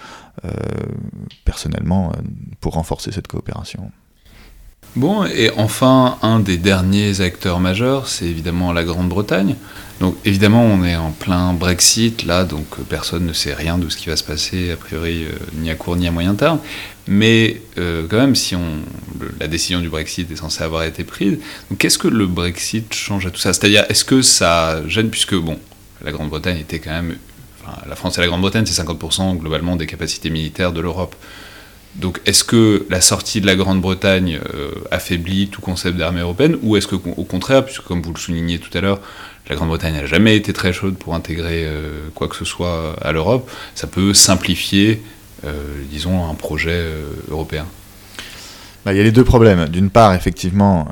euh, 0.45 0.49
personnellement 1.45 2.12
euh, 2.12 2.22
pour 2.62 2.74
renforcer 2.74 3.12
cette 3.12 3.28
coopération. 3.28 3.91
Bon, 4.96 5.24
et 5.26 5.52
enfin, 5.56 6.18
un 6.24 6.40
des 6.40 6.58
derniers 6.58 7.22
acteurs 7.22 7.60
majeurs, 7.60 8.08
c'est 8.08 8.26
évidemment 8.26 8.74
la 8.74 8.84
Grande-Bretagne. 8.84 9.56
Donc 10.00 10.16
évidemment, 10.26 10.64
on 10.64 10.84
est 10.84 10.96
en 10.96 11.12
plein 11.12 11.54
Brexit 11.54 12.24
là, 12.24 12.46
donc 12.46 12.66
euh, 12.80 12.84
personne 12.88 13.26
ne 13.26 13.34
sait 13.34 13.54
rien 13.54 13.78
de 13.78 13.90
ce 13.90 13.98
qui 13.98 14.10
va 14.10 14.16
se 14.16 14.24
passer, 14.24 14.72
a 14.72 14.78
priori, 14.78 15.26
euh, 15.26 15.32
ni 15.56 15.70
à 15.70 15.76
court 15.76 15.96
ni 15.96 16.08
à 16.08 16.12
moyen 16.12 16.36
terme. 16.36 16.60
Mais 17.08 17.62
euh, 17.78 18.08
quand 18.10 18.18
même, 18.18 18.36
si 18.36 18.56
la 19.40 19.48
décision 19.48 19.82
du 19.82 19.90
Brexit 19.90 20.32
est 20.32 20.38
censée 20.38 20.64
avoir 20.64 20.84
été 20.84 21.04
prise, 21.04 21.38
qu'est-ce 21.78 21.98
que 21.98 22.08
le 22.08 22.28
Brexit 22.28 22.94
change 22.94 23.26
à 23.26 23.32
tout 23.32 23.40
ça? 23.40 23.54
C'est-à-dire, 23.54 23.86
est-ce 23.90 24.06
que 24.06 24.22
ça 24.22 24.88
gêne, 24.88 25.10
puisque 25.10 25.36
bon, 25.36 25.60
la 26.04 26.12
Grande-Bretagne 26.12 26.58
était 26.58 26.80
quand 26.80 26.92
même, 26.92 27.16
la 27.88 27.96
France 27.96 28.18
et 28.18 28.22
la 28.22 28.28
Grande-Bretagne, 28.28 28.66
c'est 28.66 28.82
50% 28.82 29.38
globalement 29.38 29.76
des 29.76 29.86
capacités 29.86 30.30
militaires 30.30 30.72
de 30.72 30.82
l'Europe. 30.82 31.16
Donc 31.96 32.22
est-ce 32.26 32.44
que 32.44 32.86
la 32.90 33.02
sortie 33.02 33.42
de 33.42 33.46
la 33.46 33.56
Grande-Bretagne 33.56 34.40
affaiblit 34.92 35.50
tout 35.50 35.60
concept 35.60 35.98
d'armée 35.98 36.22
européenne 36.22 36.58
ou 36.62 36.78
est-ce 36.78 36.88
qu'au 36.88 37.00
contraire, 37.00 37.66
puisque 37.66 37.82
comme 37.84 38.02
vous 38.02 38.14
le 38.14 38.20
soulignez 38.20 38.60
tout 38.60 38.76
à 38.78 38.82
l'heure, 38.82 39.02
la 39.50 39.56
Grande-Bretagne 39.56 39.96
n'a 39.96 40.06
jamais 40.06 40.36
été 40.36 40.54
très 40.54 40.72
chaude 40.72 40.96
pour 40.96 41.16
intégrer 41.16 41.66
euh, 41.66 42.10
quoi 42.14 42.28
que 42.28 42.36
ce 42.36 42.46
soit 42.46 42.96
à 43.02 43.12
l'Europe, 43.12 43.50
ça 43.74 43.88
peut 43.88 44.14
simplifier, 44.14 45.02
euh, 45.44 45.84
disons, 45.90 46.30
un 46.30 46.36
projet 46.36 46.70
euh, 46.72 47.06
européen? 47.32 47.66
Bah, 48.86 48.94
il 48.94 48.98
y 48.98 49.00
a 49.00 49.04
les 49.04 49.12
deux 49.12 49.24
problèmes. 49.24 49.68
D'une 49.68 49.90
part, 49.90 50.14
effectivement, 50.14 50.88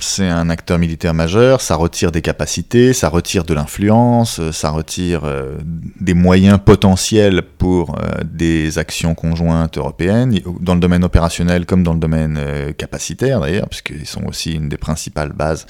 c'est 0.00 0.28
un 0.28 0.50
acteur 0.50 0.78
militaire 0.78 1.14
majeur, 1.14 1.60
ça 1.60 1.76
retire 1.76 2.10
des 2.10 2.22
capacités, 2.22 2.92
ça 2.92 3.08
retire 3.08 3.44
de 3.44 3.54
l'influence, 3.54 4.40
euh, 4.40 4.50
ça 4.50 4.70
retire 4.70 5.22
euh, 5.24 5.56
des 6.00 6.14
moyens 6.14 6.58
potentiels 6.64 7.42
pour 7.42 7.96
euh, 7.96 8.22
des 8.24 8.78
actions 8.78 9.14
conjointes 9.14 9.78
européennes, 9.78 10.38
dans 10.60 10.74
le 10.74 10.80
domaine 10.80 11.04
opérationnel 11.04 11.66
comme 11.66 11.82
dans 11.82 11.92
le 11.92 12.00
domaine 12.00 12.40
capacitaire 12.76 13.40
d'ailleurs, 13.40 13.68
puisqu'ils 13.68 14.06
sont 14.06 14.24
aussi 14.26 14.52
une 14.52 14.68
des 14.68 14.76
principales 14.76 15.32
bases 15.32 15.66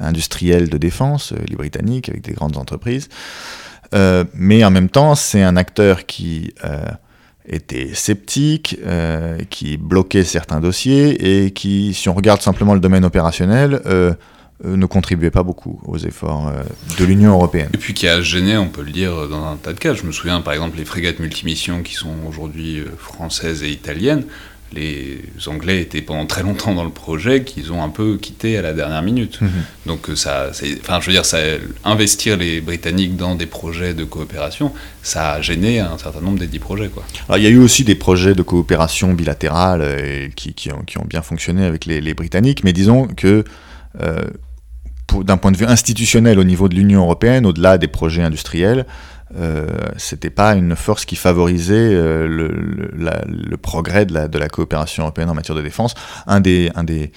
industrielles 0.00 0.68
de 0.68 0.78
défense, 0.78 1.34
les 1.46 1.56
Britanniques, 1.56 2.08
avec 2.08 2.22
des 2.22 2.32
grandes 2.32 2.56
entreprises. 2.56 3.08
mais 4.34 4.64
en 4.64 4.70
même 4.70 4.88
temps, 4.88 5.14
c'est 5.14 5.42
un 5.42 5.56
acteur 5.56 6.06
qui 6.06 6.52
était 7.48 7.94
sceptique, 7.94 8.78
euh, 8.84 9.38
qui 9.50 9.76
bloquait 9.76 10.24
certains 10.24 10.60
dossiers 10.60 11.44
et 11.44 11.50
qui, 11.50 11.94
si 11.94 12.08
on 12.08 12.14
regarde 12.14 12.42
simplement 12.42 12.74
le 12.74 12.80
domaine 12.80 13.04
opérationnel, 13.04 13.80
euh, 13.86 14.12
euh, 14.64 14.76
ne 14.76 14.86
contribuait 14.86 15.30
pas 15.30 15.42
beaucoup 15.42 15.80
aux 15.86 15.98
efforts 15.98 16.52
de 16.98 17.04
l'Union 17.04 17.32
européenne. 17.32 17.70
Et 17.74 17.78
puis 17.78 17.94
qui 17.94 18.08
a 18.08 18.20
gêné, 18.20 18.56
on 18.56 18.68
peut 18.68 18.82
le 18.82 18.90
dire, 18.90 19.28
dans 19.28 19.46
un 19.46 19.56
tas 19.56 19.72
de 19.72 19.78
cas. 19.78 19.94
Je 19.94 20.02
me 20.02 20.12
souviens 20.12 20.40
par 20.40 20.52
exemple 20.52 20.78
les 20.78 20.84
frégates 20.84 21.20
multimissions 21.20 21.82
qui 21.82 21.94
sont 21.94 22.14
aujourd'hui 22.28 22.82
françaises 22.98 23.62
et 23.62 23.70
italiennes 23.70 24.24
les 24.74 25.22
Anglais 25.46 25.80
étaient 25.80 26.02
pendant 26.02 26.26
très 26.26 26.42
longtemps 26.42 26.74
dans 26.74 26.84
le 26.84 26.90
projet 26.90 27.42
qu'ils 27.42 27.72
ont 27.72 27.82
un 27.82 27.88
peu 27.88 28.18
quitté 28.18 28.58
à 28.58 28.62
la 28.62 28.72
dernière 28.72 29.02
minute. 29.02 29.40
Mhm. 29.40 29.50
Donc 29.86 30.10
euh, 30.10 30.16
ça, 30.16 30.50
enfin 30.80 31.00
je 31.00 31.06
veux 31.06 31.12
dire, 31.12 31.24
ça, 31.24 31.38
investir 31.84 32.36
les 32.36 32.60
Britanniques 32.60 33.16
dans 33.16 33.34
des 33.34 33.46
projets 33.46 33.94
de 33.94 34.04
coopération, 34.04 34.72
ça 35.02 35.32
a 35.32 35.40
gêné 35.40 35.80
un 35.80 35.96
certain 35.96 36.20
nombre 36.20 36.38
des 36.38 36.46
dix 36.46 36.58
projets. 36.58 36.88
Quoi. 36.88 37.04
Alors, 37.28 37.38
il 37.38 37.44
y 37.44 37.46
a 37.46 37.50
eu 37.50 37.58
aussi 37.58 37.84
des 37.84 37.94
projets 37.94 38.34
de 38.34 38.42
coopération 38.42 39.14
bilatérale 39.14 39.80
euh, 39.82 40.28
qui, 40.36 40.52
qui, 40.54 40.70
ont, 40.72 40.82
qui, 40.82 40.98
ont, 40.98 41.06
bien 41.06 41.22
fonctionné 41.22 41.64
avec 41.64 41.86
les, 41.86 42.00
les 42.00 42.14
Britanniques, 42.14 42.62
mais 42.64 42.72
disons 42.72 43.06
que 43.06 43.44
euh, 44.02 44.22
d'un 45.24 45.38
point 45.38 45.52
de 45.52 45.56
vue 45.56 45.64
institutionnel 45.64 46.38
au 46.38 46.44
niveau 46.44 46.68
de 46.68 46.74
l'Union 46.74 47.00
européenne, 47.00 47.46
au-delà 47.46 47.78
des 47.78 47.88
projets 47.88 48.22
industriels, 48.22 48.84
c'était 49.96 50.30
pas 50.30 50.54
une 50.54 50.74
force 50.74 51.04
qui 51.04 51.16
favorisait 51.16 51.74
euh, 51.74 52.26
le, 52.26 53.56
progrès 53.56 54.06
de 54.06 54.38
la, 54.38 54.48
coopération 54.48 55.02
européenne 55.02 55.28
en 55.30 55.34
matière 55.34 55.56
de 55.56 55.62
défense. 55.62 55.94
Un 56.26 56.40
des, 56.40 56.70
un 56.74 56.84
des, 56.84 57.12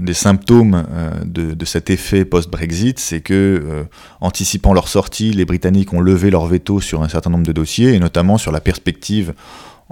des, 0.00 0.14
symptômes 0.14 0.84
euh, 0.90 1.10
de, 1.24 1.54
de, 1.54 1.64
cet 1.64 1.90
effet 1.90 2.24
post-Brexit, 2.24 2.98
c'est 2.98 3.20
que, 3.20 3.34
euh, 3.34 3.84
anticipant 4.20 4.72
leur 4.72 4.88
sortie, 4.88 5.32
les 5.32 5.44
Britanniques 5.44 5.92
ont 5.92 6.00
levé 6.00 6.30
leur 6.30 6.46
veto 6.46 6.80
sur 6.80 7.02
un 7.02 7.08
certain 7.08 7.30
nombre 7.30 7.46
de 7.46 7.52
dossiers, 7.52 7.94
et 7.94 7.98
notamment 7.98 8.38
sur 8.38 8.52
la 8.52 8.60
perspective 8.60 9.34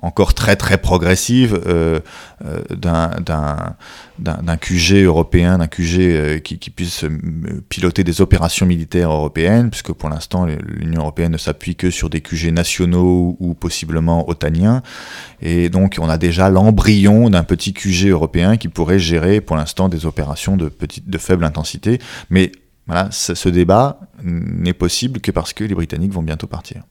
encore 0.05 0.35
très 0.35 0.57
très 0.57 0.79
progressive 0.79 1.61
euh, 1.67 2.01
euh 2.45 2.61
d'un 4.19 4.57
QG 4.57 5.05
européen, 5.05 5.59
d'un 5.59 5.67
QG 5.67 5.99
euh, 5.99 6.39
qui, 6.39 6.59
qui, 6.59 6.71
puisse 6.71 7.05
euh, 7.05 7.11
piloter 7.69 8.05
des 8.05 8.21
opérations 8.21 8.67
militaires 8.67 9.11
européennes, 9.11 9.71
puisque 9.71 9.93
pour 9.93 10.09
l'instant 10.09 10.47
l'Union 10.47 11.01
européenne 11.01 11.33
ne 11.33 11.39
s'appuie 11.39 11.75
que 11.75 11.91
sur 11.91 12.11
des 12.11 12.21
QG 12.21 12.53
nationaux 12.53 13.37
ou 13.41 13.55
possiblement 13.55 14.29
otaniens, 14.29 14.83
et 15.41 15.69
donc 15.69 15.97
on 16.01 16.09
a 16.09 16.19
déjà 16.19 16.51
l'embryon 16.51 17.31
d'un 17.31 17.45
petit 17.45 17.73
QG 17.73 18.09
européen 18.09 18.57
qui 18.57 18.69
pourrait 18.69 18.99
gérer 18.99 19.41
pour 19.41 19.57
l'instant 19.57 19.89
des 19.89 20.07
opérations 20.07 20.57
de, 20.57 20.69
petite, 20.69 21.09
de 21.09 21.19
faible 21.19 21.45
intensité, 21.45 21.99
mais 22.31 22.53
voilà, 22.87 23.09
ce 23.11 23.49
débat 23.49 23.99
n'est 24.23 24.75
possible 24.75 25.21
que 25.21 25.31
parce 25.31 25.55
que 25.55 25.65
les 25.65 25.75
Britanniques 25.75 26.13
vont 26.13 26.23
bientôt 26.23 26.47
partir. 26.47 26.83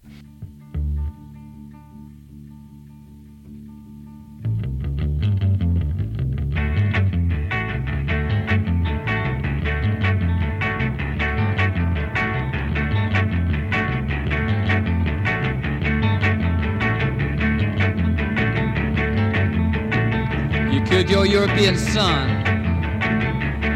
Your 21.13 21.27
European 21.27 21.77
son. 21.77 22.27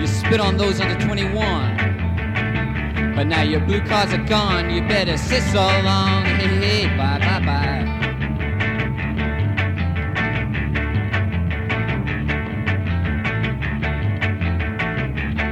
You 0.01 0.07
spit 0.07 0.39
on 0.39 0.57
those 0.57 0.79
under 0.79 0.99
21. 1.05 1.35
But 3.15 3.25
now 3.25 3.43
your 3.43 3.59
blue 3.59 3.81
cards 3.81 4.11
are 4.11 4.25
gone, 4.25 4.71
you 4.71 4.81
better 4.81 5.17
sit 5.17 5.43
so 5.43 5.59
long. 5.59 6.25
Hey, 6.25 6.87
hey, 6.87 6.97
bye, 6.97 7.19
bye, 7.19 7.39
bye. 7.45 7.83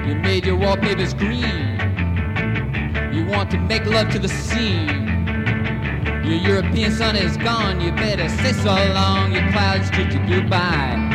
You 0.08 0.16
made 0.16 0.44
your 0.44 0.58
wallpapers 0.58 1.14
green. 1.14 1.78
You 3.14 3.28
want 3.28 3.52
to 3.52 3.60
make 3.60 3.86
love 3.86 4.10
to 4.10 4.18
the 4.18 4.30
scene. 4.30 5.06
Your 6.26 6.40
European 6.52 6.92
sun 6.92 7.16
is 7.16 7.38
gone, 7.38 7.80
you 7.80 7.92
better 7.92 8.28
say 8.28 8.54
so 8.54 8.74
long. 8.74 9.32
Your 9.32 9.48
clouds 9.52 9.92
treat 9.92 10.12
you 10.12 10.20
goodbye. 10.28 11.15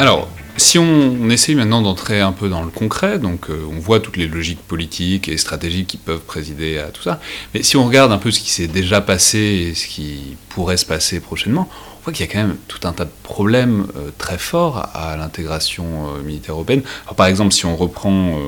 Alors, 0.00 0.30
si 0.56 0.78
on, 0.78 1.28
essaye 1.28 1.54
maintenant 1.54 1.82
d'entrer 1.82 2.22
un 2.22 2.32
peu 2.32 2.48
dans 2.48 2.62
le 2.62 2.70
concret, 2.70 3.18
donc 3.18 3.50
euh, 3.50 3.66
on 3.70 3.78
voit 3.78 4.00
toutes 4.00 4.16
les 4.16 4.28
logiques 4.28 4.66
politiques 4.66 5.28
et 5.28 5.36
stratégiques 5.36 5.88
qui 5.88 5.98
peuvent 5.98 6.22
présider 6.22 6.78
à 6.78 6.86
tout 6.86 7.02
ça, 7.02 7.20
mais 7.52 7.62
si 7.62 7.76
on 7.76 7.84
regarde 7.84 8.10
un 8.10 8.16
peu 8.16 8.30
ce 8.30 8.40
qui 8.40 8.50
s'est 8.50 8.66
déjà 8.66 9.02
passé 9.02 9.38
et 9.38 9.74
ce 9.74 9.86
qui 9.86 10.38
pourrait 10.48 10.78
se 10.78 10.86
passer 10.86 11.20
prochainement, 11.20 11.68
on 11.98 12.04
voit 12.04 12.14
qu'il 12.14 12.24
y 12.24 12.28
a 12.30 12.32
quand 12.32 12.38
même 12.38 12.56
tout 12.66 12.88
un 12.88 12.94
tas 12.94 13.04
de 13.04 13.10
problèmes 13.22 13.88
euh, 13.94 14.08
très 14.16 14.38
forts 14.38 14.88
à 14.94 15.18
l'intégration 15.18 15.84
euh, 15.84 16.22
militaire 16.22 16.54
européenne. 16.54 16.80
par 17.14 17.26
exemple, 17.26 17.52
si 17.52 17.66
on 17.66 17.76
reprend... 17.76 18.38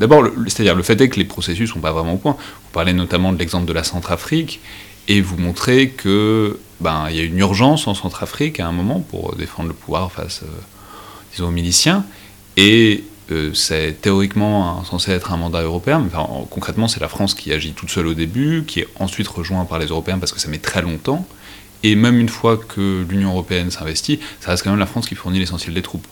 D'abord, 0.00 0.24
c'est-à-dire 0.48 0.74
le 0.74 0.82
fait 0.82 1.00
est 1.00 1.08
que 1.08 1.20
les 1.20 1.24
processus 1.24 1.68
ne 1.68 1.74
sont 1.74 1.80
pas 1.80 1.92
vraiment 1.92 2.14
au 2.14 2.16
point. 2.16 2.32
Vous 2.32 2.70
parlez 2.72 2.94
notamment 2.94 3.32
de 3.32 3.38
l'exemple 3.38 3.66
de 3.66 3.72
la 3.72 3.84
Centrafrique, 3.84 4.58
et 5.06 5.20
vous 5.20 5.36
montrez 5.36 5.90
que 5.90 6.58
ben 6.80 7.06
il 7.10 7.16
y 7.16 7.20
a 7.20 7.22
une 7.22 7.38
urgence 7.38 7.86
en 7.86 7.94
Centrafrique 7.94 8.58
à 8.58 8.66
un 8.66 8.72
moment 8.72 8.98
pour 9.00 9.36
défendre 9.36 9.68
le 9.68 9.74
pouvoir 9.74 10.10
face 10.10 10.42
disons, 11.32 11.48
aux 11.48 11.52
miliciens, 11.52 12.04
et 12.56 13.04
euh, 13.30 13.54
c'est 13.54 14.00
théoriquement 14.00 14.82
censé 14.84 15.12
être 15.12 15.32
un 15.32 15.36
mandat 15.36 15.62
européen, 15.62 16.00
mais 16.00 16.10
concrètement 16.50 16.88
c'est 16.88 17.00
la 17.00 17.08
France 17.08 17.34
qui 17.34 17.52
agit 17.52 17.72
toute 17.72 17.90
seule 17.90 18.08
au 18.08 18.14
début, 18.14 18.64
qui 18.66 18.80
est 18.80 18.88
ensuite 18.98 19.28
rejointe 19.28 19.68
par 19.68 19.78
les 19.78 19.86
Européens 19.86 20.18
parce 20.18 20.32
que 20.32 20.40
ça 20.40 20.48
met 20.48 20.58
très 20.58 20.82
longtemps, 20.82 21.26
et 21.82 21.94
même 21.94 22.18
une 22.18 22.28
fois 22.28 22.56
que 22.56 23.06
l'Union 23.08 23.30
Européenne 23.30 23.70
s'investit, 23.70 24.20
ça 24.40 24.50
reste 24.50 24.64
quand 24.64 24.70
même 24.70 24.80
la 24.80 24.86
France 24.86 25.06
qui 25.06 25.14
fournit 25.14 25.38
l'essentiel 25.38 25.74
des 25.74 25.82
troupes. 25.82 26.06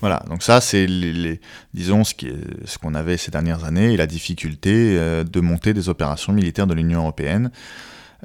Voilà, 0.00 0.22
donc 0.28 0.42
ça 0.42 0.60
c'est, 0.60 0.86
les, 0.86 1.40
disons, 1.74 2.04
ce 2.04 2.14
qu'on 2.80 2.94
avait 2.94 3.16
ces 3.16 3.30
dernières 3.30 3.64
années 3.64 3.94
et 3.94 3.96
la 3.96 4.06
difficulté 4.06 4.96
euh, 4.98 5.24
de 5.24 5.40
monter 5.40 5.74
des 5.74 5.88
opérations 5.88 6.32
militaires 6.32 6.66
de 6.66 6.74
l'Union 6.74 7.00
Européenne. 7.00 7.50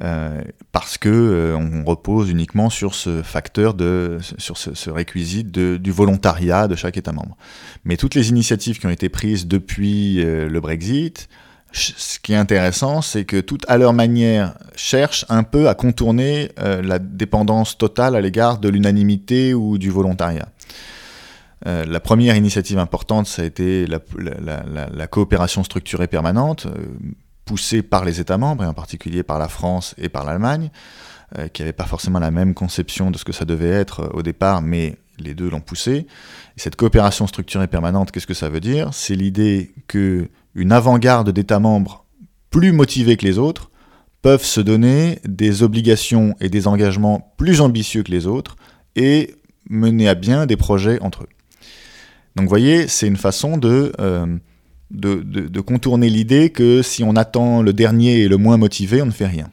Euh, 0.02 0.42
parce 0.72 0.98
que 0.98 1.10
euh, 1.10 1.56
on 1.56 1.84
repose 1.84 2.32
uniquement 2.32 2.72
sur 2.72 2.96
ce 2.96 3.22
facteur 3.22 3.76
de, 3.76 4.18
sur 4.40 4.58
ce, 4.58 4.74
ce 4.74 4.90
réquisite 4.90 5.52
de, 5.52 5.78
du 5.78 5.92
volontariat 5.92 6.68
de 6.68 6.76
chaque 6.76 6.98
État 6.98 7.12
membre. 7.12 7.38
Mais 7.86 7.98
toutes 7.98 8.16
les 8.16 8.30
initiatives 8.30 8.80
qui 8.80 8.88
ont 8.88 8.92
été 8.92 9.10
prises 9.10 9.46
depuis 9.48 10.24
euh, 10.24 10.50
le 10.50 10.60
Brexit, 10.60 11.30
ce 11.72 12.20
qui 12.20 12.34
est 12.34 12.38
intéressant, 12.38 13.02
c'est 13.02 13.26
que 13.26 13.40
toutes 13.40 13.70
à 13.70 13.78
leur 13.78 13.94
manière 13.94 14.56
cherchent 14.76 15.26
un 15.30 15.44
peu 15.44 15.70
à 15.70 15.76
contourner 15.76 16.50
la 16.58 17.00
dépendance 17.00 17.78
totale 17.78 18.18
à 18.18 18.20
l'égard 18.20 18.58
de 18.58 18.68
l'unanimité 18.68 19.54
ou 19.54 19.78
du 19.78 19.90
volontariat. 19.90 20.50
La 21.64 22.00
première 22.02 22.36
initiative 22.36 22.78
importante, 22.78 23.26
ça 23.26 23.44
a 23.44 23.46
été 23.46 23.86
la 23.88 25.08
coopération 25.08 25.64
structurée 25.64 26.08
permanente 26.08 26.68
poussée 27.52 27.82
par 27.82 28.06
les 28.06 28.22
États 28.22 28.38
membres, 28.38 28.64
et 28.64 28.68
en 28.68 28.74
particulier 28.74 29.24
par 29.24 29.38
la 29.38 29.50
France 29.50 29.94
et 29.98 30.08
par 30.08 30.24
l'Allemagne, 30.24 30.70
qui 31.52 31.62
n'avaient 31.62 31.74
pas 31.74 31.86
forcément 31.86 32.20
la 32.20 32.32
même 32.32 32.54
conception 32.54 33.12
de 33.12 33.18
ce 33.18 33.26
que 33.26 33.34
ça 33.34 33.44
devait 33.44 33.68
être 33.70 34.10
au 34.14 34.22
départ, 34.22 34.62
mais 34.62 34.96
les 35.20 35.34
deux 35.34 35.50
l'ont 35.50 35.60
poussé. 35.60 36.08
cette 36.56 36.78
coopération 36.78 37.28
structurée 37.28 37.68
permanente, 37.68 38.12
qu'est-ce 38.12 38.26
que 38.26 38.34
ça 38.34 38.48
veut 38.48 38.62
dire? 38.62 38.94
C'est 38.94 39.16
l'idée 39.16 39.74
que 39.88 40.30
une 40.56 40.72
avant-garde 40.72 41.30
d'États 41.32 41.60
membres 41.60 42.06
plus 42.52 42.72
motivés 42.72 43.18
que 43.18 43.26
les 43.26 43.38
autres 43.38 43.70
peuvent 44.22 44.46
se 44.46 44.62
donner 44.62 45.20
des 45.26 45.62
obligations 45.62 46.36
et 46.40 46.48
des 46.48 46.68
engagements 46.68 47.34
plus 47.36 47.60
ambitieux 47.60 48.04
que 48.04 48.12
les 48.12 48.28
autres 48.28 48.56
et 48.96 49.36
mener 49.70 50.08
à 50.08 50.16
bien 50.16 50.46
des 50.46 50.58
projets 50.58 51.02
entre 51.02 51.24
eux. 51.24 51.30
Donc 52.38 52.46
vous 52.46 52.50
voyez, 52.50 52.88
c'est 52.88 53.08
une 53.08 53.18
façon 53.18 53.58
de, 53.58 53.92
euh, 54.00 54.38
de, 54.92 55.60
contourner 55.62 56.10
l'idée 56.10 56.50
que 56.50 56.82
si 56.82 57.04
on 57.04 57.16
attend 57.16 57.62
le 57.62 57.74
dernier 57.74 58.22
et 58.22 58.28
le 58.28 58.38
moins 58.38 58.58
motivé, 58.58 59.02
on 59.02 59.08
ne 59.08 59.12
fait 59.12 59.28
rien. 59.28 59.50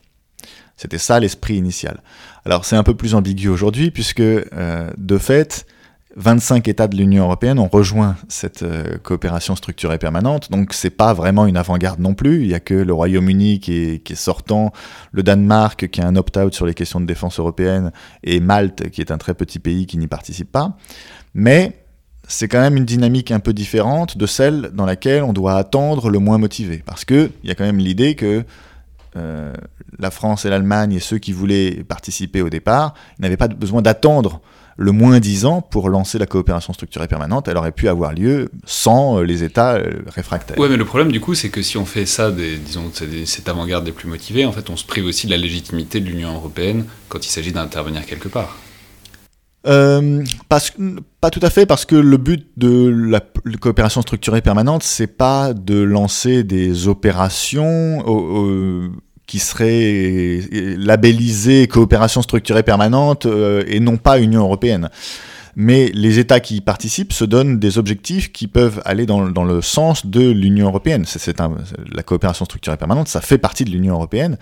C'était 0.77 0.99
ça 0.99 1.19
l'esprit 1.21 1.57
initial. 1.57 2.03
Alors 2.45 2.65
c'est 2.65 2.77
un 2.77 2.85
peu 2.85 2.95
plus 2.95 3.15
ambigu 3.15 3.49
aujourd'hui 3.49 3.91
puisque 3.91 4.21
euh, 4.21 4.91
de 4.97 5.19
fait, 5.19 5.67
25 6.17 6.67
États 6.67 6.89
de 6.89 6.97
l'Union 6.97 7.25
européenne 7.25 7.59
ont 7.59 7.69
rejoint 7.69 8.17
cette 8.29 8.63
euh, 8.63 8.99
coopération 9.03 9.55
structurée 9.55 9.99
permanente, 9.99 10.51
donc 10.51 10.73
c'est 10.73 10.91
pas 10.91 11.15
vraiment 11.15 11.47
une 11.47 11.57
avant-garde 11.57 12.01
non 12.01 12.15
plus. 12.15 12.43
Il 12.43 12.49
y 12.49 12.55
a 12.55 12.61
que 12.61 12.75
le 12.75 12.93
Royaume-Uni 12.93 13.61
qui 13.61 14.01
est, 14.05 14.15
sortant, 14.15 14.73
le 15.13 15.23
Danemark 15.23 15.89
qui 15.89 16.01
a 16.01 16.07
un 16.07 16.17
opt-out 16.17 16.55
sur 16.55 16.67
les 16.67 16.75
questions 16.75 17.01
de 17.01 17.07
défense 17.07 17.39
européenne, 17.39 17.93
et 18.25 18.41
Malte 18.41 18.91
qui 18.91 19.01
est 19.01 19.13
un 19.13 19.19
très 19.19 19.35
petit 19.35 19.59
pays 19.59 19.87
qui 19.87 19.97
n'y 19.97 20.09
participe 20.09 20.51
pas. 20.51 20.77
Mais 21.35 21.85
c'est 22.29 22.47
quand 22.47 22.61
même 22.61 22.77
une 22.77 22.85
dynamique 22.85 23.33
un 23.33 23.41
peu 23.41 23.53
différente 23.53 24.17
de 24.17 24.27
celle 24.27 24.71
dans 24.75 24.87
laquelle 24.87 25.25
on 25.25 25.33
doit 25.33 25.55
attendre 25.55 26.11
le 26.11 26.19
moins 26.19 26.39
motivé, 26.39 26.83
parce 26.85 27.05
que 27.05 27.31
il 27.43 27.49
y 27.49 27.51
a 27.51 27.55
quand 27.55 27.65
même 27.65 27.79
l'idée 27.79 28.15
que 28.15 28.45
euh, 29.17 29.53
la 29.99 30.11
France 30.11 30.45
et 30.45 30.51
l'Allemagne 30.51 30.93
et 30.93 31.01
ceux 31.01 31.19
qui 31.19 31.33
voulaient 31.33 31.83
participer 31.89 32.43
au 32.43 32.51
départ 32.51 32.95
n'avaient 33.19 33.39
pas 33.39 33.49
besoin 33.49 33.83
d'attendre 33.83 34.41
le 34.77 34.93
moins 34.93 35.19
10 35.19 35.47
ans 35.47 35.61
pour 35.61 35.89
lancer 35.89 36.19
la 36.19 36.27
coopération 36.27 36.73
structurée 36.73 37.09
permanente. 37.09 37.49
Elle 37.49 37.57
aurait 37.57 37.73
pu 37.73 37.89
avoir 37.89 38.13
lieu 38.13 38.51
sans 38.65 39.19
euh, 39.19 39.23
les 39.25 39.43
États 39.43 39.75
euh, 39.75 40.03
réfractaires. 40.07 40.59
Ouais, 40.59 40.69
mais 40.69 40.77
le 40.77 40.85
problème 40.85 41.11
du 41.11 41.21
coup, 41.21 41.35
c'est 41.35 41.49
que 41.49 41.63
si 41.63 41.79
on 41.79 41.87
fait 41.87 42.07
ça, 42.07 42.31
des, 42.31 42.59
disons, 42.59 42.93
cette 43.25 43.49
avant-garde 43.49 43.85
des 43.85 43.93
plus 43.93 44.09
motivés, 44.09 44.45
en 44.45 44.53
fait, 44.53 44.71
on 44.71 44.77
se 44.77 44.85
prive 44.85 45.07
aussi 45.07 45.27
de 45.27 45.33
la 45.33 45.39
légitimité 45.39 45.99
de 45.99 46.07
l'Union 46.07 46.35
européenne 46.35 46.85
quand 47.09 47.27
il 47.27 47.31
s'agit 47.31 47.53
d'intervenir 47.53 48.05
quelque 48.07 48.29
part. 48.29 48.57
Euh, 49.67 50.25
pas 50.49 51.31
tout 51.31 51.41
à 51.43 51.51
fait, 51.51 51.67
parce 51.67 51.85
que 51.85 51.97
le 51.97 52.17
but 52.17 52.47
de 52.57 52.89
la, 52.89 53.21
coopération 53.61 54.03
structurée 54.03 54.41
permanente, 54.41 54.83
c'est 54.83 55.09
pas 55.09 55.53
de 55.53 55.81
lancer 55.81 56.45
des 56.45 56.89
opérations 56.89 58.03
qui 59.27 59.39
serait 59.39 60.41
labellisé 60.79 61.69
coopération 61.69 62.23
structurée 62.23 62.63
permanente 62.63 63.27
euh, 63.27 63.63
et 63.67 63.79
non 63.79 63.99
pas 63.99 64.21
Union 64.21 64.41
européenne 64.41 64.89
mais 65.57 65.91
les 65.95 66.19
États 66.19 66.41
qui 66.41 66.57
y 66.57 66.61
participent 66.61 67.13
se 67.13 67.25
donnent 67.25 67.59
des 67.59 67.79
objectifs 67.79 68.33
qui 68.33 68.47
peuvent 68.47 68.83
aller 68.85 69.07
dans, 69.07 69.29
dans 69.29 69.45
le 69.45 69.63
sens 69.63 70.07
de 70.07 70.31
l'Union 70.31 70.67
européenne. 70.67 71.05
C'est 71.07 71.39
la 71.93 72.03
coopération 72.03 72.45
structurée 72.45 72.77
permanente, 72.77 73.09
ça 73.09 73.21
fait 73.21 73.39
partie 73.39 73.65
de 73.65 73.71
l'Union 73.71 73.95
européenne. 73.95 74.39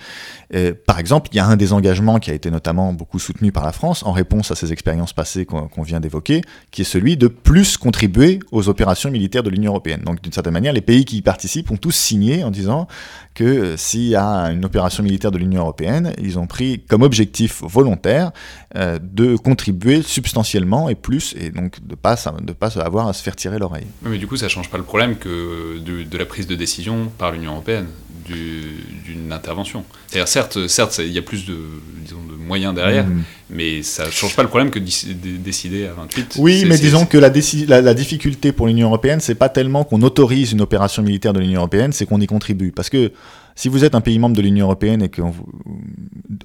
par 0.87 0.99
exemple, 0.99 1.31
il 1.33 1.37
y 1.37 1.41
a 1.41 1.47
un 1.47 1.57
des 1.57 1.73
engagements 1.73 2.19
qui 2.19 2.31
a 2.31 2.35
été 2.35 2.51
notamment 2.51 2.93
beaucoup 2.93 3.19
soutenu 3.19 3.53
par 3.53 3.65
la 3.65 3.73
France 3.73 4.03
en 4.05 4.13
réponse 4.13 4.51
à 4.51 4.55
ces 4.55 4.73
expériences 4.73 5.13
passées 5.13 5.47
qu'on 5.47 5.83
vient 5.83 6.01
d'évoquer, 6.01 6.43
qui 6.71 6.83
est 6.83 6.85
celui 6.85 7.17
de 7.17 7.29
plus 7.29 7.77
contribuer 7.77 8.41
aux 8.53 8.69
opérations 8.69 9.11
militaires 9.11 9.43
de 9.43 9.51
l'Union 9.51 9.73
européenne. 9.73 10.03
Donc 10.05 10.23
d'une 10.23 10.33
certaine 10.33 10.53
manière, 10.53 10.73
les 10.73 10.81
pays 10.81 11.05
qui 11.05 11.19
y 11.19 11.23
participent 11.23 11.71
ont 11.71 11.77
tous 11.77 11.95
signé 11.95 12.45
en 12.45 12.51
disant 12.51 12.87
que 13.35 13.45
euh, 13.45 13.77
s'il 13.77 14.09
y 14.09 14.17
a 14.17 14.51
une 14.51 14.65
opération 14.65 15.03
militaire 15.03 15.31
de 15.31 15.39
l'Union 15.39 15.61
européenne, 15.61 16.13
ils 16.19 16.39
ont 16.39 16.47
pris 16.47 16.81
comme 16.89 17.03
objectif 17.03 17.63
volontaire 17.63 18.33
euh, 18.77 18.99
de 19.03 19.37
contribuer 19.37 20.03
substantiellement 20.03 20.89
et 20.89 20.95
plus, 21.07 21.37
et 21.39 21.51
donc 21.51 21.79
de 21.87 21.93
ne 21.93 21.95
pas, 21.95 22.17
de 22.43 22.53
pas 22.53 22.77
avoir 22.81 23.07
à 23.07 23.13
se 23.13 23.23
faire 23.23 23.37
tirer 23.37 23.61
l'oreille. 23.61 23.87
Mais 24.03 24.19
du 24.19 24.27
coup, 24.27 24.37
ça 24.37 24.47
ne 24.47 24.51
change 24.51 24.69
pas 24.69 24.77
le 24.77 24.83
problème 24.83 25.17
que 25.17 25.79
de, 25.79 26.19
la 26.19 26.27
prise 26.27 26.49
de 26.49 26.57
décision 26.57 27.13
par 27.17 27.31
l'Union 27.31 27.53
européenne 27.53 27.87
d'une 28.25 29.33
intervention. 29.33 29.85
C'est-à-dire, 30.09 30.27
certes, 30.27 30.67
certes, 30.67 30.99
il 30.99 31.13
y 31.13 31.19
a 31.19 31.23
plus 31.23 31.47
de, 31.47 31.57
disons, 32.03 32.25
de 32.29 32.35
moyens 32.35 32.75
derrière, 32.75 33.07
mm. 33.07 33.23
mais 33.51 33.85
ça 33.85 34.07
ne 34.07 34.11
change 34.11 34.35
pas 34.35 34.43
le 34.43 34.49
problème 34.49 34.71
que 34.71 34.81
de 34.81 35.37
décider 35.37 35.87
à 35.87 35.93
28. 35.93 36.35
Oui, 36.39 36.65
mais 36.67 36.77
disons 36.77 37.07
que 37.07 37.19
la, 37.19 37.31
la, 37.69 37.81
la, 37.81 37.95
difficulté 37.95 38.51
pour 38.51 38.67
l'Union 38.67 38.89
européenne, 38.89 39.21
c'est 39.21 39.37
pas 39.37 39.49
tellement 39.49 39.85
qu'on 39.85 40.03
autorise 40.03 40.51
une 40.51 40.61
opération 40.61 41.05
militaire 41.05 41.33
de 41.35 41.39
l'Union 41.39 41.61
européenne, 41.61 41.93
c'est 41.93 42.05
qu'on 42.05 42.21
y 42.21 42.27
contribue. 42.27 42.73
Parce 42.73 42.91
que 42.91 43.13
si 43.57 43.69
vous 43.69 43.85
êtes 43.85 43.95
un 43.95 44.01
pays 44.01 44.19
membre 44.19 44.37
de 44.37 44.43
l'Union 44.43 44.67
européenne 44.67 45.03
et 45.03 45.09
que 45.09 45.23
vous 45.23 45.47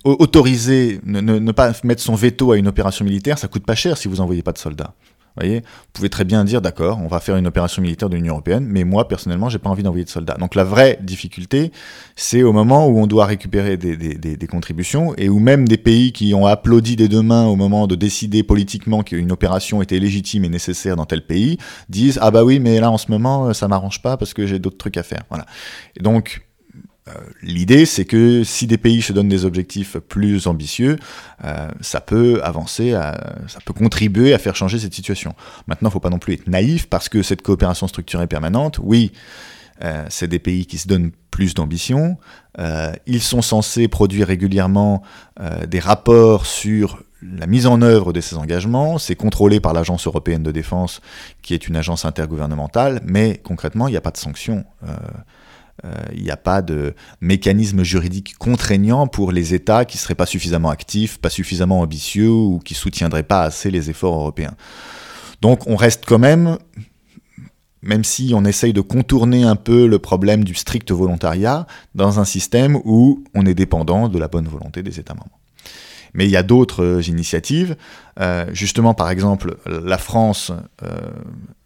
autorisez, 0.06 1.00
ne, 1.04 1.20
ne, 1.20 1.52
pas 1.52 1.74
mettre 1.84 2.02
son 2.02 2.16
veto 2.16 2.54
à 2.54 2.58
une 2.58 2.68
opération 2.68 3.06
militaire, 3.06 3.38
ça 3.38 3.48
coûte 3.48 3.66
pas 3.66 3.76
cher 3.76 3.98
si 3.98 4.08
vous 4.08 4.16
n'envoyez 4.16 4.42
pas 4.42 4.54
de 4.54 4.58
soldats. 4.58 4.96
Vous 5.36 5.44
voyez, 5.46 5.60
vous 5.60 5.92
pouvez 5.94 6.10
très 6.10 6.26
bien 6.26 6.44
dire 6.44 6.62
d'accord, 6.62 7.00
on 7.02 7.08
va 7.08 7.22
faire 7.22 7.38
une 7.38 7.48
opération 7.48 7.82
militaire 7.82 8.10
de 8.10 8.16
l'Union 8.16 8.34
européenne, 8.34 8.66
mais 8.68 8.84
moi 8.84 9.08
personnellement, 9.08 9.48
j'ai 9.48 9.60
pas 9.60 9.70
envie 9.70 9.84
d'envoyer 9.84 10.04
de 10.04 10.10
soldats. 10.10 10.36
Donc 10.36 10.56
la 10.56 10.66
vraie 10.66 11.00
difficulté, 11.02 11.72
c'est 12.18 12.44
au 12.44 12.52
moment 12.52 12.88
où 12.88 13.00
on 13.00 13.08
doit 13.08 13.26
récupérer 13.26 13.78
des, 13.78 13.96
des, 13.96 14.18
des, 14.18 14.48
contributions 14.48 15.14
et 15.16 15.30
où 15.30 15.40
même 15.40 15.70
des 15.70 15.78
pays 15.78 16.12
qui 16.12 16.34
ont 16.34 16.46
applaudi 16.46 16.98
des 16.98 17.08
deux 17.08 17.22
mains 17.22 17.46
au 17.46 17.56
moment 17.56 17.88
de 17.88 17.96
décider 17.96 18.44
politiquement 18.44 19.04
qu'une 19.04 19.32
opération 19.32 19.82
était 19.82 20.00
légitime 20.00 20.44
et 20.44 20.50
nécessaire 20.50 20.98
dans 20.98 21.06
tel 21.06 21.26
pays, 21.26 21.58
disent 21.88 22.20
ah 22.22 22.30
bah 22.32 22.44
oui, 22.44 22.60
mais 22.60 22.82
là 22.82 22.92
en 22.92 22.98
ce 22.98 23.10
moment 23.10 23.54
ça 23.54 23.70
m'arrange 23.70 24.02
pas 24.02 24.18
parce 24.18 24.34
que 24.34 24.46
j'ai 24.46 24.60
d'autres 24.60 24.78
trucs 24.78 24.98
à 24.98 25.04
faire. 25.04 25.24
Voilà. 25.30 25.46
Et 25.98 26.04
donc 26.04 26.42
l'idée, 27.42 27.86
c'est 27.86 28.06
que 28.06 28.44
si 28.44 28.68
des 28.68 28.78
pays 28.78 29.02
se 29.02 29.14
donnent 29.14 29.30
des 29.30 29.46
objectifs 29.46 29.98
plus 29.98 30.48
ambitieux, 30.48 30.98
euh, 31.44 31.70
ça 31.82 32.02
peut 32.02 32.42
avancer, 32.44 32.92
ça 32.92 33.60
peut 33.66 33.74
contribuer 33.74 34.34
à 34.34 34.38
faire 34.38 34.56
changer 34.56 34.80
cette 34.80 34.94
situation. 34.94 35.34
Maintenant, 35.68 35.88
il 35.88 35.92
ne 35.92 35.94
faut 35.94 36.00
pas 36.00 36.10
non 36.10 36.20
plus 36.20 36.34
être 36.34 36.48
naïf 36.48 36.88
parce 36.88 37.10
que 37.10 37.24
cette 37.24 37.42
coopération 37.42 37.88
structurée 37.88 38.28
permanente, 38.28 38.80
oui, 38.82 39.12
euh, 39.84 40.06
c'est 40.10 40.28
des 40.28 40.40
pays 40.40 40.66
qui 40.66 40.78
se 40.78 40.88
donnent 40.88 41.12
plus 41.32 41.54
d'ambition. 41.54 42.18
ils 43.06 43.22
sont 43.22 43.42
censés 43.42 43.88
produire 43.88 44.28
régulièrement 44.28 45.02
des 45.68 45.80
rapports 45.80 46.46
sur 46.46 47.02
la 47.22 47.46
mise 47.46 47.68
en 47.68 47.82
œuvre 47.82 48.14
de 48.14 48.22
ces 48.22 48.36
engagements, 48.38 48.98
c'est 48.98 49.16
contrôlé 49.16 49.60
par 49.60 49.74
l'Agence 49.74 50.08
européenne 50.08 50.44
de 50.44 50.52
défense, 50.52 51.02
qui 51.42 51.54
est 51.54 51.68
une 51.68 51.76
agence 51.76 52.06
intergouvernementale, 52.06 53.02
mais 53.06 53.40
concrètement, 53.44 53.88
il 53.88 53.92
n'y 53.92 53.98
a 53.98 54.02
pas 54.02 54.12
de 54.12 54.18
sanctions. 54.18 54.66
Euh, 54.84 54.96
il 56.14 56.22
n'y 56.22 56.32
a 56.32 56.38
pas 56.38 56.62
de 56.62 56.94
mécanisme 57.22 57.84
juridique 57.84 58.36
contraignant 58.38 59.08
pour 59.08 59.32
les 59.32 59.54
États 59.54 59.84
qui 59.86 59.98
ne 59.98 60.02
seraient 60.02 60.16
pas 60.16 60.26
suffisamment 60.26 60.70
actifs, 60.70 61.18
pas 61.18 61.30
suffisamment 61.30 61.80
ambitieux 61.80 62.30
ou 62.30 62.60
qui 62.64 62.76
soutiendraient 62.76 63.24
pas 63.24 63.44
assez 63.44 63.72
les 63.72 63.90
efforts 63.90 64.14
européens. 64.14 64.56
Donc 65.42 65.68
on 65.68 65.76
reste 65.76 66.06
quand 66.06 66.20
même, 66.20 66.58
même 67.82 68.04
si 68.04 68.32
on 68.36 68.46
essaye 68.46 68.74
de 68.74 68.82
contourner 68.82 69.44
un 69.44 69.56
peu 69.56 69.88
le 69.88 70.00
problème 70.00 70.44
du 70.44 70.54
strict 70.54 70.92
volontariat, 70.92 71.66
dans 71.96 72.20
un 72.20 72.26
système 72.26 72.80
où 72.86 73.24
on 73.34 73.46
est 73.46 73.56
dépendant 73.56 74.08
de 74.08 74.20
la 74.20 74.28
bonne 74.28 74.48
volonté 74.48 74.84
des 74.84 75.00
États 75.00 75.16
membres. 75.16 75.40
Mais 76.14 76.26
il 76.26 76.32
y 76.32 76.38
a 76.38 76.44
d'autres 76.44 76.84
euh, 76.84 77.02
initiatives. 77.02 77.76
Euh, 78.22 78.46
justement, 78.54 78.94
par 78.94 79.10
exemple, 79.10 79.58
la 79.66 79.98
France, 79.98 80.52
euh, 80.84 80.90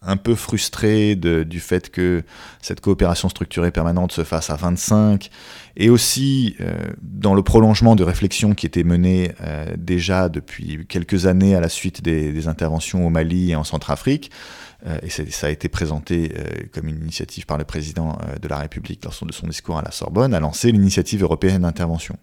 un 0.02 0.16
peu 0.16 0.34
frustrée 0.34 1.16
du 1.16 1.60
fait 1.60 1.90
que 1.90 2.22
cette 2.62 2.80
coopération 2.80 3.28
structurée 3.28 3.70
permanente 3.70 4.12
se 4.12 4.24
fasse 4.24 4.50
à 4.50 4.56
25, 4.56 5.30
et 5.76 5.90
aussi 5.90 6.56
dans 7.02 7.34
le 7.34 7.42
prolongement 7.42 7.96
de 7.96 8.04
réflexions 8.04 8.54
qui 8.54 8.66
étaient 8.66 8.84
menées 8.84 9.32
déjà 9.76 10.28
depuis 10.28 10.86
quelques 10.88 11.26
années 11.26 11.56
à 11.56 11.60
la 11.60 11.68
suite 11.68 12.04
des 12.04 12.46
interventions 12.46 13.04
au 13.04 13.10
Mali 13.10 13.50
et 13.50 13.56
en 13.56 13.64
Centrafrique, 13.64 14.30
euh, 14.30 14.65
et 15.02 15.10
ça 15.10 15.46
a 15.46 15.50
été 15.50 15.68
présenté 15.68 16.32
euh, 16.36 16.44
comme 16.72 16.88
une 16.88 17.00
initiative 17.02 17.44
par 17.44 17.58
le 17.58 17.64
président 17.64 18.18
euh, 18.22 18.38
de 18.38 18.46
la 18.46 18.58
République 18.58 19.04
lors 19.04 19.14
de 19.20 19.32
son 19.32 19.46
discours 19.48 19.78
à 19.78 19.82
la 19.82 19.90
Sorbonne, 19.90 20.32
a 20.32 20.40
lancé 20.40 20.70
l'initiative 20.70 21.22
européenne 21.22 21.62
d'intervention, 21.62 22.16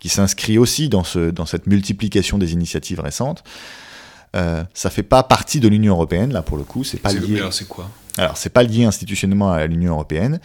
qui 0.00 0.10
s'inscrit 0.10 0.58
aussi 0.58 0.88
dans, 0.88 1.04
ce, 1.04 1.30
dans 1.30 1.46
cette 1.46 1.66
multiplication 1.66 2.36
des 2.36 2.52
initiatives 2.52 3.00
récentes. 3.00 3.42
Euh, 4.36 4.62
ça 4.74 4.90
fait 4.90 5.02
pas 5.02 5.22
partie 5.22 5.60
de 5.60 5.68
l'Union 5.68 5.94
européenne, 5.94 6.32
là 6.32 6.42
pour 6.42 6.56
le 6.56 6.62
coup, 6.62 6.84
c'est 6.84 6.98
pas 6.98 7.12
lié. 7.12 7.38
Alors 7.38 7.54
c'est 7.54 7.66
quoi? 7.66 7.90
Alors 8.18 8.36
c'est 8.36 8.50
pas 8.50 8.62
lié 8.64 8.84
institutionnellement 8.84 9.52
à 9.52 9.66
l'Union 9.66 9.92
européenne, 9.94 10.40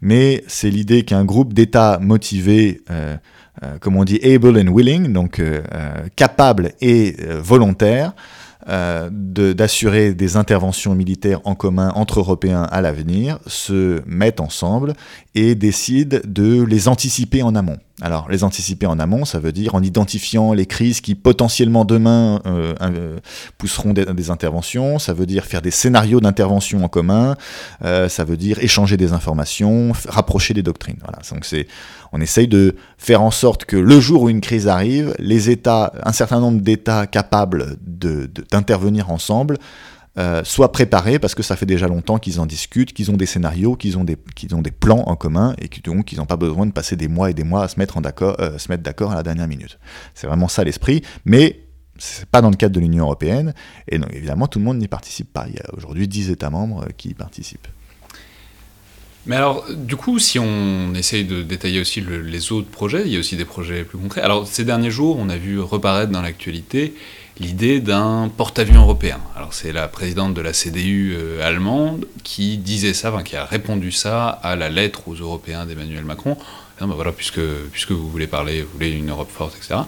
mais 0.00 0.44
c'est 0.46 0.70
l'idée 0.70 1.04
qu'un 1.04 1.24
groupe 1.24 1.52
d'États 1.52 1.98
motivés, 1.98 2.82
euh, 2.90 3.16
comme 3.80 3.96
on 3.96 4.04
dit, 4.04 4.20
able 4.22 4.56
and 4.58 4.72
willing, 4.72 5.12
donc 5.12 5.42
capable 6.14 6.72
et 6.80 7.16
volontaire, 7.40 8.12
euh, 8.68 9.08
d'assurer 9.10 10.14
des 10.14 10.36
interventions 10.36 10.94
militaires 10.94 11.40
en 11.44 11.54
commun 11.54 11.92
entre 11.94 12.18
Européens 12.18 12.64
à 12.64 12.80
l'avenir, 12.80 13.38
se 13.46 14.02
mettent 14.06 14.40
ensemble 14.40 14.94
et 15.34 15.54
décident 15.54 16.18
de 16.26 16.62
les 16.62 16.88
anticiper 16.88 17.42
en 17.42 17.54
amont. 17.54 17.78
Alors, 18.02 18.28
les 18.28 18.44
anticiper 18.44 18.84
en 18.84 18.98
amont, 18.98 19.24
ça 19.24 19.38
veut 19.38 19.52
dire 19.52 19.74
en 19.74 19.82
identifiant 19.82 20.52
les 20.52 20.66
crises 20.66 21.00
qui 21.00 21.14
potentiellement 21.14 21.86
demain 21.86 22.42
euh, 22.44 23.18
pousseront 23.56 23.94
des, 23.94 24.30
interventions, 24.30 24.98
ça 24.98 25.14
veut 25.14 25.24
dire 25.24 25.46
faire 25.46 25.62
des 25.62 25.70
scénarios 25.70 26.20
d'intervention 26.20 26.84
en 26.84 26.88
commun, 26.88 27.36
euh, 27.84 28.10
ça 28.10 28.24
veut 28.24 28.36
dire 28.36 28.58
échanger 28.58 28.98
des 28.98 29.14
informations, 29.14 29.92
rapprocher 30.08 30.52
des 30.52 30.62
doctrines. 30.62 30.98
Voilà. 31.00 31.20
Donc, 31.30 31.46
c'est, 31.46 31.66
on 32.12 32.20
essaye 32.20 32.48
de 32.48 32.76
faire 32.98 33.22
en 33.22 33.30
sorte 33.30 33.64
que 33.64 33.76
le 33.76 33.98
jour 33.98 34.22
où 34.22 34.28
une 34.28 34.42
crise 34.42 34.68
arrive, 34.68 35.14
les 35.18 35.48
États, 35.48 35.92
un 36.04 36.12
certain 36.12 36.40
nombre 36.40 36.60
d'États 36.60 37.06
capables 37.06 37.76
de, 37.86 38.28
d'intervenir 38.56 39.10
ensemble, 39.10 39.58
euh, 40.18 40.42
soient 40.44 40.72
préparés 40.72 41.18
parce 41.18 41.34
que 41.34 41.42
ça 41.42 41.56
fait 41.56 41.66
déjà 41.66 41.88
longtemps 41.88 42.18
qu'ils 42.18 42.40
en 42.40 42.46
discutent, 42.46 42.94
qu'ils 42.94 43.10
ont 43.10 43.18
des 43.18 43.26
scénarios, 43.26 43.76
qu'ils 43.76 43.98
ont 43.98 44.04
des, 44.04 44.16
qu'ils 44.34 44.54
ont 44.54 44.62
des 44.62 44.70
plans 44.70 45.04
en 45.06 45.14
commun 45.14 45.54
et 45.60 45.68
que 45.68 45.80
donc 45.82 46.10
ils 46.10 46.16
n'ont 46.16 46.24
pas 46.24 46.38
besoin 46.38 46.64
de 46.64 46.72
passer 46.72 46.96
des 46.96 47.06
mois 47.06 47.30
et 47.30 47.34
des 47.34 47.44
mois 47.44 47.64
à 47.64 47.68
se 47.68 47.78
mettre, 47.78 47.98
en 47.98 48.00
d'accord, 48.00 48.36
euh, 48.40 48.56
se 48.56 48.70
mettre 48.70 48.82
d'accord 48.82 49.12
à 49.12 49.14
la 49.14 49.22
dernière 49.22 49.46
minute. 49.46 49.78
C'est 50.14 50.26
vraiment 50.26 50.48
ça 50.48 50.64
l'esprit, 50.64 51.02
mais 51.26 51.60
c'est 51.98 52.24
pas 52.26 52.40
dans 52.40 52.48
le 52.48 52.56
cadre 52.56 52.74
de 52.74 52.80
l'Union 52.80 53.04
européenne 53.04 53.52
et 53.88 53.98
donc 53.98 54.10
évidemment 54.14 54.48
tout 54.48 54.58
le 54.58 54.64
monde 54.64 54.78
n'y 54.78 54.88
participe 54.88 55.30
pas. 55.30 55.44
Il 55.48 55.54
y 55.54 55.58
a 55.58 55.74
aujourd'hui 55.76 56.08
10 56.08 56.30
États 56.30 56.48
membres 56.48 56.84
euh, 56.84 56.92
qui 56.96 57.10
y 57.10 57.14
participent. 57.14 57.68
Mais 59.26 59.36
alors, 59.36 59.66
du 59.74 59.96
coup, 59.96 60.20
si 60.20 60.38
on 60.38 60.94
essaye 60.94 61.24
de 61.24 61.42
détailler 61.42 61.80
aussi 61.80 62.00
les 62.00 62.52
autres 62.52 62.68
projets, 62.68 63.02
il 63.04 63.12
y 63.12 63.16
a 63.16 63.18
aussi 63.18 63.36
des 63.36 63.44
projets 63.44 63.82
plus 63.82 63.98
concrets. 63.98 64.20
Alors, 64.20 64.46
ces 64.46 64.64
derniers 64.64 64.92
jours, 64.92 65.16
on 65.18 65.28
a 65.28 65.36
vu 65.36 65.58
reparaître 65.58 66.12
dans 66.12 66.22
l'actualité 66.22 66.94
l'idée 67.38 67.80
d'un 67.80 68.30
porte-avions 68.34 68.82
européen. 68.82 69.18
Alors 69.36 69.52
c'est 69.52 69.72
la 69.72 69.88
présidente 69.88 70.34
de 70.34 70.40
la 70.40 70.52
CDU 70.52 71.14
euh, 71.16 71.46
allemande 71.46 72.06
qui 72.24 72.56
disait 72.56 72.94
ça, 72.94 73.12
qui 73.24 73.36
a 73.36 73.44
répondu 73.44 73.92
ça 73.92 74.28
à 74.28 74.56
la 74.56 74.68
lettre 74.68 75.08
aux 75.08 75.14
Européens 75.14 75.66
d'Emmanuel 75.66 76.04
Macron. 76.04 76.36
Voilà, 76.78 77.12
puisque, 77.12 77.38
vous 77.90 78.10
voulez 78.10 78.26
parler, 78.26 78.62
vous 78.62 78.68
voulez 78.74 78.90
une 78.90 79.10
Europe 79.10 79.30
forte, 79.32 79.56
etc., 79.56 79.80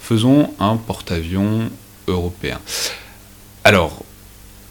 faisons 0.00 0.52
un 0.60 0.76
porte-avions 0.76 1.70
européen. 2.06 2.60
Alors, 3.64 4.04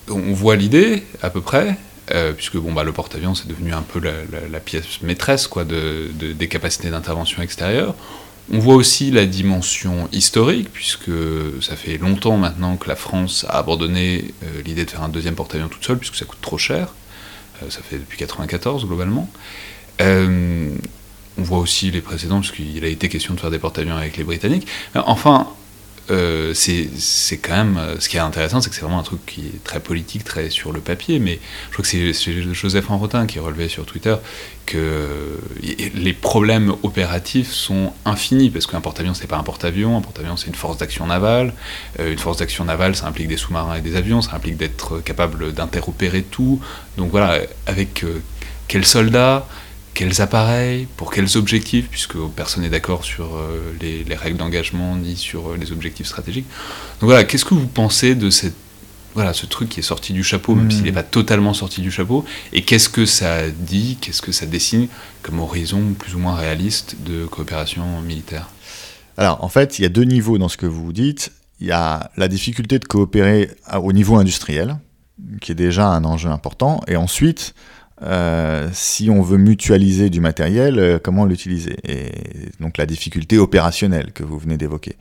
on 0.09 0.33
voit 0.33 0.55
l'idée 0.55 1.03
à 1.21 1.29
peu 1.29 1.41
près, 1.41 1.77
euh, 2.11 2.31
puisque 2.31 2.55
bon, 2.55 2.71
bah, 2.71 2.83
le 2.83 2.93
porte-avions 2.93 3.35
c'est 3.35 3.47
devenu 3.47 3.73
un 3.73 3.81
peu 3.81 3.99
la, 3.99 4.59
pièce 4.61 5.01
maîtresse 5.01 5.47
quoi, 5.47 5.65
de, 5.65 6.11
des 6.13 6.47
capacités 6.47 6.89
d'intervention 6.89 7.41
extérieure. 7.41 7.95
On 8.53 8.59
voit 8.59 8.75
aussi 8.75 9.09
la 9.09 9.25
dimension 9.25 10.07
historique, 10.11 10.71
puisque 10.71 11.11
ça 11.61 11.75
fait 11.75 11.97
longtemps 11.97 12.37
maintenant 12.37 12.77
que 12.77 12.87
la 12.87 12.95
France 12.95 13.45
a 13.49 13.57
abandonné 13.57 14.33
euh, 14.43 14.61
l'idée 14.63 14.85
de 14.85 14.91
faire 14.91 15.01
un 15.01 15.09
deuxième 15.09 15.35
porte-avions 15.35 15.67
toute 15.67 15.83
seule, 15.83 15.97
puisque 15.97 16.15
ça 16.15 16.25
coûte 16.25 16.41
trop 16.41 16.57
cher. 16.57 16.93
Euh, 17.63 17.69
ça 17.69 17.81
fait 17.81 17.97
depuis 17.97 18.17
1994 18.17 18.85
globalement. 18.85 19.29
Euh, 20.01 20.75
on 21.37 21.43
voit 21.43 21.57
aussi 21.57 21.89
les 21.89 22.01
précédents, 22.01 22.39
puisqu'il 22.39 22.83
a 22.85 22.87
été 22.87 23.09
question 23.09 23.33
de 23.33 23.39
faire 23.39 23.51
des 23.51 23.59
porte-avions 23.59 23.97
avec 23.97 24.15
les 24.17 24.23
Britanniques. 24.23 24.67
Enfin, 24.93 25.47
euh, 26.11 26.53
c'est 26.53 27.37
quand 27.37 27.55
même. 27.55 27.77
Euh, 27.77 27.99
ce 27.99 28.09
qui 28.09 28.17
est 28.17 28.19
intéressant, 28.19 28.61
c'est 28.61 28.69
que 28.69 28.75
c'est 28.75 28.81
vraiment 28.81 28.99
un 28.99 29.03
truc 29.03 29.25
qui 29.25 29.41
est 29.41 29.63
très 29.63 29.79
politique, 29.79 30.23
très 30.23 30.49
sur 30.49 30.71
le 30.71 30.79
papier, 30.79 31.19
mais 31.19 31.39
je 31.69 31.73
crois 31.73 31.83
que 31.83 32.13
c'est 32.13 32.53
Joseph 32.53 32.89
Enrotin 32.91 33.25
qui 33.25 33.39
relevait 33.39 33.69
sur 33.69 33.85
Twitter 33.85 34.15
que 34.65 35.39
les 35.61 36.13
problèmes 36.13 36.73
opératifs 36.81 37.51
sont 37.51 37.93
infinis, 38.03 38.49
parce 38.49 38.65
qu'un 38.65 38.81
porte-avions, 38.81 39.13
c'est 39.13 39.27
pas 39.27 39.37
un 39.37 39.43
porte-avions, 39.43 39.97
un 39.97 40.01
porte-avions, 40.01 40.37
c'est 40.37 40.47
une 40.47 40.55
force 40.55 40.77
d'action 40.77 41.07
navale. 41.07 41.53
Euh, 41.99 42.11
une 42.11 42.19
force 42.19 42.37
d'action 42.37 42.65
navale, 42.65 42.95
ça 42.95 43.07
implique 43.07 43.27
des 43.27 43.37
sous-marins 43.37 43.75
et 43.75 43.81
des 43.81 43.95
avions, 43.95 44.21
ça 44.21 44.35
implique 44.35 44.57
d'être 44.57 44.99
capable 44.99 45.53
d'interopérer 45.53 46.23
tout. 46.23 46.59
Donc 46.97 47.11
voilà, 47.11 47.39
avec 47.67 48.05
quels 48.67 48.85
soldats 48.85 49.47
quels 49.95 50.21
appareils, 50.21 50.87
pour 50.97 51.11
quels 51.11 51.37
objectifs, 51.37 51.87
puisque 51.89 52.17
personne 52.35 52.63
n'est 52.63 52.69
d'accord 52.69 53.03
sur 53.03 53.35
euh, 53.35 53.73
les, 53.81 54.03
règles 54.13 54.37
d'engagement 54.37 54.95
ni 54.95 55.15
sur 55.15 55.51
euh, 55.51 55.57
les 55.57 55.71
objectifs 55.71 56.05
stratégiques. 56.05 56.45
Donc 56.99 57.09
voilà, 57.09 57.23
qu'est-ce 57.23 57.45
que 57.45 57.55
vous 57.55 57.65
pensez 57.65 58.13
de 58.13 58.29
cette, 58.29 58.53
voilà, 59.15 59.33
ce 59.33 59.45
truc 59.45 59.69
qui 59.69 59.79
est 59.79 59.83
sorti 59.83 60.11
du 60.11 60.23
chapeau, 60.23 60.53
même 60.53 60.69
s'il 60.69 60.83
n'est 60.83 60.91
hmm. 60.91 60.95
pas 60.95 61.03
totalement 61.03 61.53
sorti 61.53 61.81
du 61.81 61.89
chapeau, 61.89 62.25
et 62.51 62.61
qu'est-ce 62.63 62.89
que 62.89 63.05
ça 63.05 63.49
dit, 63.49 63.97
qu'est-ce 64.01 64.21
que 64.21 64.33
ça 64.33 64.45
dessine 64.45 64.87
comme 65.23 65.39
horizon 65.39 65.81
plus 65.97 66.13
ou 66.13 66.19
moins 66.19 66.35
réaliste 66.35 66.97
de 67.05 67.25
coopération 67.25 68.01
militaire? 68.01 68.49
Alors 69.17 69.43
en 69.45 69.49
fait, 69.49 69.79
il 69.79 69.83
y 69.83 69.85
a 69.85 69.89
deux 69.89 70.03
niveaux 70.03 70.37
dans 70.37 70.49
ce 70.49 70.57
que 70.57 70.65
vous 70.65 70.91
dites. 70.91 71.31
Il 71.61 71.67
y 71.67 71.71
a 71.71 72.11
la 72.17 72.27
difficulté 72.27 72.79
de 72.79 72.85
coopérer 72.85 73.49
au 73.81 73.93
niveau 73.93 74.17
industriel, 74.17 74.77
qui 75.39 75.53
est 75.53 75.55
déjà 75.55 75.87
un 75.87 76.03
enjeu 76.03 76.29
important, 76.29 76.81
et 76.89 76.97
ensuite 76.97 77.55
euh, 78.01 78.69
si 78.73 79.09
on 79.09 79.21
veut 79.21 79.37
mutualiser 79.37 80.09
du 80.09 80.19
matériel, 80.19 80.79
euh, 80.79 80.99
comment 81.01 81.25
l'utiliser? 81.25 81.77
Et 81.87 82.11
donc 82.59 82.77
la 82.77 82.85
difficulté 82.85 83.37
opérationnelle 83.37 84.11
que 84.11 84.23
vous 84.23 84.37
venez 84.37 84.57
d'évoquer. 84.57 84.95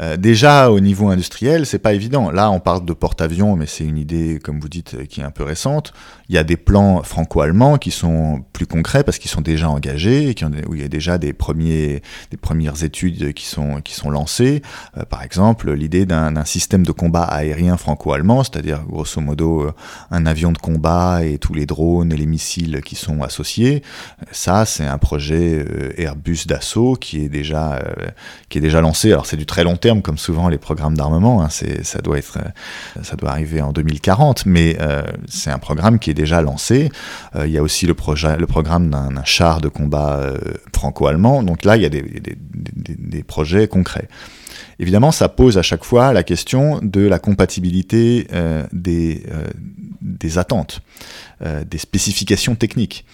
Euh, 0.00 0.16
déjà 0.16 0.70
au 0.70 0.80
niveau 0.80 1.08
industriel, 1.08 1.66
c'est 1.66 1.78
pas 1.78 1.92
évident. 1.92 2.30
Là, 2.30 2.50
on 2.50 2.60
parle 2.60 2.84
de 2.84 2.92
porte-avions, 2.92 3.56
mais 3.56 3.66
c'est 3.66 3.84
une 3.84 3.98
idée, 3.98 4.38
comme 4.42 4.60
vous 4.60 4.68
dites, 4.68 5.06
qui 5.08 5.20
est 5.20 5.24
un 5.24 5.30
peu 5.30 5.42
récente. 5.42 5.92
Il 6.28 6.34
y 6.34 6.38
a 6.38 6.44
des 6.44 6.56
plans 6.56 7.02
franco-allemands 7.02 7.78
qui 7.78 7.90
sont 7.90 8.44
plus 8.52 8.66
concrets 8.66 9.02
parce 9.02 9.18
qu'ils 9.18 9.30
sont 9.30 9.40
déjà 9.40 9.68
engagés, 9.68 10.30
et 10.30 10.34
où 10.68 10.74
il 10.74 10.82
y 10.82 10.84
a 10.84 10.88
déjà 10.88 11.18
des 11.18 11.32
premiers, 11.32 12.02
des 12.30 12.36
premières 12.36 12.84
études 12.84 13.32
qui 13.32 13.46
sont 13.46 13.80
qui 13.80 13.94
sont 13.94 14.10
lancées. 14.10 14.62
Euh, 14.96 15.04
par 15.04 15.22
exemple, 15.22 15.72
l'idée 15.72 16.06
d'un 16.06 16.44
système 16.44 16.84
de 16.84 16.92
combat 16.92 17.24
aérien 17.24 17.76
franco-allemand, 17.76 18.44
c'est-à-dire 18.44 18.84
grosso 18.88 19.20
modo 19.20 19.62
euh, 19.62 19.72
un 20.10 20.26
avion 20.26 20.52
de 20.52 20.58
combat 20.58 21.24
et 21.24 21.38
tous 21.38 21.54
les 21.54 21.66
drones 21.66 22.12
et 22.12 22.16
les 22.16 22.26
missiles 22.26 22.82
qui 22.84 22.94
sont 22.94 23.22
associés. 23.22 23.82
Ça, 24.30 24.64
c'est 24.64 24.86
un 24.86 24.98
projet 24.98 25.64
Airbus 25.96 26.46
d'assaut 26.46 26.94
qui 26.94 27.24
est 27.24 27.28
déjà 27.28 27.82
qui 28.48 28.58
est 28.58 28.60
déjà 28.60 28.80
lancé. 28.80 29.10
Alors 29.10 29.26
c'est 29.26 29.36
du 29.36 29.46
très 29.46 29.64
long 29.64 29.76
terme 29.76 29.87
comme 29.96 30.18
souvent 30.18 30.48
les 30.48 30.58
programmes 30.58 30.96
d'armement. 30.96 31.42
Hein, 31.42 31.48
ça 31.50 32.00
doit 32.00 32.18
être, 32.18 32.38
euh, 32.38 33.02
ça 33.02 33.16
doit 33.16 33.30
arriver 33.30 33.60
en 33.60 33.72
2040, 33.72 34.46
mais 34.46 34.76
euh, 34.80 35.02
c'est 35.26 35.50
un 35.50 35.58
programme 35.58 35.98
qui 35.98 36.10
est 36.10 36.14
déjà 36.14 36.42
lancé. 36.42 36.90
Euh, 37.34 37.46
il 37.46 37.52
y 37.52 37.58
a 37.58 37.62
aussi 37.62 37.86
le 37.86 37.94
le 38.38 38.46
programme 38.46 38.90
d'un 38.90 39.24
char 39.24 39.60
de 39.60 39.68
combat 39.68 40.32
franco-allemand. 40.74 41.42
Donc 41.42 41.64
là, 41.64 41.76
il 41.76 41.82
y 41.82 41.86
a 41.86 41.88
des, 41.88 43.22
projets 43.22 43.68
concrets. 43.68 44.08
Évidemment, 44.78 45.12
ça 45.12 45.28
pose 45.28 45.58
à 45.58 45.62
chaque 45.62 45.84
fois 45.84 46.12
la 46.12 46.22
question 46.22 46.78
de 46.82 47.00
la 47.00 47.18
compatibilité 47.18 48.28
des, 48.72 49.24
des 50.00 50.38
attentes, 50.38 50.80
des 51.66 51.78
spécifications 51.78 52.54
techniques. 52.54 53.04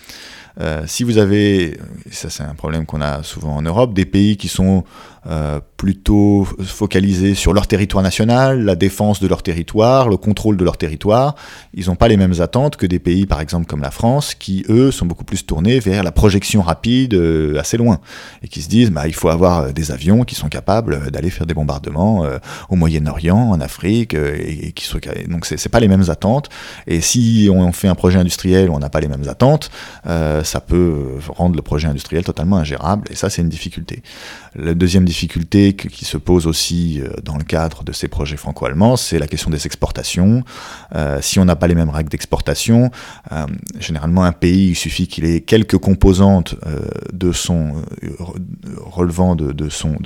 si 0.87 1.03
vous 1.03 1.19
avez, 1.19 1.79
ça 2.11 2.31
c'est 2.31 2.45
un 2.45 2.55
problème 2.55 2.87
qu'on 2.87 3.01
a 3.01 3.23
souvent 3.23 3.57
en 3.57 3.63
Europe, 3.63 3.95
des 3.95 4.07
pays 4.07 4.37
qui 4.37 4.49
sont 4.49 4.85
euh, 5.27 5.61
plutôt 5.79 6.47
focalisés 6.63 7.35
sur 7.35 7.55
leur 7.55 7.67
territoire 7.67 8.03
national, 8.03 8.63
la 8.63 8.77
défense 8.77 9.21
de 9.21 9.27
leur 9.27 9.43
territoire, 9.43 10.09
le 10.09 10.19
contrôle 10.19 10.59
de 10.59 10.65
leur 10.65 10.77
territoire. 10.77 11.35
Ils 11.73 11.87
n'ont 11.87 11.97
pas 11.97 12.09
les 12.09 12.19
mêmes 12.19 12.41
attentes 12.41 12.77
que 12.77 12.85
des 12.85 12.99
pays, 12.99 13.25
par 13.25 13.41
exemple, 13.41 13.67
comme 13.67 13.81
la 13.81 13.91
France, 13.91 14.35
qui, 14.35 14.65
eux, 14.69 14.91
sont 14.91 15.07
beaucoup 15.07 15.25
plus 15.25 15.47
tournés 15.47 15.81
vers 15.81 16.03
la 16.03 16.13
projection 16.13 16.61
rapide 16.61 17.15
euh, 17.15 17.59
assez 17.59 17.79
loin, 17.79 18.01
et 18.43 18.49
qui 18.49 18.61
se 18.61 18.69
disent, 18.69 18.91
bah, 18.91 19.09
il 19.09 19.15
faut 19.15 19.31
avoir 19.31 19.61
euh, 19.61 19.73
des 19.73 19.93
avions 19.93 20.25
qui 20.25 20.35
sont 20.35 20.49
capables 20.49 21.11
d'aller 21.11 21.31
faire 21.31 21.47
des 21.47 21.55
bombardements 21.55 22.27
au 22.69 22.77
Moyen-Orient, 22.77 23.51
en 23.51 23.61
Afrique, 23.61 24.15
et, 24.15 24.73
qui 24.73 24.85
sont... 24.85 24.99
donc 25.29 25.47
c'est 25.47 25.69
pas 25.71 25.81
les 25.81 25.89
mêmes 25.89 26.09
attentes. 26.09 26.51
Et 26.87 27.01
si 27.01 27.49
on 27.51 27.73
fait 27.73 27.89
un 27.89 27.95
projet 27.95 28.19
industriel 28.19 28.69
où 28.69 28.75
on 28.75 28.79
n'a 28.79 28.91
pas 28.91 29.01
les 29.01 29.09
mêmes 29.09 29.29
attentes, 29.29 29.71
ça 30.05 30.61
peut 30.61 31.19
rendre 31.29 31.57
le 31.57 31.63
projet 31.63 31.89
industriel 31.89 32.25
totalement 32.25 32.57
ingérable, 32.57 33.09
et 33.11 33.15
ça, 33.15 33.31
c'est 33.31 33.41
une 33.41 33.49
difficulté. 33.49 34.03
La 34.55 34.75
deuxième 34.75 35.05
difficulté 35.05 35.14
qui 35.15 36.05
se 36.05 36.17
pose 36.17 36.47
aussi 36.47 37.01
euh, 37.01 37.09
dans 37.23 37.37
le 37.37 37.45
cadre 37.45 37.85
de 37.85 37.93
ces 37.93 38.09
projets 38.09 38.37
franco-allemands, 38.37 38.97
c'est 38.97 39.19
la 39.19 39.27
question 39.27 39.51
des 39.51 39.67
exportations. 39.67 40.45
Euh, 40.95 41.19
si 41.21 41.39
on 41.39 41.45
n'a 41.45 41.57
pas 41.57 41.67
les 41.67 41.75
mêmes 41.75 41.91
règles 41.91 42.11
d'exportation, 42.11 42.91
euh, 43.33 43.47
généralement 43.79 44.25
un 44.25 44.33
pays, 44.33 44.71
il 44.71 44.75
suffit 44.75 45.07
qu'il 45.07 45.25
ait 45.25 45.41
quelques 45.41 45.79
composantes 45.79 46.55
de 47.13 47.33
son 47.33 47.85
relevant 48.85 49.37
de 49.37 49.69
son 49.69 49.97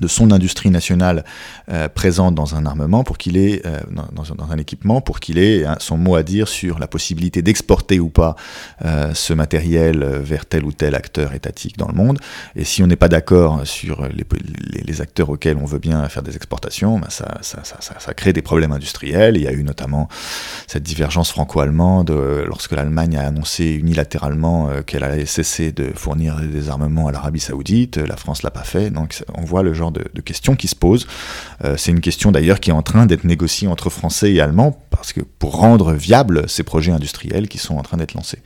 de 0.00 0.08
son 0.08 0.30
industrie 0.30 0.70
nationale 0.70 1.24
euh, 1.70 1.88
présente 1.88 2.34
dans 2.34 2.54
un 2.54 2.66
armement 2.66 3.04
pour 3.04 3.18
qu'il 3.18 3.36
ait 3.36 3.62
euh, 3.64 3.78
dans, 4.12 4.24
un 4.50 4.58
équipement 4.58 5.00
pour 5.00 5.20
qu'il 5.20 5.38
ait 5.38 5.64
hein, 5.64 5.76
son 5.78 5.96
mot 5.96 6.16
à 6.16 6.22
dire 6.22 6.48
sur 6.48 6.78
la 6.78 6.86
possibilité 6.86 7.42
d'exporter 7.42 8.00
ou 8.00 8.08
pas 8.08 8.36
euh, 8.84 9.12
ce 9.14 9.32
matériel 9.32 10.04
vers 10.04 10.46
tel 10.46 10.64
ou 10.64 10.72
tel 10.72 10.94
acteur 10.94 11.32
étatique 11.34 11.78
dans 11.78 11.88
le 11.88 11.94
monde. 11.94 12.18
Et 12.56 12.64
si 12.64 12.82
on 12.82 12.86
n'est 12.86 12.96
pas 12.96 13.08
d'accord 13.08 13.66
sur 13.66 14.06
les, 14.08 14.24
les, 14.82 15.00
acteurs 15.00 15.30
auxquels 15.30 15.56
on 15.56 15.64
veut 15.64 15.78
bien 15.78 16.08
faire 16.08 16.22
des 16.22 16.36
exportations 16.36 16.98
ben 16.98 17.10
ça, 17.10 17.38
ça, 17.42 17.60
ça, 17.64 17.78
ça, 17.80 18.14
crée 18.14 18.32
des 18.32 18.42
problèmes 18.42 18.72
industriels. 18.72 19.36
Il 19.36 19.42
y 19.42 19.48
a 19.48 19.52
eu 19.52 19.64
notamment 19.64 20.08
cette 20.66 20.82
divergence 20.82 21.30
franco-allemande 21.30 22.10
lorsque 22.46 22.72
l'Allemagne 22.72 23.16
a 23.16 23.26
annoncé 23.26 23.72
unilatéralement 23.72 24.70
qu'elle 24.86 25.04
allait 25.04 25.26
cesser 25.26 25.72
de 25.72 25.90
fournir 25.94 26.40
des 26.40 26.68
armements 26.68 27.08
à 27.08 27.12
l'Arabie 27.12 27.40
Saoudite. 27.40 27.96
La 27.96 28.16
France 28.16 28.42
l'a 28.42 28.50
pas 28.50 28.62
fait. 28.62 28.90
Donc 28.90 29.22
on 29.34 29.42
voit 29.42 29.62
le 29.62 29.74
genre 29.74 29.83
de, 29.90 30.20
questions 30.20 30.56
qui 30.56 30.68
se 30.68 30.74
posent. 30.74 31.06
Euh, 31.64 31.76
c'est 31.76 31.90
une 31.90 32.00
question 32.00 32.32
d'ailleurs 32.32 32.60
qui 32.60 32.70
est 32.70 32.74
en 32.74 32.82
train 32.82 33.06
d'être 33.06 33.24
négociée 33.24 33.68
entre 33.68 33.90
Français 33.90 34.32
et 34.32 34.40
Allemands, 34.40 34.78
parce 34.90 35.12
que 35.12 35.20
pour 35.20 35.56
rendre 35.56 35.92
viables 35.92 36.48
ces 36.48 36.62
projets 36.62 36.92
industriels 36.92 37.48
qui 37.48 37.58
sont 37.58 37.76
en 37.76 37.82
train 37.82 37.96
d'être 37.96 38.14
lancés. 38.14 38.42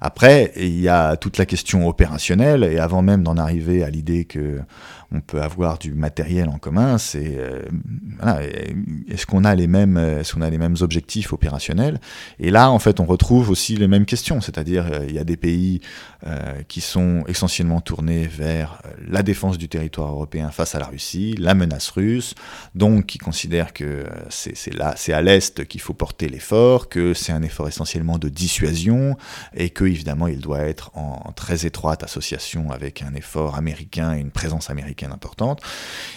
Après, 0.00 0.52
il 0.56 0.78
y 0.78 0.88
a 0.88 1.16
toute 1.16 1.38
la 1.38 1.46
question 1.46 1.88
opérationnelle, 1.88 2.62
et 2.62 2.78
avant 2.78 3.02
même 3.02 3.24
d'en 3.24 3.36
arriver 3.36 3.82
à 3.82 3.90
l'idée 3.90 4.24
que 4.24 4.60
on 5.10 5.20
peut 5.20 5.40
avoir 5.40 5.78
du 5.78 5.94
matériel 5.94 6.50
en 6.50 6.58
commun, 6.58 6.98
c'est 6.98 7.36
euh, 7.38 7.62
est-ce 9.08 9.24
qu'on 9.24 9.44
a 9.44 9.54
les 9.54 9.66
mêmes 9.66 9.96
est-ce 9.96 10.34
qu'on 10.34 10.42
a 10.42 10.50
les 10.50 10.58
mêmes 10.58 10.76
objectifs 10.80 11.32
opérationnels? 11.32 11.98
Et 12.38 12.50
là, 12.50 12.70
en 12.70 12.78
fait, 12.78 13.00
on 13.00 13.06
retrouve 13.06 13.48
aussi 13.48 13.76
les 13.76 13.88
mêmes 13.88 14.04
questions, 14.04 14.42
c'est-à-dire 14.42 14.86
euh, 14.92 15.06
il 15.08 15.14
y 15.14 15.18
a 15.18 15.24
des 15.24 15.38
pays 15.38 15.80
euh, 16.26 16.62
qui 16.68 16.82
sont 16.82 17.24
essentiellement 17.26 17.80
tournés 17.80 18.26
vers 18.26 18.82
la 19.06 19.22
défense 19.22 19.56
du 19.56 19.68
territoire 19.68 20.10
européen 20.10 20.50
face 20.50 20.74
à 20.74 20.78
la 20.78 20.86
Russie, 20.86 21.34
la 21.38 21.54
menace 21.54 21.88
russe, 21.88 22.34
donc 22.74 23.06
qui 23.06 23.16
considèrent 23.16 23.72
que 23.72 24.04
c'est 24.28 24.74
là, 24.74 24.92
c'est 24.96 25.14
à 25.14 25.22
l'est 25.22 25.66
qu'il 25.66 25.80
faut 25.80 25.94
porter 25.94 26.28
l'effort, 26.28 26.90
que 26.90 27.14
c'est 27.14 27.32
un 27.32 27.42
effort 27.42 27.66
essentiellement 27.66 28.18
de 28.18 28.28
dissuasion 28.28 29.16
et 29.54 29.70
que 29.70 29.84
évidemment 29.84 30.26
il 30.26 30.40
doit 30.40 30.60
être 30.60 30.90
en 30.94 31.32
très 31.32 31.64
étroite 31.64 32.02
association 32.02 32.70
avec 32.70 33.00
un 33.00 33.14
effort 33.14 33.56
américain 33.56 34.14
et 34.14 34.20
une 34.20 34.30
présence 34.30 34.68
américaine 34.68 34.97
importante. 35.06 35.60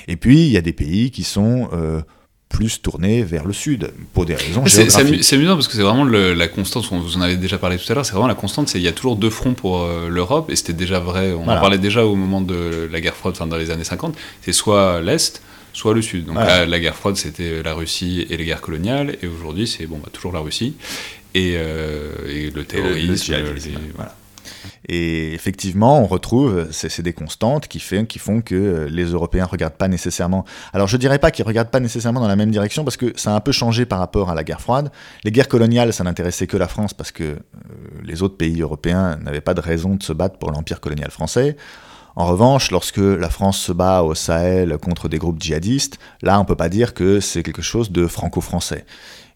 Et 0.08 0.16
puis, 0.16 0.46
il 0.46 0.52
y 0.52 0.58
a 0.58 0.62
des 0.62 0.74
pays 0.74 1.12
qui 1.12 1.24
sont 1.24 1.70
euh, 1.74 2.02
plus 2.50 2.82
tournés 2.82 3.24
vers 3.24 3.46
le 3.46 3.54
sud, 3.54 3.92
pour 4.14 4.26
des 4.26 4.36
raisons 4.36 4.66
géographiques. 4.66 5.24
C'est 5.24 5.36
amusant 5.36 5.56
parce 5.56 5.68
que 5.68 5.74
c'est 5.74 5.82
vraiment 5.82 6.04
la 6.04 6.48
constante, 6.48 6.86
vous 6.92 7.18
en 7.18 7.22
avez 7.22 7.38
déjà 7.38 7.58
parlé 7.58 7.78
tout 7.78 7.90
à 7.92 7.96
l'heure, 7.96 8.06
c'est 8.06 8.12
vraiment 8.12 8.28
la 8.28 8.36
constante, 8.36 8.68
c'est 8.68 8.78
il 8.78 8.84
y 8.84 8.88
a 8.88 8.92
toujours 8.92 9.16
deux 9.16 9.30
fronts 9.30 9.54
pour 9.54 9.82
euh, 9.82 10.10
l'Europe, 10.10 10.50
et 10.50 10.56
c'était 10.56 10.74
déjà 10.74 11.00
vrai, 11.00 11.34
on 11.34 11.44
en 11.44 11.60
parlait 11.60 11.78
déjà 11.78 12.06
au 12.06 12.16
moment 12.16 12.42
de 12.42 12.90
la 12.92 13.02
guerre 13.02 13.16
froide, 13.16 13.36
enfin 13.36 13.48
dans 13.48 13.58
les 13.58 13.72
années 13.72 13.84
50, 13.84 14.16
c'est 14.42 14.52
soit 14.52 15.02
l'Est, 15.02 15.42
soit 15.74 15.94
le 15.94 16.02
Sud. 16.02 16.26
Donc 16.26 16.36
la, 16.36 16.80
guerre 16.80 16.96
froide, 16.96 17.16
c'était 17.16 17.64
la 17.64 17.74
Russie 17.74 18.26
et 18.30 18.38
les 18.38 18.46
guerres 18.46 18.62
coloniales, 18.62 19.18
et 19.22 19.28
aujourd'hui, 19.28 19.68
c'est 19.68 19.88
bon, 19.88 20.00
bah, 20.04 20.10
toujours 20.12 20.34
la 20.34 20.40
Russie, 20.40 20.76
et, 21.34 21.54
euh, 21.56 22.50
le 22.54 22.64
terrorisme. 22.64 23.36
voilà. 23.96 24.16
Et 24.88 25.34
effectivement, 25.34 26.02
on 26.02 26.08
retrouve, 26.08 26.68
c'est 26.72 27.02
des 27.02 27.14
constantes 27.14 27.68
qui, 27.68 27.80
font 27.80 28.42
que 28.42 28.56
euh, 28.56 28.88
les 28.90 29.06
Européens 29.06 29.46
regardent 29.46 29.76
pas 29.76 29.88
nécessairement. 29.88 30.46
Alors 30.74 30.88
je 30.88 30.98
dirais 30.98 31.20
pas 31.20 31.32
qu'ils 31.32 31.46
regardent 31.46 31.70
pas 31.70 31.80
nécessairement 31.80 32.20
dans 32.20 32.28
la 32.28 32.36
même 32.36 32.52
direction 32.52 32.84
parce 32.84 32.98
que 32.98 33.14
ça 33.16 33.32
a 33.32 33.36
un 33.36 33.40
peu 33.40 33.52
changé 33.52 33.86
par 33.86 34.00
rapport 34.00 34.30
à 34.30 34.36
la 34.36 34.44
guerre 34.44 34.62
froide. 34.62 34.92
Les 35.24 35.32
guerres 35.32 35.48
coloniales, 35.48 35.94
ça 35.94 36.04
n'intéressait 36.04 36.48
que 36.48 36.58
la 36.58 36.68
France 36.68 36.94
parce 36.94 37.12
que 37.12 37.24
euh, 37.24 37.38
les 38.04 38.22
autres 38.22 38.38
pays 38.38 38.62
européens 38.62 39.18
n'avaient 39.18 39.42
pas 39.42 39.54
de 39.54 39.62
raison 39.62 39.96
de 39.96 40.04
se 40.04 40.14
battre 40.14 40.38
pour 40.38 40.52
l'empire 40.52 40.80
colonial 40.80 41.12
français. 41.12 41.58
En 42.16 42.26
revanche, 42.26 42.72
lorsque 42.72 42.98
la 42.98 43.30
France 43.30 43.58
se 43.58 43.72
bat 43.72 44.04
au 44.04 44.16
Sahel 44.16 44.78
contre 44.78 45.08
des 45.08 45.18
groupes 45.18 45.42
djihadistes, 45.42 45.98
là, 46.22 46.40
on 46.40 46.46
peut 46.46 46.56
pas 46.56 46.68
dire 46.68 46.94
que 46.94 47.20
c'est 47.22 47.42
quelque 47.42 47.62
chose 47.62 47.92
de 47.92 48.06
franco-français. 48.06 48.86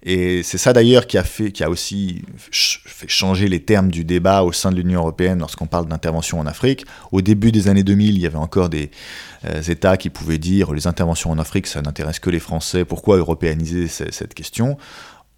Et 0.08 0.44
c'est 0.44 0.60
ça 0.60 0.72
d'ailleurs 0.72 1.08
qui 1.08 1.18
a 1.18 1.24
fait, 1.24 1.66
aussi 1.66 2.22
fait 2.52 3.08
changer 3.08 3.48
les 3.48 3.60
termes 3.60 3.90
du 3.90 4.06
débat 4.06 4.44
au 4.44 4.52
sein 4.52 4.70
de 4.70 4.76
l'Union 4.76 5.00
européenne 5.00 5.40
lorsqu'on 5.40 5.66
parle 5.66 5.88
d'intervention 5.88 6.40
en 6.40 6.46
Afrique. 6.46 6.86
Au 7.12 7.22
début 7.22 7.52
des 7.52 7.70
années 7.70 7.84
2000, 7.84 8.16
il 8.16 8.22
y 8.22 8.28
avait 8.28 8.36
encore 8.36 8.70
des 8.70 8.92
euh, 9.46 9.64
États 9.64 9.98
qui 9.98 10.12
pouvaient 10.12 10.38
dire 10.38 10.74
les 10.74 10.86
interventions 10.86 11.32
en 11.32 11.40
Afrique, 11.40 11.66
ça 11.66 11.82
n'intéresse 11.82 12.20
que 12.20 12.30
les 12.30 12.40
Français. 12.40 12.86
Pourquoi 12.86 13.18
européaniser 13.18 13.88
cette 13.88 14.36
question? 14.36 14.78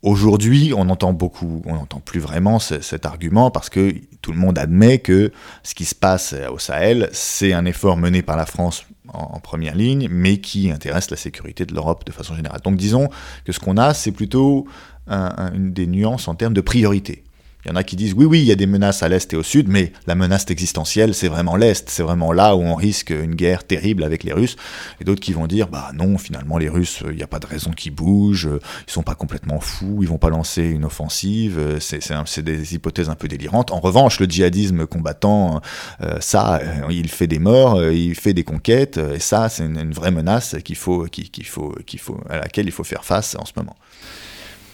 Aujourd'hui, 0.04 0.74
on 0.76 0.90
entend 0.90 1.14
beaucoup, 1.14 1.62
on 1.66 1.76
n'entend 1.76 2.02
plus 2.02 2.20
vraiment 2.20 2.60
cet 2.60 3.06
argument 3.06 3.50
parce 3.52 3.70
que 3.70 3.96
tout 4.22 4.32
le 4.32 4.38
monde 4.38 4.60
admet 4.60 5.00
que 5.00 5.32
ce 5.64 5.74
qui 5.76 5.86
se 5.86 5.96
passe 5.96 6.36
au 6.52 6.60
Sahel, 6.60 7.10
c'est 7.14 7.54
un 7.54 7.66
effort 7.66 7.98
mené 7.98 8.22
par 8.22 8.38
la 8.38 8.46
France 8.46 8.86
en, 9.14 9.40
première 9.40 9.76
ligne, 9.76 10.08
mais 10.10 10.40
qui 10.40 10.72
intéresse 10.72 11.10
la 11.12 11.18
sécurité 11.18 11.66
de 11.66 11.74
l'Europe 11.74 12.06
de 12.06 12.12
façon 12.12 12.36
générale. 12.36 12.62
Donc 12.64 12.76
disons 12.78 13.10
que 13.46 13.52
ce 13.52 13.60
qu'on 13.60 13.78
a, 13.78 13.94
c'est 13.94 14.12
plutôt 14.12 14.68
une 15.08 15.72
des 15.72 15.88
nuances 15.88 16.28
en 16.28 16.36
termes 16.36 16.54
de 16.54 16.62
priorité. 16.62 17.24
Il 17.68 17.72
y 17.72 17.74
en 17.74 17.76
a 17.76 17.84
qui 17.84 17.98
disent 17.98 18.14
oui, 18.14 18.24
oui, 18.24 18.40
il 18.40 18.46
y 18.46 18.54
a 18.54 18.56
des 18.56 18.66
menaces 18.66 19.04
à 19.04 19.10
l'Est 19.10 19.34
et 19.34 19.36
au 19.36 19.44
Sud, 19.44 19.68
mais 19.68 19.92
la 20.06 20.16
menace 20.16 20.46
existentielle, 20.50 21.14
c'est 21.14 21.28
vraiment 21.28 21.58
l'Est, 21.58 21.90
c'est 21.90 22.02
vraiment 22.02 22.32
là 22.32 22.56
où 22.56 22.62
on 22.62 22.76
risque 22.76 23.10
une 23.10 23.36
guerre 23.36 23.66
terrible 23.66 24.06
avec 24.06 24.24
les 24.24 24.32
Russes. 24.32 24.56
Et 25.02 25.04
d'autres 25.04 25.20
qui 25.20 25.34
vont 25.34 25.48
dire, 25.48 25.68
bah 25.68 25.92
non, 25.94 26.18
finalement, 26.18 26.58
les 26.58 26.70
Russes, 26.70 27.04
il 27.10 27.18
n'y 27.18 27.24
a 27.24 27.28
pas 27.28 27.40
de 27.40 27.46
raison 27.46 27.72
qu'ils 27.72 27.94
bougent, 27.94 28.50
ils 28.88 28.92
sont 28.92 29.04
pas 29.04 29.16
complètement 29.16 29.60
fous, 29.60 30.00
ils 30.02 30.08
vont 30.08 30.18
pas 30.18 30.30
lancer 30.30 30.64
une 30.64 30.86
offensive, 30.86 31.78
c'est 31.82 32.44
des 32.44 32.74
hypothèses 32.74 33.10
un 33.10 33.16
peu 33.16 33.28
délirantes. 33.28 33.72
En 33.72 33.82
revanche, 33.82 34.22
le 34.22 34.28
djihadisme 34.28 34.88
combattant, 34.88 35.60
euh, 36.02 36.20
ça, 36.22 36.62
euh, 36.62 36.88
il 36.90 37.10
fait 37.10 37.28
des 37.28 37.40
morts, 37.40 37.76
euh, 37.76 37.94
il 37.94 38.16
fait 38.16 38.34
des 38.34 38.46
conquêtes, 38.46 38.98
et 38.98 39.20
ça, 39.20 39.50
c'est 39.50 39.66
une, 39.66 39.92
vraie 39.92 40.12
menace 40.12 40.56
qu'il 40.64 40.78
faut, 40.78 41.04
qu'il 41.06 41.46
faut, 41.46 41.76
qu'il 41.86 42.00
faut, 42.00 42.22
à 42.30 42.40
laquelle 42.40 42.68
il 42.68 42.72
faut 42.72 42.86
faire 42.86 43.04
face 43.04 43.36
en 43.38 43.44
ce 43.44 43.52
moment. 43.58 43.76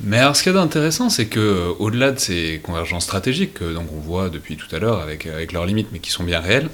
Mais 0.01 0.17
alors, 0.17 0.35
ce 0.35 0.43
qui 0.43 0.49
est 0.49 0.57
intéressant, 0.57 1.09
c'est 1.09 1.27
que 1.27 1.39
euh, 1.39 1.73
au-delà 1.79 2.11
de 2.11 2.19
ces 2.19 2.59
convergences 2.63 3.03
stratégiques 3.03 3.55
que 3.55 3.73
donc 3.73 3.87
on 3.95 3.99
voit 3.99 4.29
depuis 4.29 4.57
tout 4.57 4.73
à 4.75 4.79
l'heure 4.79 4.99
avec, 4.99 5.27
avec 5.27 5.51
leurs 5.51 5.65
limites, 5.65 5.89
mais 5.91 5.99
qui 5.99 6.11
sont 6.11 6.23
bien 6.23 6.39
réelles, 6.39 6.69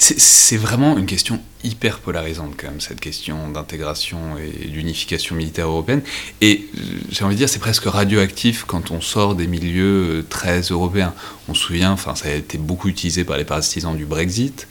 c'est 0.00 0.56
vraiment 0.56 0.96
une 0.96 1.06
question 1.06 1.40
hyper 1.64 1.98
polarisante 1.98 2.54
quand 2.56 2.68
même 2.68 2.80
cette 2.80 3.00
question 3.00 3.48
d'intégration 3.48 4.38
et 4.38 4.68
d'unification 4.68 5.34
militaire 5.34 5.66
européenne. 5.66 6.02
Et 6.40 6.68
euh, 6.76 6.80
j'ai 7.10 7.24
envie 7.24 7.34
de 7.34 7.38
dire, 7.38 7.48
c'est 7.48 7.58
presque 7.58 7.84
radioactif 7.84 8.64
quand 8.64 8.92
on 8.92 9.00
sort 9.00 9.34
des 9.34 9.48
milieux 9.48 10.18
euh, 10.18 10.26
très 10.28 10.60
européens. 10.60 11.14
On 11.48 11.54
se 11.54 11.62
souvient, 11.62 11.90
enfin, 11.90 12.14
ça 12.14 12.28
a 12.28 12.32
été 12.32 12.58
beaucoup 12.58 12.88
utilisé 12.88 13.24
par 13.24 13.38
les 13.38 13.44
partisans 13.44 13.96
du 13.96 14.04
Brexit. 14.04 14.68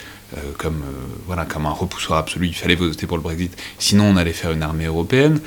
comme, 0.58 0.84
voilà, 1.26 1.45
comme 1.45 1.66
un 1.66 1.72
repoussoir 1.72 2.20
absolu, 2.20 2.48
il 2.48 2.54
fallait 2.54 2.76
voter 2.76 3.08
pour 3.08 3.18
le 3.18 3.24
Brexit, 3.24 3.58
sinon 3.80 4.06
on 4.06 4.18
allait 4.18 4.34
faire 4.34 4.52
une 4.52 4.64
armée 4.64 4.86
européenne. 4.86 5.39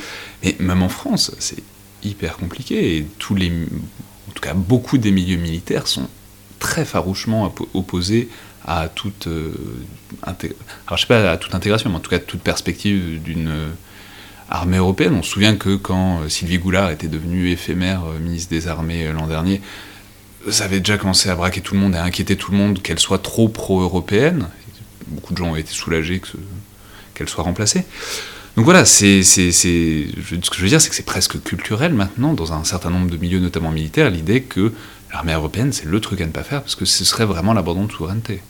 Mais 0.43 0.57
même 0.59 0.83
en 0.83 0.89
France, 0.89 1.33
c'est 1.39 1.63
hyper 2.03 2.37
compliqué 2.37 2.97
et 2.97 3.07
tous 3.19 3.35
les, 3.35 3.51
en 3.51 4.33
tout 4.33 4.41
cas 4.41 4.55
beaucoup 4.55 4.99
des 4.99 5.11
milieux 5.11 5.37
militaires 5.37 5.87
sont 5.87 6.09
très 6.59 6.85
farouchement 6.85 7.53
opposés 7.75 8.29
à 8.65 8.89
toute, 8.89 9.27
euh, 9.27 9.53
je 10.27 10.97
sais 10.97 11.07
pas 11.07 11.31
à 11.31 11.37
toute 11.37 11.55
intégration, 11.55 11.91
mais 11.91 11.97
en 11.97 12.01
tout 12.01 12.11
cas 12.11 12.19
toute 12.19 12.43
perspective 12.43 13.21
d'une 13.23 13.49
euh, 13.49 13.69
armée 14.49 14.77
européenne. 14.77 15.15
On 15.15 15.23
se 15.23 15.31
souvient 15.31 15.57
que 15.57 15.77
quand 15.77 16.21
euh, 16.21 16.29
Sylvie 16.29 16.59
Goulard 16.59 16.91
était 16.91 17.09
devenue 17.09 17.51
éphémère 17.51 18.03
ministre 18.21 18.51
des 18.51 18.69
Armées 18.69 19.11
l'an 19.13 19.27
dernier, 19.27 19.61
ça 20.51 20.65
avait 20.65 20.81
déjà 20.81 20.99
commencé 20.99 21.29
à 21.29 21.35
braquer 21.35 21.61
tout 21.61 21.75
le 21.75 21.81
monde 21.81 21.95
et 21.95 21.99
à 21.99 22.05
inquiéter 22.05 22.37
tout 22.37 22.53
le 22.53 22.59
monde 22.59 22.81
qu'elle 22.83 22.99
soit 22.99 23.23
trop 23.23 23.49
pro-européenne. 23.49 24.49
Beaucoup 25.09 25.33
de 25.33 25.39
gens 25.39 25.51
ont 25.51 25.57
été 25.57 25.73
soulagés 25.73 26.23
qu'elle 27.15 27.29
soit 27.29 27.45
remplacée. 27.45 27.85
Donc 28.57 28.65
voilà, 28.65 28.85
ce 28.85 29.21
que 30.51 30.57
je 30.57 30.63
veux 30.63 30.69
dire, 30.69 30.81
c'est 30.81 30.91
que 30.91 30.95
c'est 30.95 31.05
presque 31.05 31.43
culturel 31.43 31.95
maintenant, 31.95 32.35
dans 32.35 32.53
un 32.53 32.65
certain 32.65 32.91
nombre 32.91 33.11
de 33.11 33.17
milieux, 33.17 33.39
notamment 33.39 33.71
militaires, 33.71 34.11
l'idée 34.11 34.43
que 34.43 34.73
l'armée 35.13 35.33
européenne, 35.33 35.73
c'est 35.73 35.87
le 35.87 36.01
truc 36.01 36.21
à 36.21 36.27
ne 36.27 36.33
pas 36.33 36.43
faire, 36.43 36.63
parce 36.63 36.75
que 36.75 36.85
ce 36.85 37.05
serait 37.05 37.25
vraiment 37.25 37.53
l'abandon 37.53 37.85
de 37.85 37.93
souveraineté. 37.93 38.43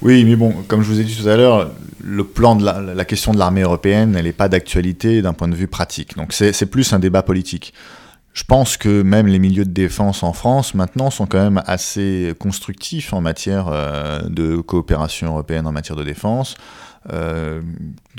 Oui, 0.00 0.24
mais 0.24 0.36
bon, 0.36 0.52
comme 0.68 0.82
je 0.82 0.88
vous 0.88 1.00
ai 1.00 1.04
dit 1.04 1.16
tout 1.16 1.28
à 1.28 1.36
l'heure, 1.36 1.72
le 2.00 2.22
plan 2.22 2.54
de 2.54 2.64
la, 2.64 3.04
question 3.04 3.32
de 3.32 3.38
l'armée 3.38 3.62
européenne, 3.62 4.14
elle 4.16 4.24
n'est 4.24 4.32
pas 4.32 4.48
d'actualité 4.48 5.22
d'un 5.22 5.32
point 5.32 5.48
de 5.48 5.56
vue 5.56 5.66
pratique. 5.66 6.16
Donc 6.16 6.32
c'est 6.32 6.66
plus 6.66 6.92
un 6.92 7.00
débat 7.00 7.22
politique. 7.22 7.74
Je 8.32 8.44
pense 8.44 8.76
que 8.76 9.02
même 9.02 9.26
les 9.26 9.40
milieux 9.40 9.64
de 9.64 9.72
défense 9.72 10.22
en 10.22 10.32
France 10.32 10.74
maintenant 10.74 11.10
sont 11.10 11.26
quand 11.26 11.42
même 11.42 11.60
assez 11.66 12.34
constructifs 12.38 13.12
en 13.12 13.20
matière 13.20 13.66
euh, 13.68 14.20
de 14.28 14.58
coopération 14.58 15.28
européenne 15.28 15.66
en 15.66 15.72
matière 15.72 15.96
de 15.96 16.04
défense. 16.04 16.56
Euh, 17.12 17.62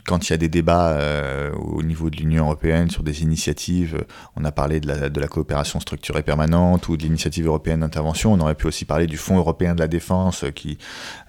quand 0.06 0.28
il 0.28 0.32
y 0.32 0.34
a 0.34 0.38
des 0.38 0.50
débats 0.50 0.92
euh, 0.92 1.52
au 1.54 1.84
niveau 1.84 2.10
de 2.10 2.18
l'Union 2.18 2.46
européenne 2.46 2.90
sur 2.90 3.04
des 3.04 3.24
initiatives, 3.24 4.06
on 4.36 4.46
a 4.46 4.52
parlé 4.52 4.80
de 4.80 5.20
la, 5.20 5.28
coopération 5.28 5.80
structurée 5.80 6.24
permanente 6.24 6.88
ou 6.88 6.98
de 6.98 7.04
l'initiative 7.04 7.46
européenne 7.46 7.82
d'intervention, 7.82 8.34
on 8.34 8.40
aurait 8.40 8.56
pu 8.56 8.66
aussi 8.68 8.86
parler 8.86 9.06
du 9.06 9.18
Fonds 9.18 9.38
européen 9.38 9.76
de 9.76 9.80
la 9.80 9.88
défense, 9.88 10.46
qui 10.56 10.78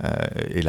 euh, 0.04 0.08
est, 0.54 0.66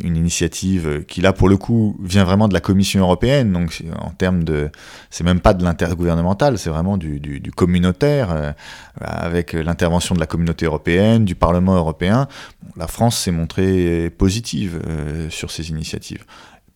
une 0.00 0.16
initiative 0.16 1.04
qui 1.06 1.20
là 1.20 1.32
pour 1.32 1.48
le 1.48 1.56
coup 1.56 1.96
vient 2.02 2.24
vraiment 2.24 2.46
de 2.46 2.54
la 2.54 2.60
Commission 2.60 3.00
européenne, 3.00 3.52
donc 3.52 3.82
en 3.98 4.10
termes 4.10 4.44
de, 4.44 4.70
c'est 5.10 5.24
même 5.24 5.40
pas 5.40 5.54
de 5.54 5.64
l'intergouvernemental, 5.64 6.58
c'est 6.58 6.70
vraiment 6.70 6.96
du, 6.98 7.50
communautaire, 7.56 8.30
euh, 8.30 8.52
avec 9.00 9.52
l'intervention 9.54 10.14
de 10.14 10.20
la 10.20 10.26
communauté 10.26 10.66
européenne, 10.66 11.24
du 11.24 11.34
Parlement 11.34 11.74
européen. 11.74 12.28
La 12.76 12.86
France 12.86 13.18
s'est 13.18 13.30
montrée 13.30 14.10
positive 14.16 14.80
euh, 14.86 15.21
sur 15.30 15.50
ces 15.50 15.70
initiatives 15.70 16.24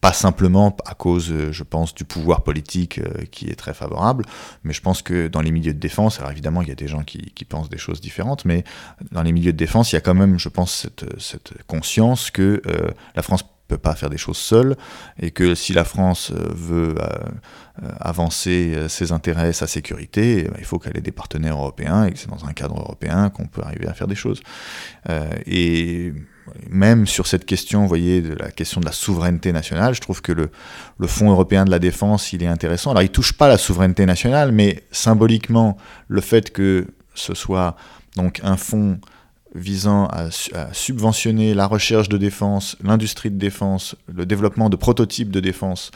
pas 0.01 0.13
simplement 0.13 0.77
à 0.85 0.95
cause, 0.95 1.33
euh, 1.33 1.53
je 1.53 1.63
pense, 1.63 1.95
du 1.95 2.05
pouvoir 2.05 2.43
politique 2.45 2.99
euh, 2.99 3.25
qui 3.31 3.49
est 3.49 3.55
très 3.55 3.75
favorable, 3.75 4.25
mais 4.63 4.73
je 4.73 4.81
pense 4.81 5.03
que 5.03 5.29
dans 5.29 5.41
les 5.41 5.51
milieux 5.51 5.75
de 5.75 5.79
défense, 5.79 6.19
alors 6.19 6.31
évidemment, 6.31 6.63
il 6.63 6.69
y 6.69 6.73
a 6.73 6.77
des 6.77 6.89
gens 6.89 7.03
qui, 7.03 7.33
pensent 7.49 7.69
des 7.69 7.79
choses 7.79 8.01
différentes, 8.01 8.45
mais 8.45 8.65
dans 9.13 9.23
les 9.23 9.33
milieux 9.33 9.53
de 9.53 9.57
défense, 9.57 9.93
il 9.93 9.95
y 9.95 9.99
a 9.99 10.01
quand 10.01 10.15
même, 10.15 10.39
je 10.39 10.49
pense, 10.49 10.87
cette, 11.19 11.51
conscience 11.67 12.31
que 12.31 12.61
euh, 12.67 12.91
la 13.15 13.23
France 13.23 13.45
peut 13.69 13.79
pas 13.79 13.97
faire 13.97 14.11
des 14.11 14.19
choses 14.19 14.37
seule 14.37 14.77
et 15.19 15.33
que 15.33 15.57
si 15.57 15.73
la 15.73 15.83
France 15.83 16.31
veut 16.31 16.95
avancer 17.99 18.87
ses 18.89 19.11
intérêts, 19.11 19.53
sa 19.53 19.67
sécurité, 19.67 20.49
il 20.57 20.65
faut 20.65 20.79
qu'elle 20.79 20.97
ait 20.97 21.01
des 21.01 21.11
partenaires 21.11 21.57
européens 21.57 22.05
et 22.05 22.13
que 22.13 22.19
c'est 22.21 22.31
dans 22.31 22.45
un 22.45 22.53
cadre 22.53 22.79
européen 22.79 23.29
qu'on 23.29 23.47
peut 23.47 23.63
arriver 23.63 23.89
à 23.89 23.93
faire 23.93 24.07
des 24.07 24.15
choses. 24.15 24.41
et 25.47 26.13
même 26.69 27.07
sur 27.07 27.27
cette 27.27 27.45
question, 27.45 27.83
vous 27.83 27.89
voyez, 27.89 28.23
de 28.23 28.35
la 28.35 28.51
question 28.51 28.81
de 28.81 28.87
la 28.87 28.93
souveraineté 28.93 29.53
nationale, 29.53 29.95
je 29.95 30.01
trouve 30.01 30.23
que 30.23 30.33
le, 30.33 30.51
Fonds 31.07 31.31
européen 31.31 31.65
de 31.65 31.71
la 31.71 31.79
défense, 31.79 32.33
il 32.33 32.43
est 32.43 32.49
intéressant. 32.49 32.91
Alors, 32.91 33.03
il 33.03 33.11
touche 33.11 33.33
pas 33.33 33.49
la 33.49 33.59
souveraineté 33.59 34.07
nationale, 34.07 34.53
mais 34.53 34.83
symboliquement, 34.91 35.77
le 36.09 36.21
fait 36.21 36.53
que 36.53 36.87
ce 37.15 37.35
soit 37.35 37.77
donc 38.17 38.41
un 38.43 38.57
fonds 38.57 38.99
visant 39.55 40.07
à, 40.07 40.29
subventionner 40.73 41.55
la 41.55 41.67
recherche 41.67 42.09
de 42.09 42.19
défense, 42.19 42.77
l'industrie 42.83 43.31
de 43.31 43.39
défense, 43.39 43.97
le 44.13 44.27
développement 44.27 44.69
de 44.69 44.77
prototypes 44.77 45.31
de 45.31 45.41
défense, 45.41 45.91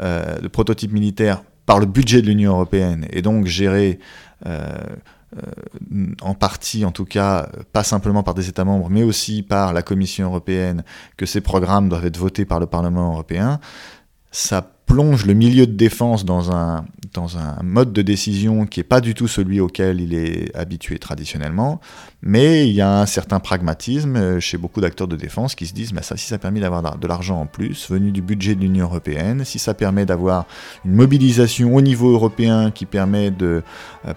euh, 0.00 0.38
de 0.38 0.48
prototypes 0.48 0.92
militaires 0.92 1.42
par 1.66 1.80
le 1.80 1.86
budget 1.86 2.22
de 2.22 2.28
l'Union 2.28 2.52
européenne, 2.52 3.06
et 3.10 3.22
donc 3.22 3.46
gérer 3.46 3.98
euh, 4.46 4.78
en 6.22 6.34
partie, 6.34 6.84
en 6.84 6.92
tout 6.92 7.04
cas, 7.04 7.48
pas 7.72 7.82
simplement 7.82 8.22
par 8.22 8.34
des 8.34 8.48
États 8.48 8.64
membres, 8.64 8.88
mais 8.90 9.02
aussi 9.02 9.42
par 9.42 9.72
la 9.72 9.82
Commission 9.82 10.26
européenne, 10.26 10.84
que 11.16 11.26
ces 11.26 11.40
programmes 11.40 11.88
doivent 11.88 12.06
être 12.06 12.16
votés 12.16 12.44
par 12.44 12.60
le 12.60 12.66
Parlement 12.66 13.12
européen, 13.12 13.60
ça 14.30 14.75
plonge 14.86 15.26
le 15.26 15.34
milieu 15.34 15.66
de 15.66 15.72
défense 15.72 16.24
dans 16.24 16.52
un, 16.52 16.84
dans 17.12 17.38
un 17.38 17.60
mode 17.62 17.92
de 17.92 18.02
décision 18.02 18.66
qui 18.66 18.80
n'est 18.80 18.84
pas 18.84 19.00
du 19.00 19.14
tout 19.14 19.26
celui 19.26 19.58
auquel 19.58 20.00
il 20.00 20.14
est 20.14 20.54
habitué 20.56 20.98
traditionnellement, 20.98 21.80
mais 22.22 22.68
il 22.68 22.74
y 22.74 22.80
a 22.80 23.00
un 23.00 23.06
certain 23.06 23.40
pragmatisme 23.40 24.16
euh, 24.16 24.40
chez 24.40 24.58
beaucoup 24.58 24.80
d'acteurs 24.80 25.08
de 25.08 25.16
défense 25.16 25.56
qui 25.56 25.66
se 25.66 25.74
disent, 25.74 25.92
mais 25.92 26.02
ça, 26.02 26.16
si 26.16 26.26
ça 26.26 26.38
permet 26.38 26.60
d'avoir 26.60 26.98
de 26.98 27.06
l'argent 27.06 27.40
en 27.40 27.46
plus, 27.46 27.90
venu 27.90 28.12
du 28.12 28.22
budget 28.22 28.54
de 28.54 28.60
l'Union 28.60 28.86
européenne, 28.86 29.44
si 29.44 29.58
ça 29.58 29.74
permet 29.74 30.06
d'avoir 30.06 30.46
une 30.84 30.92
mobilisation 30.92 31.74
au 31.74 31.80
niveau 31.80 32.12
européen 32.12 32.70
qui 32.70 32.86
permet 32.86 33.32
euh, 33.42 33.60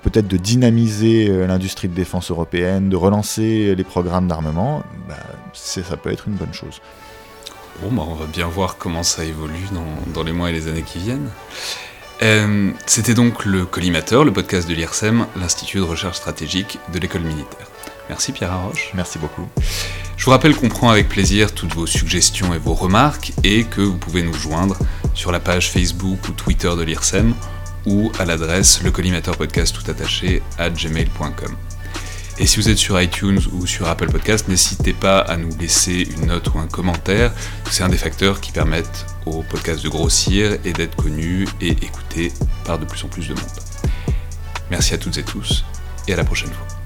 peut-être 0.03 0.27
de 0.27 0.37
dynamiser 0.37 1.29
euh, 1.29 1.47
l'industrie 1.47 1.87
de 1.87 1.95
défense 1.95 2.29
européenne, 2.29 2.89
de 2.89 2.95
relancer 2.95 3.73
les 3.75 3.83
programmes 3.83 4.27
d'armement, 4.27 4.83
bah, 5.07 5.15
ça 5.53 5.97
peut 5.97 6.11
être 6.11 6.27
une 6.27 6.35
bonne 6.35 6.53
chose. 6.53 6.79
Bon, 7.81 7.91
bah, 7.91 8.03
on 8.05 8.15
va 8.15 8.25
bien 8.25 8.47
voir 8.47 8.77
comment 8.77 9.03
ça 9.03 9.23
évolue 9.23 9.69
dans, 10.13 10.23
les 10.23 10.33
mois 10.33 10.49
et 10.49 10.53
les 10.53 10.67
années 10.67 10.83
qui 10.83 10.99
viennent. 10.99 11.29
Euh, 12.21 12.71
c'était 12.85 13.13
donc 13.13 13.45
le 13.45 13.65
Collimateur, 13.65 14.25
le 14.25 14.33
podcast 14.33 14.67
de 14.67 14.73
l'IRSEM, 14.73 15.25
l'Institut 15.37 15.77
de 15.77 15.83
recherche 15.83 16.17
stratégique 16.17 16.77
de 16.91 16.99
l'école 16.99 17.21
militaire. 17.21 17.67
Merci 18.09 18.33
Pierre 18.33 18.51
Arroche. 18.51 18.91
Merci 18.95 19.17
beaucoup. 19.19 19.47
Je 20.17 20.25
vous 20.25 20.31
rappelle 20.31 20.55
qu'on 20.55 20.67
prend 20.67 20.89
avec 20.89 21.07
plaisir 21.07 21.53
toutes 21.53 21.73
vos 21.73 21.87
suggestions 21.87 22.53
et 22.53 22.57
vos 22.57 22.73
remarques 22.73 23.31
et 23.45 23.63
que 23.63 23.79
vous 23.79 23.97
pouvez 23.97 24.23
nous 24.23 24.33
joindre 24.33 24.77
sur 25.13 25.31
la 25.31 25.39
page 25.39 25.71
Facebook 25.71 26.27
ou 26.27 26.33
Twitter 26.33 26.71
de 26.75 26.81
l'IRSEM 26.81 27.33
ou 27.85 28.11
à 28.19 28.25
l'adresse 28.25 28.83
le 28.83 28.91
collimateur 28.91 29.37
podcast 29.37 29.73
tout 29.73 29.89
attaché 29.89 30.43
à 30.57 30.69
gmail.com. 30.69 31.55
Et 32.39 32.47
si 32.47 32.55
vous 32.55 32.69
êtes 32.69 32.77
sur 32.77 32.99
iTunes 33.01 33.41
ou 33.51 33.67
sur 33.67 33.89
Apple 33.89 34.09
Podcast, 34.09 34.47
n'hésitez 34.47 34.93
pas 34.93 35.19
à 35.19 35.35
nous 35.35 35.49
laisser 35.59 36.07
une 36.15 36.27
note 36.27 36.47
ou 36.53 36.59
un 36.59 36.67
commentaire. 36.67 37.33
C'est 37.69 37.83
un 37.83 37.89
des 37.89 37.97
facteurs 37.97 38.39
qui 38.39 38.53
permettent 38.53 39.05
au 39.25 39.43
podcast 39.43 39.83
de 39.83 39.89
grossir 39.89 40.57
et 40.63 40.71
d'être 40.71 40.95
connu 40.95 41.45
et 41.59 41.71
écouté 41.71 42.31
par 42.63 42.79
de 42.79 42.85
plus 42.85 43.03
en 43.03 43.09
plus 43.09 43.27
de 43.27 43.33
monde. 43.33 43.43
Merci 44.71 44.93
à 44.93 44.97
toutes 44.97 45.17
et 45.17 45.23
tous 45.23 45.65
et 46.07 46.13
à 46.13 46.15
la 46.15 46.23
prochaine 46.23 46.51
fois. 46.51 46.78